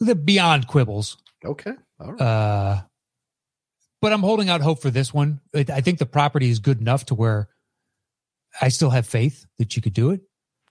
the 0.00 0.14
beyond 0.14 0.66
quibbles. 0.66 1.16
Okay. 1.44 1.72
All 2.00 2.12
right. 2.12 2.20
Uh, 2.20 2.82
but 4.00 4.12
I'm 4.12 4.20
holding 4.22 4.48
out 4.48 4.60
hope 4.60 4.80
for 4.80 4.90
this 4.90 5.12
one. 5.12 5.40
I 5.54 5.64
I 5.68 5.80
think 5.80 5.98
the 5.98 6.06
property 6.06 6.50
is 6.50 6.58
good 6.58 6.80
enough 6.80 7.06
to 7.06 7.14
where 7.14 7.48
I 8.60 8.68
still 8.68 8.90
have 8.90 9.06
faith 9.06 9.46
that 9.58 9.76
you 9.76 9.82
could 9.82 9.92
do 9.94 10.10
it. 10.10 10.20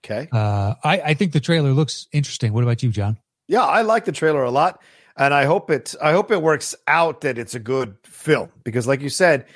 Okay. 0.04 0.28
Uh, 0.32 0.74
I, 0.84 1.00
I 1.00 1.14
think 1.14 1.32
the 1.32 1.40
trailer 1.40 1.72
looks 1.72 2.06
interesting. 2.12 2.52
What 2.52 2.62
about 2.64 2.82
you, 2.82 2.90
John? 2.90 3.18
Yeah, 3.48 3.64
I 3.64 3.82
like 3.82 4.04
the 4.04 4.12
trailer 4.12 4.44
a 4.44 4.50
lot, 4.50 4.80
and 5.16 5.32
I 5.34 5.44
hope 5.44 5.70
it. 5.70 5.94
I 6.02 6.12
hope 6.12 6.30
it 6.30 6.40
works 6.42 6.74
out 6.86 7.22
that 7.22 7.36
it's 7.38 7.54
a 7.54 7.58
good 7.58 7.96
film 8.04 8.50
because, 8.62 8.86
like 8.86 9.00
you 9.00 9.08
said, 9.08 9.46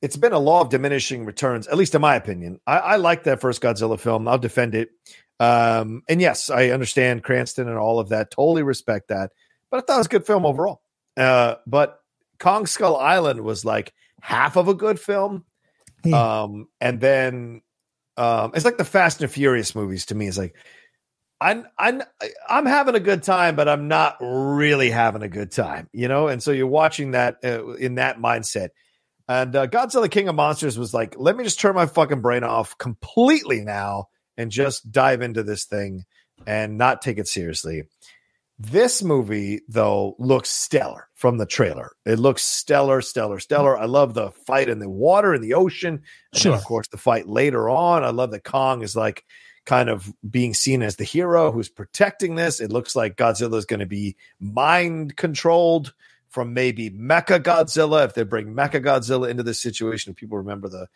it's 0.00 0.16
been 0.16 0.32
a 0.32 0.38
law 0.38 0.60
of 0.60 0.70
diminishing 0.70 1.24
returns. 1.24 1.66
At 1.66 1.76
least 1.76 1.94
in 1.94 2.00
my 2.00 2.14
opinion, 2.14 2.60
I, 2.66 2.78
I 2.78 2.96
like 2.96 3.24
that 3.24 3.40
first 3.40 3.60
Godzilla 3.60 3.98
film. 3.98 4.28
I'll 4.28 4.38
defend 4.38 4.74
it. 4.74 4.90
Um, 5.40 6.02
and 6.08 6.20
yes, 6.20 6.50
I 6.50 6.70
understand 6.70 7.22
Cranston 7.22 7.68
and 7.68 7.78
all 7.78 7.98
of 7.98 8.08
that. 8.10 8.30
Totally 8.30 8.62
respect 8.62 9.08
that. 9.08 9.32
But 9.70 9.78
I 9.78 9.80
thought 9.80 9.94
it 9.94 9.98
was 9.98 10.06
a 10.06 10.10
good 10.10 10.26
film 10.26 10.46
overall. 10.46 10.82
Uh, 11.16 11.56
but 11.66 12.00
Kong 12.38 12.66
Skull 12.66 12.96
Island 12.96 13.42
was 13.42 13.64
like 13.64 13.92
half 14.20 14.56
of 14.56 14.68
a 14.68 14.74
good 14.74 14.98
film. 14.98 15.44
Yeah. 16.04 16.42
Um, 16.42 16.68
and 16.80 17.00
then 17.00 17.62
um, 18.16 18.52
it's 18.54 18.64
like 18.64 18.78
the 18.78 18.84
Fast 18.84 19.22
and 19.22 19.30
Furious 19.30 19.74
movies 19.74 20.06
to 20.06 20.14
me. 20.14 20.28
It's 20.28 20.38
like 20.38 20.54
I'm 21.40 21.66
I'm 21.78 22.02
I'm 22.48 22.66
having 22.66 22.94
a 22.94 23.00
good 23.00 23.22
time, 23.22 23.56
but 23.56 23.68
I'm 23.68 23.88
not 23.88 24.16
really 24.20 24.90
having 24.90 25.22
a 25.22 25.28
good 25.28 25.52
time, 25.52 25.88
you 25.92 26.08
know. 26.08 26.28
And 26.28 26.42
so 26.42 26.50
you're 26.50 26.66
watching 26.66 27.12
that 27.12 27.38
uh, 27.44 27.74
in 27.74 27.96
that 27.96 28.18
mindset. 28.18 28.70
And 29.28 29.54
uh, 29.54 29.66
Godzilla 29.66 30.10
King 30.10 30.28
of 30.28 30.34
Monsters 30.34 30.78
was 30.78 30.94
like, 30.94 31.14
let 31.18 31.36
me 31.36 31.44
just 31.44 31.60
turn 31.60 31.74
my 31.74 31.86
fucking 31.86 32.22
brain 32.22 32.44
off 32.44 32.78
completely 32.78 33.60
now 33.60 34.06
and 34.36 34.50
just 34.50 34.90
dive 34.90 35.20
into 35.20 35.42
this 35.42 35.64
thing 35.64 36.04
and 36.46 36.78
not 36.78 37.02
take 37.02 37.18
it 37.18 37.28
seriously. 37.28 37.82
This 38.60 39.02
movie, 39.04 39.60
though, 39.68 40.16
looks 40.18 40.50
stellar 40.50 41.08
from 41.14 41.38
the 41.38 41.46
trailer. 41.46 41.92
It 42.04 42.18
looks 42.18 42.42
stellar, 42.42 43.02
stellar, 43.02 43.38
stellar. 43.38 43.78
I 43.78 43.84
love 43.84 44.14
the 44.14 44.30
fight 44.46 44.68
in 44.68 44.80
the 44.80 44.88
water, 44.88 45.32
in 45.34 45.42
the 45.42 45.54
ocean. 45.54 45.94
And 45.94 46.02
then, 46.32 46.40
Sure. 46.40 46.54
of 46.54 46.64
course, 46.64 46.88
the 46.88 46.96
fight 46.96 47.28
later 47.28 47.68
on. 47.68 48.02
I 48.02 48.10
love 48.10 48.32
that 48.32 48.42
Kong 48.44 48.82
is 48.82 48.96
like 48.96 49.24
kind 49.64 49.88
of 49.88 50.12
being 50.28 50.54
seen 50.54 50.82
as 50.82 50.96
the 50.96 51.04
hero 51.04 51.52
who's 51.52 51.68
protecting 51.68 52.34
this. 52.34 52.58
It 52.60 52.72
looks 52.72 52.96
like 52.96 53.16
Godzilla 53.16 53.58
is 53.58 53.66
going 53.66 53.80
to 53.80 53.86
be 53.86 54.16
mind 54.40 55.16
controlled 55.16 55.92
from 56.28 56.54
maybe 56.54 56.90
Mecha 56.90 57.40
Godzilla. 57.40 58.04
If 58.04 58.14
they 58.14 58.22
bring 58.22 58.54
Mecha 58.54 58.84
Godzilla 58.84 59.28
into 59.28 59.42
this 59.42 59.60
situation, 59.60 60.14
people 60.14 60.38
remember 60.38 60.68
the 60.68 60.88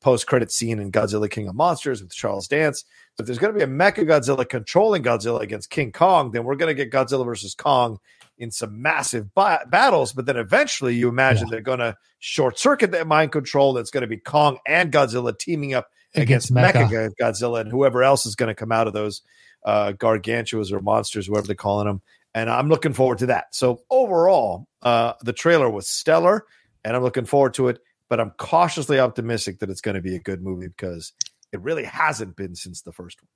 post 0.00 0.26
credit 0.26 0.52
scene 0.52 0.78
in 0.78 0.92
Godzilla 0.92 1.30
King 1.30 1.48
of 1.48 1.54
Monsters 1.54 2.02
with 2.02 2.12
Charles 2.12 2.46
Dance. 2.46 2.84
So 3.14 3.22
if 3.22 3.26
there's 3.26 3.38
going 3.38 3.52
to 3.52 3.58
be 3.58 3.64
a 3.64 3.66
Mecha 3.66 4.06
Godzilla 4.06 4.48
controlling 4.48 5.02
Godzilla 5.02 5.40
against 5.40 5.70
King 5.70 5.92
Kong, 5.92 6.30
then 6.30 6.44
we're 6.44 6.56
going 6.56 6.74
to 6.74 6.84
get 6.84 6.92
Godzilla 6.92 7.24
versus 7.24 7.54
Kong 7.54 7.98
in 8.36 8.50
some 8.50 8.80
massive 8.80 9.34
ba- 9.34 9.66
battles. 9.68 10.12
But 10.12 10.26
then 10.26 10.36
eventually, 10.36 10.94
you 10.94 11.08
imagine 11.08 11.48
they're 11.48 11.60
going 11.60 11.78
to 11.80 11.96
short 12.18 12.58
circuit 12.58 12.92
that 12.92 13.06
mind 13.06 13.32
control. 13.32 13.72
That's 13.72 13.90
going 13.90 14.02
to 14.02 14.06
be 14.06 14.18
Kong 14.18 14.58
and 14.66 14.92
Godzilla 14.92 15.36
teaming 15.36 15.74
up 15.74 15.88
against, 16.14 16.50
Against 16.50 16.74
Mecha. 16.74 16.88
Mecha. 16.88 17.10
Godzilla 17.20 17.60
and 17.60 17.70
whoever 17.70 18.02
else 18.02 18.26
is 18.26 18.34
going 18.34 18.48
to 18.48 18.54
come 18.54 18.72
out 18.72 18.86
of 18.86 18.92
those 18.92 19.22
uh, 19.64 19.92
gargantuas 19.92 20.72
or 20.72 20.80
monsters, 20.80 21.26
whoever 21.26 21.46
they're 21.46 21.56
calling 21.56 21.86
them. 21.86 22.00
And 22.38 22.48
I'm 22.48 22.68
looking 22.68 22.92
forward 22.92 23.18
to 23.18 23.26
that. 23.26 23.52
So 23.52 23.82
overall, 23.90 24.68
uh, 24.82 25.14
the 25.22 25.32
trailer 25.32 25.68
was 25.68 25.88
stellar, 25.88 26.46
and 26.84 26.94
I'm 26.94 27.02
looking 27.02 27.24
forward 27.24 27.54
to 27.54 27.66
it. 27.66 27.80
But 28.08 28.20
I'm 28.20 28.30
cautiously 28.30 29.00
optimistic 29.00 29.58
that 29.58 29.70
it's 29.70 29.80
going 29.80 29.96
to 29.96 30.00
be 30.00 30.14
a 30.14 30.20
good 30.20 30.40
movie 30.40 30.68
because 30.68 31.12
it 31.52 31.60
really 31.60 31.82
hasn't 31.82 32.36
been 32.36 32.54
since 32.54 32.82
the 32.82 32.92
first 32.92 33.18
one. 33.20 33.28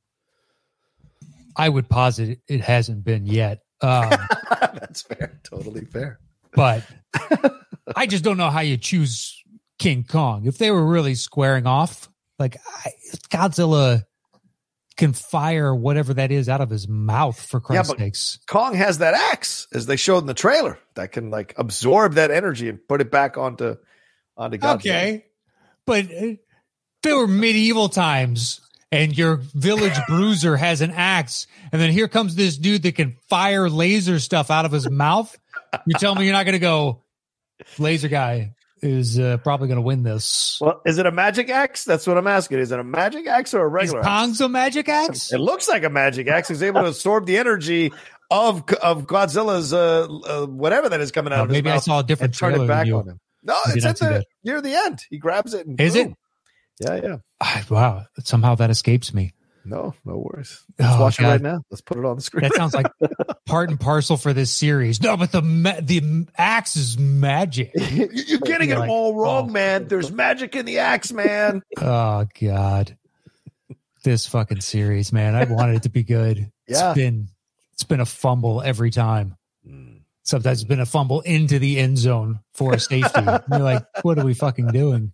I 1.57 1.69
would 1.69 1.89
posit 1.89 2.39
it, 2.47 2.61
hasn't 2.61 3.03
been 3.03 3.27
yet. 3.27 3.63
Um. 3.81 4.11
That's 4.61 5.03
fair. 5.03 5.41
Totally 5.43 5.85
fair. 5.85 6.21
but 6.55 6.85
I 7.97 8.07
just 8.07 8.23
don't 8.23 8.37
know 8.37 8.51
how 8.51 8.61
you 8.61 8.77
choose 8.77 9.43
King 9.81 10.05
Kong. 10.05 10.47
If 10.47 10.59
they 10.59 10.71
were 10.71 10.87
really 10.87 11.17
squaring 11.17 11.67
off, 11.67 12.09
like 12.39 12.57
I, 12.85 12.93
Godzilla 13.31 14.05
can 14.97 15.13
fire 15.13 15.75
whatever 15.75 16.15
that 16.15 16.31
is 16.31 16.49
out 16.49 16.61
of 16.61 16.71
his 16.71 16.89
mouth 16.89 17.41
for 17.41 17.61
Christ's 17.61 17.93
but- 17.93 17.99
sakes. 17.99 18.39
Kong 18.47 18.75
has 18.75 18.99
that 18.99 19.15
axe, 19.15 19.67
as 19.73 19.87
they 19.87 19.97
showed 19.97 20.19
in 20.19 20.27
the 20.27 20.35
trailer, 20.35 20.79
that 20.95 21.13
can 21.13 21.31
like 21.31 21.55
absorb 21.57 22.15
that 22.15 22.31
energy 22.31 22.69
and 22.69 22.87
put 22.87 23.01
it 23.01 23.11
back 23.11 23.37
onto 23.39 23.77
onto 24.37 24.59
Godzilla. 24.59 24.75
Okay, 24.75 25.27
but 25.87 26.05
uh, 26.07 26.35
they 27.03 27.13
were 27.13 27.27
medieval 27.27 27.89
times, 27.89 28.61
and 28.91 29.17
your 29.17 29.37
village 29.37 29.97
bruiser 30.09 30.57
has 30.57 30.81
an 30.81 30.91
axe, 30.91 31.47
and 31.73 31.81
then 31.81 31.91
here 31.91 32.09
comes 32.09 32.35
this 32.35 32.57
dude 32.57 32.83
that 32.83 32.95
can 32.95 33.17
fire 33.29 33.69
laser 33.69 34.19
stuff 34.19 34.51
out 34.51 34.65
of 34.65 34.73
his 34.73 34.89
mouth. 34.91 35.37
You 35.87 35.95
tell 35.95 36.15
me 36.15 36.25
you're 36.25 36.35
not 36.35 36.45
going 36.45 36.55
to 36.55 36.59
go. 36.59 37.03
Laser 37.79 38.09
guy 38.09 38.55
is 38.83 39.19
uh, 39.19 39.39
probably 39.39 39.69
going 39.69 39.77
to 39.77 39.83
win 39.83 40.03
this. 40.03 40.59
Well, 40.61 40.83
is 40.85 40.99
it 40.99 41.07
a 41.07 41.13
magic 41.13 41.49
axe? 41.51 41.85
That's 41.85 42.07
what 42.07 42.19
I'm 42.19 42.27
asking. 42.27 42.59
Is 42.59 42.73
it 42.73 42.79
a 42.79 42.85
magic 42.85 43.27
axe 43.27 43.55
or 43.55 43.65
a 43.65 43.69
Is 43.69 43.73
regular? 43.73 44.01
axe? 44.01 44.09
Kong's 44.09 44.41
a 44.41 44.49
magic 44.49 44.89
axe? 44.89 45.33
It 45.33 45.39
looks 45.39 45.69
like 45.69 45.85
a 45.85 45.91
magic 45.91 46.29
axe. 46.29 46.49
He's 46.49 46.63
able 46.63 46.83
to 46.83 46.89
absorb 46.89 47.27
the 47.27 47.39
energy 47.39 47.93
of 48.31 48.65
of 48.83 49.07
Godzilla's 49.07 49.73
uh, 49.73 50.09
uh 50.09 50.47
whatever 50.47 50.89
that 50.89 51.01
is 51.01 51.13
coming 51.13 51.33
out 51.33 51.41
of 51.41 51.49
his 51.49 51.57
maybe 51.57 51.71
I 51.71 51.79
saw 51.79 52.01
a 52.01 52.03
different 52.03 52.35
turn 52.37 52.61
it 52.61 52.67
back 52.67 52.87
on 52.89 53.09
him. 53.09 53.21
No, 53.43 53.57
did 53.67 53.77
it's 53.77 53.87
at 53.87 53.99
the 53.99 54.05
that. 54.07 54.27
near 54.43 54.61
the 54.61 54.75
end. 54.75 55.05
He 55.11 55.19
grabs 55.19 55.55
it. 55.55 55.67
And 55.67 55.81
Is 55.81 55.95
it? 55.95 56.13
Yeah, 56.81 57.01
yeah. 57.03 57.17
Ah, 57.41 57.65
wow, 57.69 58.05
somehow 58.25 58.55
that 58.57 58.71
escapes 58.71 59.13
me. 59.13 59.35
No, 59.65 59.95
no 60.05 60.17
worries. 60.19 60.63
Let's 60.79 60.95
Oh, 60.97 61.01
watch 61.01 61.21
it 61.21 61.25
right 61.25 61.41
now. 61.41 61.63
Let's 61.71 61.81
put 61.83 61.97
it 61.97 62.05
on 62.05 62.17
the 62.17 62.23
screen. 62.23 62.43
That 62.43 62.55
sounds 62.55 62.75
like 62.75 62.87
part 63.47 63.71
and 63.71 63.79
parcel 63.79 64.17
for 64.17 64.33
this 64.33 64.51
series. 64.53 65.01
No, 65.01 65.17
but 65.17 65.31
the 65.33 65.43
ma- 65.43 65.81
the 65.81 66.27
axe 66.37 66.77
is 66.77 66.99
magic. 66.99 67.71
You- 67.91 68.09
You're 68.13 68.39
getting 68.41 68.71
You're 68.71 68.79
it 68.79 68.81
like, 68.81 68.91
all 68.91 69.13
oh, 69.13 69.23
wrong, 69.23 69.51
oh. 69.51 69.53
man. 69.53 69.87
There's 69.89 70.11
magic 70.11 70.57
in 70.57 70.67
the 70.67 70.79
axe, 70.81 71.13
man. 71.13 71.63
Oh 71.81 72.27
God, 72.41 72.97
this 74.05 74.27
fucking 74.27 74.61
series, 74.63 75.13
man. 75.13 75.35
I 75.35 75.45
wanted 75.45 75.77
it 75.77 75.83
to 75.85 75.91
be 75.91 76.03
good. 76.03 76.51
Yeah. 76.67 76.91
It's 76.91 76.97
been 76.97 77.29
it's 77.75 77.85
been 77.85 78.01
a 78.01 78.07
fumble 78.07 78.63
every 78.63 78.91
time. 78.91 79.37
Hmm. 79.67 79.99
Sometimes 80.25 80.61
it's 80.61 80.69
been 80.69 80.81
a 80.81 80.87
fumble 80.87 81.21
into 81.23 81.59
the 81.59 81.79
end 81.79 81.99
zone 81.99 82.41
for 82.55 82.75
a 82.75 82.79
safety. 82.81 83.21
You're 83.51 83.59
like, 83.61 83.85
what 84.03 84.19
are 84.19 84.25
we 84.25 84.35
fucking 84.35 84.69
doing? 84.69 85.13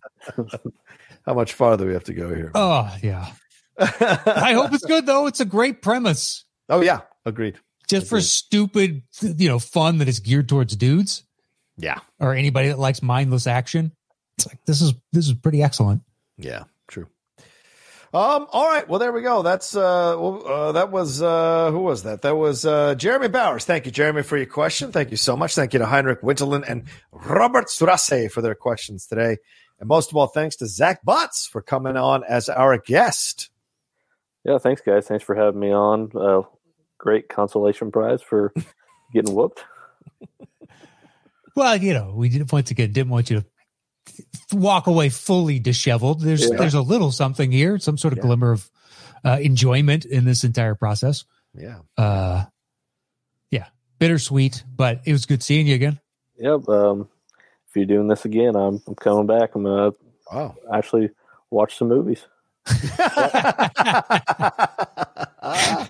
How 1.25 1.33
much 1.33 1.53
farther 1.53 1.85
we 1.87 1.93
have 1.93 2.03
to 2.05 2.13
go 2.13 2.33
here? 2.33 2.51
Oh 2.55 2.91
yeah. 3.03 3.31
I 3.79 4.53
hope 4.53 4.73
it's 4.73 4.85
good 4.85 5.05
though. 5.05 5.27
It's 5.27 5.39
a 5.39 5.45
great 5.45 5.81
premise. 5.81 6.45
oh 6.69 6.81
yeah, 6.81 7.01
agreed. 7.25 7.57
Just 7.87 8.07
for 8.07 8.21
stupid, 8.21 9.01
you 9.21 9.49
know, 9.49 9.57
fun 9.59 9.97
that 9.97 10.07
is 10.07 10.19
geared 10.19 10.47
towards 10.47 10.75
dudes. 10.75 11.23
Yeah, 11.77 11.99
or 12.19 12.33
anybody 12.33 12.67
that 12.67 12.79
likes 12.79 13.01
mindless 13.01 13.47
action. 13.47 13.93
It's 14.37 14.47
like 14.47 14.63
this 14.65 14.81
is 14.81 14.93
this 15.11 15.27
is 15.27 15.33
pretty 15.33 15.63
excellent. 15.63 16.01
yeah, 16.37 16.63
true. 16.87 17.07
Um. 18.11 18.47
All 18.51 18.67
right. 18.67 18.87
Well, 18.87 18.99
there 18.99 19.11
we 19.11 19.21
go. 19.21 19.43
That's 19.43 19.75
uh. 19.75 20.19
uh 20.19 20.71
that 20.73 20.91
was 20.91 21.21
uh. 21.21 21.69
Who 21.71 21.79
was 21.79 22.03
that? 22.03 22.23
That 22.23 22.35
was 22.35 22.65
uh. 22.65 22.95
Jeremy 22.95 23.27
Bowers. 23.27 23.65
Thank 23.65 23.85
you, 23.85 23.91
Jeremy, 23.91 24.23
for 24.23 24.35
your 24.35 24.47
question. 24.47 24.91
Thank 24.91 25.11
you 25.11 25.17
so 25.17 25.37
much. 25.37 25.55
Thank 25.55 25.73
you 25.73 25.79
to 25.79 25.85
Heinrich 25.85 26.21
Winterlin 26.21 26.63
and 26.67 26.85
Robert 27.11 27.67
Surace 27.67 28.31
for 28.31 28.41
their 28.41 28.55
questions 28.55 29.05
today. 29.05 29.37
And 29.79 29.87
most 29.87 30.09
of 30.11 30.17
all, 30.17 30.27
thanks 30.27 30.55
to 30.57 30.67
Zach 30.67 31.03
Butts 31.03 31.47
for 31.47 31.61
coming 31.61 31.97
on 31.97 32.23
as 32.27 32.49
our 32.49 32.77
guest. 32.77 33.48
Yeah, 34.45 34.57
thanks, 34.57 34.81
guys. 34.81 35.07
Thanks 35.07 35.23
for 35.23 35.35
having 35.35 35.59
me 35.59 35.71
on. 35.73 36.11
Uh, 36.15 36.41
great 36.97 37.29
consolation 37.29 37.91
prize 37.91 38.21
for 38.21 38.53
getting 39.13 39.35
whooped. 39.35 39.63
Well, 41.55 41.75
you 41.77 41.93
know, 41.93 42.13
we 42.15 42.29
didn't 42.29 42.51
once 42.51 42.71
again 42.71 42.91
didn't 42.93 43.09
want 43.11 43.29
you 43.29 43.41
to 43.41 44.55
walk 44.55 44.87
away 44.87 45.09
fully 45.09 45.59
disheveled. 45.59 46.21
There's 46.21 46.49
Yeah. 46.49 46.57
there's 46.57 46.73
a 46.73 46.81
little 46.81 47.11
something 47.11 47.51
here, 47.51 47.77
some 47.79 47.97
sort 47.97 48.13
of 48.13 48.17
Yeah. 48.19 48.23
glimmer 48.23 48.51
of 48.51 48.69
uh, 49.25 49.37
enjoyment 49.41 50.05
in 50.05 50.23
this 50.25 50.43
entire 50.45 50.75
process. 50.75 51.25
Yeah. 51.53 51.79
Uh, 51.97 52.45
yeah, 53.51 53.65
bittersweet, 53.99 54.63
but 54.73 55.01
it 55.05 55.11
was 55.11 55.25
good 55.25 55.43
seeing 55.43 55.67
you 55.67 55.75
again. 55.75 55.99
Yep. 56.37 56.69
Um, 56.69 57.09
if 57.67 57.75
you're 57.75 57.85
doing 57.85 58.07
this 58.07 58.23
again, 58.23 58.55
I'm, 58.55 58.81
I'm 58.87 58.95
coming 58.95 59.27
back. 59.27 59.55
I'm 59.55 59.63
gonna 59.63 59.91
Wow. 60.31 60.55
actually 60.73 61.09
watch 61.49 61.77
some 61.77 61.89
movies. 61.89 62.25
Uh, 65.41 65.85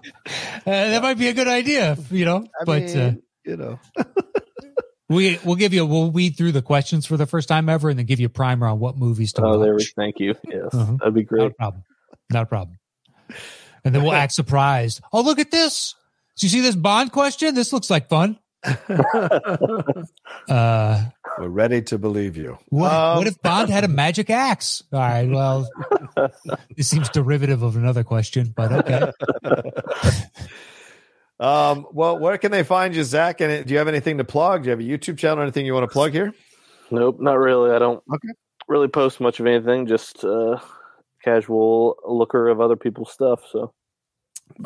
that 0.65 1.01
might 1.01 1.17
be 1.17 1.27
a 1.27 1.33
good 1.33 1.47
idea, 1.47 1.97
you 2.11 2.25
know. 2.25 2.45
I 2.61 2.63
but 2.65 2.83
mean, 2.83 2.97
uh, 2.97 3.13
you 3.45 3.57
know. 3.57 3.79
we 5.09 5.39
we'll 5.43 5.55
give 5.55 5.73
you 5.73 5.85
we'll 5.85 6.11
weed 6.11 6.31
through 6.37 6.51
the 6.51 6.61
questions 6.61 7.05
for 7.05 7.17
the 7.17 7.25
first 7.25 7.47
time 7.47 7.69
ever, 7.69 7.89
and 7.89 7.97
then 7.97 8.05
give 8.05 8.19
you 8.19 8.27
a 8.27 8.29
primer 8.29 8.67
on 8.67 8.79
what 8.79 8.97
movies 8.97 9.33
to 9.33 9.41
watch. 9.41 9.47
Oh, 9.47 9.57
watch. 9.59 9.65
there 9.65 9.75
we. 9.75 9.85
Thank 9.95 10.19
you. 10.19 10.35
Yes, 10.47 10.73
Uh-huh. 10.73 10.97
that'd 10.99 11.13
be 11.13 11.23
great. 11.23 11.41
Not 11.41 11.51
a 11.51 11.55
problem. 11.55 11.83
Not 12.29 12.43
a 12.43 12.45
problem. 12.45 12.79
And 13.83 13.95
then 13.95 14.03
we'll 14.03 14.13
act 14.13 14.33
surprised. 14.33 15.01
Oh, 15.13 15.21
look 15.21 15.39
at 15.39 15.51
this. 15.51 15.95
Do 16.37 16.45
you 16.45 16.49
see 16.49 16.61
this 16.61 16.75
Bond 16.75 17.11
question? 17.11 17.55
This 17.55 17.73
looks 17.73 17.89
like 17.89 18.09
fun. 18.09 18.37
Uh, 20.49 21.05
We're 21.37 21.47
ready 21.47 21.81
to 21.83 21.97
believe 21.97 22.35
you. 22.37 22.57
what, 22.69 22.91
Um, 22.91 23.17
what 23.19 23.27
if 23.27 23.41
Bond 23.41 23.69
had 23.69 23.83
a 23.83 23.87
magic 23.87 24.29
axe? 24.29 24.83
All 24.91 24.99
right. 24.99 25.29
Well, 25.29 25.69
this 26.75 26.87
seems 26.87 27.09
derivative 27.09 27.61
of 27.63 27.75
another 27.75 28.03
question, 28.03 28.53
but 28.55 28.71
okay. 28.71 29.11
Um, 31.39 31.87
well, 31.93 32.19
where 32.19 32.37
can 32.37 32.51
they 32.51 32.63
find 32.63 32.93
you, 32.93 33.03
Zach? 33.05 33.39
And 33.39 33.65
do 33.65 33.71
you 33.73 33.77
have 33.77 33.87
anything 33.87 34.17
to 34.17 34.25
plug? 34.25 34.63
Do 34.63 34.67
you 34.67 34.71
have 34.71 34.79
a 34.81 34.83
YouTube 34.83 35.17
channel 35.17 35.39
or 35.39 35.43
anything 35.43 35.65
you 35.65 35.73
want 35.73 35.85
to 35.89 35.93
plug 35.93 36.11
here? 36.11 36.33
Nope, 36.91 37.17
not 37.21 37.37
really. 37.37 37.71
I 37.71 37.79
don't 37.79 38.03
Okay. 38.13 38.27
really 38.67 38.89
post 38.89 39.21
much 39.21 39.39
of 39.39 39.45
anything. 39.45 39.85
Just 39.87 40.25
uh, 40.25 40.59
casual 41.23 41.95
looker 42.05 42.49
of 42.49 42.59
other 42.59 42.75
people's 42.75 43.11
stuff. 43.13 43.41
So 43.51 43.73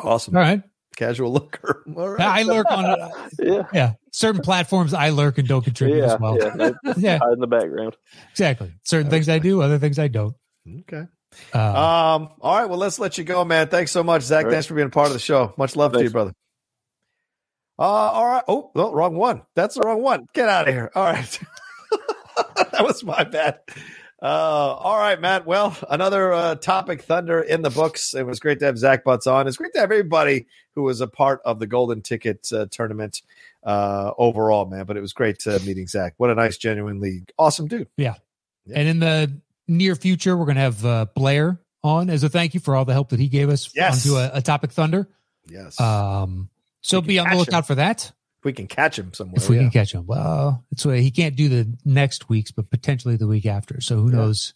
Awesome. 0.00 0.36
All 0.36 0.42
right. 0.42 0.62
Casual 0.94 1.32
looker. 1.32 1.82
All 1.96 2.10
right. 2.10 2.20
I 2.20 2.42
lurk 2.42 2.66
on 2.70 2.84
it. 2.84 3.12
yeah, 3.42 3.62
Yeah. 3.72 3.92
Certain 4.12 4.40
platforms 4.42 4.94
I 4.94 5.10
lurk 5.10 5.38
and 5.38 5.46
don't 5.48 5.62
contribute 5.64 5.98
yeah, 5.98 6.14
as 6.14 6.20
well. 6.20 6.38
yeah. 6.38 6.70
Yeah, 6.96 7.18
Hide 7.18 7.32
in 7.34 7.40
the 7.40 7.46
background. 7.46 7.96
exactly. 8.30 8.72
Certain 8.84 9.10
things 9.10 9.28
I 9.28 9.38
do, 9.38 9.60
other 9.62 9.78
things 9.78 9.98
I 9.98 10.08
don't. 10.08 10.34
Okay. 10.80 11.04
Uh, 11.52 11.58
Um. 11.58 12.28
All 12.40 12.56
right. 12.56 12.66
Well, 12.68 12.78
let's 12.78 12.98
let 12.98 13.18
you 13.18 13.24
go, 13.24 13.44
man. 13.44 13.66
Thanks 13.68 13.90
so 13.90 14.02
much, 14.04 14.22
Zach. 14.22 14.38
All 14.38 14.44
right. 14.44 14.52
Thanks 14.54 14.66
for 14.66 14.74
being 14.74 14.86
a 14.86 14.90
part 14.90 15.08
of 15.08 15.12
the 15.14 15.18
show. 15.18 15.52
Much 15.58 15.74
love 15.76 15.92
to 15.94 16.02
you, 16.02 16.10
brother. 16.10 16.32
Uh. 17.78 17.82
All 17.82 18.24
right. 18.26 18.44
Oh, 18.46 18.70
no, 18.76 18.92
wrong 18.92 19.16
one. 19.16 19.42
That's 19.56 19.74
the 19.74 19.80
wrong 19.82 20.00
one. 20.00 20.26
Get 20.32 20.48
out 20.48 20.68
of 20.68 20.74
here. 20.74 20.90
All 20.94 21.02
right. 21.04 21.40
that 22.70 22.84
was 22.84 23.02
my 23.02 23.24
bad. 23.24 23.58
Uh, 24.24 24.26
all 24.26 24.96
right, 24.96 25.20
Matt. 25.20 25.44
Well, 25.44 25.76
another 25.90 26.32
uh, 26.32 26.54
topic 26.54 27.02
thunder 27.02 27.40
in 27.42 27.60
the 27.60 27.68
books. 27.68 28.14
It 28.14 28.24
was 28.24 28.40
great 28.40 28.58
to 28.60 28.64
have 28.64 28.78
Zach 28.78 29.04
Butts 29.04 29.26
on. 29.26 29.46
It's 29.46 29.58
great 29.58 29.74
to 29.74 29.80
have 29.80 29.92
everybody 29.92 30.46
who 30.74 30.82
was 30.82 31.02
a 31.02 31.06
part 31.06 31.42
of 31.44 31.58
the 31.58 31.66
Golden 31.66 32.00
Ticket 32.00 32.48
uh, 32.50 32.64
tournament 32.70 33.20
uh, 33.64 34.12
overall, 34.16 34.64
man. 34.64 34.86
But 34.86 34.96
it 34.96 35.02
was 35.02 35.12
great 35.12 35.46
uh, 35.46 35.58
meeting 35.66 35.86
Zach. 35.88 36.14
What 36.16 36.30
a 36.30 36.34
nice, 36.34 36.56
genuinely 36.56 37.24
awesome 37.38 37.68
dude. 37.68 37.88
Yeah. 37.98 38.14
And 38.74 38.88
in 38.88 38.98
the 38.98 39.30
near 39.68 39.94
future, 39.94 40.34
we're 40.34 40.46
going 40.46 40.56
to 40.56 40.62
have 40.62 40.86
uh, 40.86 41.04
Blair 41.14 41.60
on 41.82 42.08
as 42.08 42.24
a 42.24 42.30
thank 42.30 42.54
you 42.54 42.60
for 42.60 42.74
all 42.74 42.86
the 42.86 42.94
help 42.94 43.10
that 43.10 43.20
he 43.20 43.28
gave 43.28 43.50
us 43.50 43.70
Yes. 43.74 44.06
onto 44.06 44.16
a, 44.16 44.30
a 44.38 44.40
topic 44.40 44.72
thunder. 44.72 45.06
Yes. 45.46 45.78
Um, 45.78 46.48
so 46.80 47.02
can 47.02 47.08
be 47.08 47.18
on 47.18 47.28
the 47.28 47.36
lookout 47.36 47.66
for 47.66 47.74
that. 47.74 48.10
We 48.44 48.52
can 48.52 48.66
catch 48.66 48.98
him 48.98 49.12
somewhere. 49.14 49.36
if 49.36 49.48
we 49.48 49.56
yeah. 49.56 49.62
can 49.62 49.70
catch 49.70 49.92
him. 49.92 50.06
Well, 50.06 50.64
it's 50.70 50.84
why 50.84 50.98
he 50.98 51.10
can't 51.10 51.34
do 51.36 51.48
the 51.48 51.76
next 51.84 52.28
week's, 52.28 52.50
but 52.50 52.70
potentially 52.70 53.16
the 53.16 53.26
week 53.26 53.46
after. 53.46 53.80
So 53.80 53.96
who 53.96 54.10
Yeah. 54.10 54.16
knows? 54.18 54.52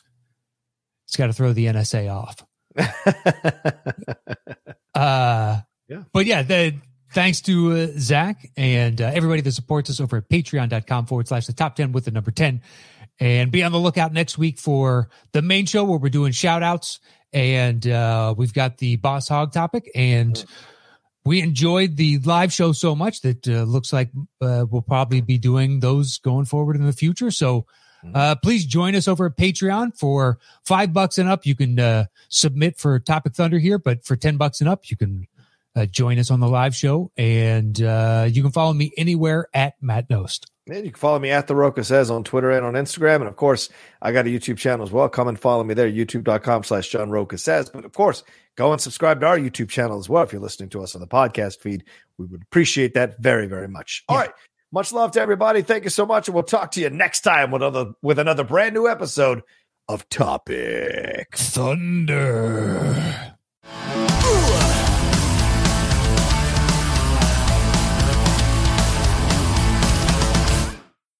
He's 1.06 1.16
got 1.16 1.28
to 1.28 1.32
throw 1.32 1.52
the 1.52 1.66
NSA 1.66 2.08
off. 2.14 2.44
Uh, 4.94 5.60
Yeah. 5.88 6.02
But 6.12 6.26
yeah, 6.26 6.42
the, 6.42 6.74
thanks 7.12 7.40
to 7.42 7.72
uh, 7.72 7.86
Zach 7.98 8.50
and 8.56 9.00
uh, 9.00 9.06
everybody 9.14 9.40
that 9.42 9.52
supports 9.52 9.88
us 9.90 10.00
over 10.00 10.16
at 10.18 10.28
patreon.com 10.28 11.06
forward 11.06 11.28
slash 11.28 11.46
the 11.46 11.52
top 11.52 11.76
10 11.76 11.92
with 11.92 12.04
the 12.04 12.10
number 12.10 12.30
10. 12.30 12.60
And 13.20 13.50
be 13.50 13.62
on 13.64 13.72
the 13.72 13.78
lookout 13.78 14.12
next 14.12 14.38
week 14.38 14.58
for 14.58 15.08
the 15.32 15.40
main 15.42 15.66
show 15.66 15.84
where 15.84 15.98
we're 15.98 16.08
doing 16.08 16.32
shout 16.32 16.62
outs. 16.62 17.00
And 17.32 17.86
uh, 17.86 18.34
we've 18.36 18.52
got 18.52 18.78
the 18.78 18.96
Boss 18.96 19.28
Hog 19.28 19.52
topic. 19.52 19.90
And 19.94 20.44
we 21.24 21.42
enjoyed 21.42 21.96
the 21.96 22.18
live 22.20 22.52
show 22.52 22.72
so 22.72 22.94
much 22.94 23.20
that 23.22 23.46
uh, 23.48 23.62
looks 23.64 23.92
like 23.92 24.10
uh, 24.40 24.64
we'll 24.68 24.82
probably 24.82 25.20
be 25.20 25.38
doing 25.38 25.80
those 25.80 26.18
going 26.18 26.46
forward 26.46 26.76
in 26.76 26.86
the 26.86 26.92
future. 26.92 27.30
So 27.30 27.66
uh, 28.14 28.36
please 28.42 28.64
join 28.64 28.94
us 28.94 29.08
over 29.08 29.26
at 29.26 29.36
Patreon 29.36 29.98
for 29.98 30.38
five 30.64 30.92
bucks 30.92 31.18
and 31.18 31.28
up. 31.28 31.44
You 31.44 31.54
can 31.54 31.78
uh, 31.78 32.06
submit 32.28 32.78
for 32.78 32.98
Topic 32.98 33.34
Thunder 33.34 33.58
here, 33.58 33.78
but 33.78 34.04
for 34.04 34.16
10 34.16 34.36
bucks 34.36 34.60
and 34.60 34.68
up, 34.68 34.90
you 34.90 34.96
can 34.96 35.26
uh, 35.74 35.86
join 35.86 36.18
us 36.18 36.30
on 36.30 36.40
the 36.40 36.48
live 36.48 36.74
show. 36.74 37.10
And 37.16 37.80
uh, 37.82 38.28
you 38.30 38.42
can 38.42 38.52
follow 38.52 38.72
me 38.72 38.92
anywhere 38.96 39.48
at 39.52 39.74
Matt 39.80 40.08
Nost. 40.08 40.46
And 40.68 40.84
you 40.84 40.90
can 40.92 40.98
follow 40.98 41.18
me 41.18 41.30
at 41.30 41.46
the 41.46 41.56
Roca 41.56 41.82
says 41.82 42.10
on 42.10 42.24
Twitter 42.24 42.50
and 42.50 42.64
on 42.64 42.74
Instagram. 42.74 43.16
And 43.16 43.28
of 43.28 43.36
course, 43.36 43.70
I 44.02 44.12
got 44.12 44.26
a 44.26 44.28
YouTube 44.28 44.58
channel 44.58 44.84
as 44.84 44.92
well. 44.92 45.08
Come 45.08 45.28
and 45.28 45.38
follow 45.38 45.64
me 45.64 45.74
there, 45.74 45.90
youtube.com 45.90 46.64
slash 46.64 46.88
John 46.88 47.10
Roca 47.10 47.38
says. 47.38 47.70
But 47.70 47.84
of 47.86 47.92
course, 47.92 48.22
go 48.56 48.72
and 48.72 48.80
subscribe 48.80 49.20
to 49.20 49.26
our 49.26 49.38
YouTube 49.38 49.70
channel 49.70 49.98
as 49.98 50.08
well 50.08 50.22
if 50.24 50.32
you're 50.32 50.42
listening 50.42 50.68
to 50.70 50.82
us 50.82 50.94
on 50.94 51.00
the 51.00 51.06
podcast 51.06 51.60
feed. 51.60 51.84
We 52.18 52.26
would 52.26 52.42
appreciate 52.42 52.94
that 52.94 53.18
very, 53.18 53.46
very 53.46 53.68
much. 53.68 54.04
All 54.08 54.16
Yeah. 54.16 54.22
right. 54.22 54.30
Much 54.70 54.92
love 54.92 55.12
to 55.12 55.20
everybody. 55.22 55.62
Thank 55.62 55.84
you 55.84 55.90
so 55.90 56.04
much. 56.04 56.28
And 56.28 56.34
we'll 56.34 56.44
talk 56.44 56.72
to 56.72 56.80
you 56.80 56.90
next 56.90 57.22
time 57.22 57.50
with 57.50 57.62
another 57.62 57.92
with 58.02 58.18
another 58.18 58.44
brand 58.44 58.74
new 58.74 58.86
episode 58.86 59.42
of 59.88 60.06
Topic. 60.10 61.28
Thunder. 61.34 63.34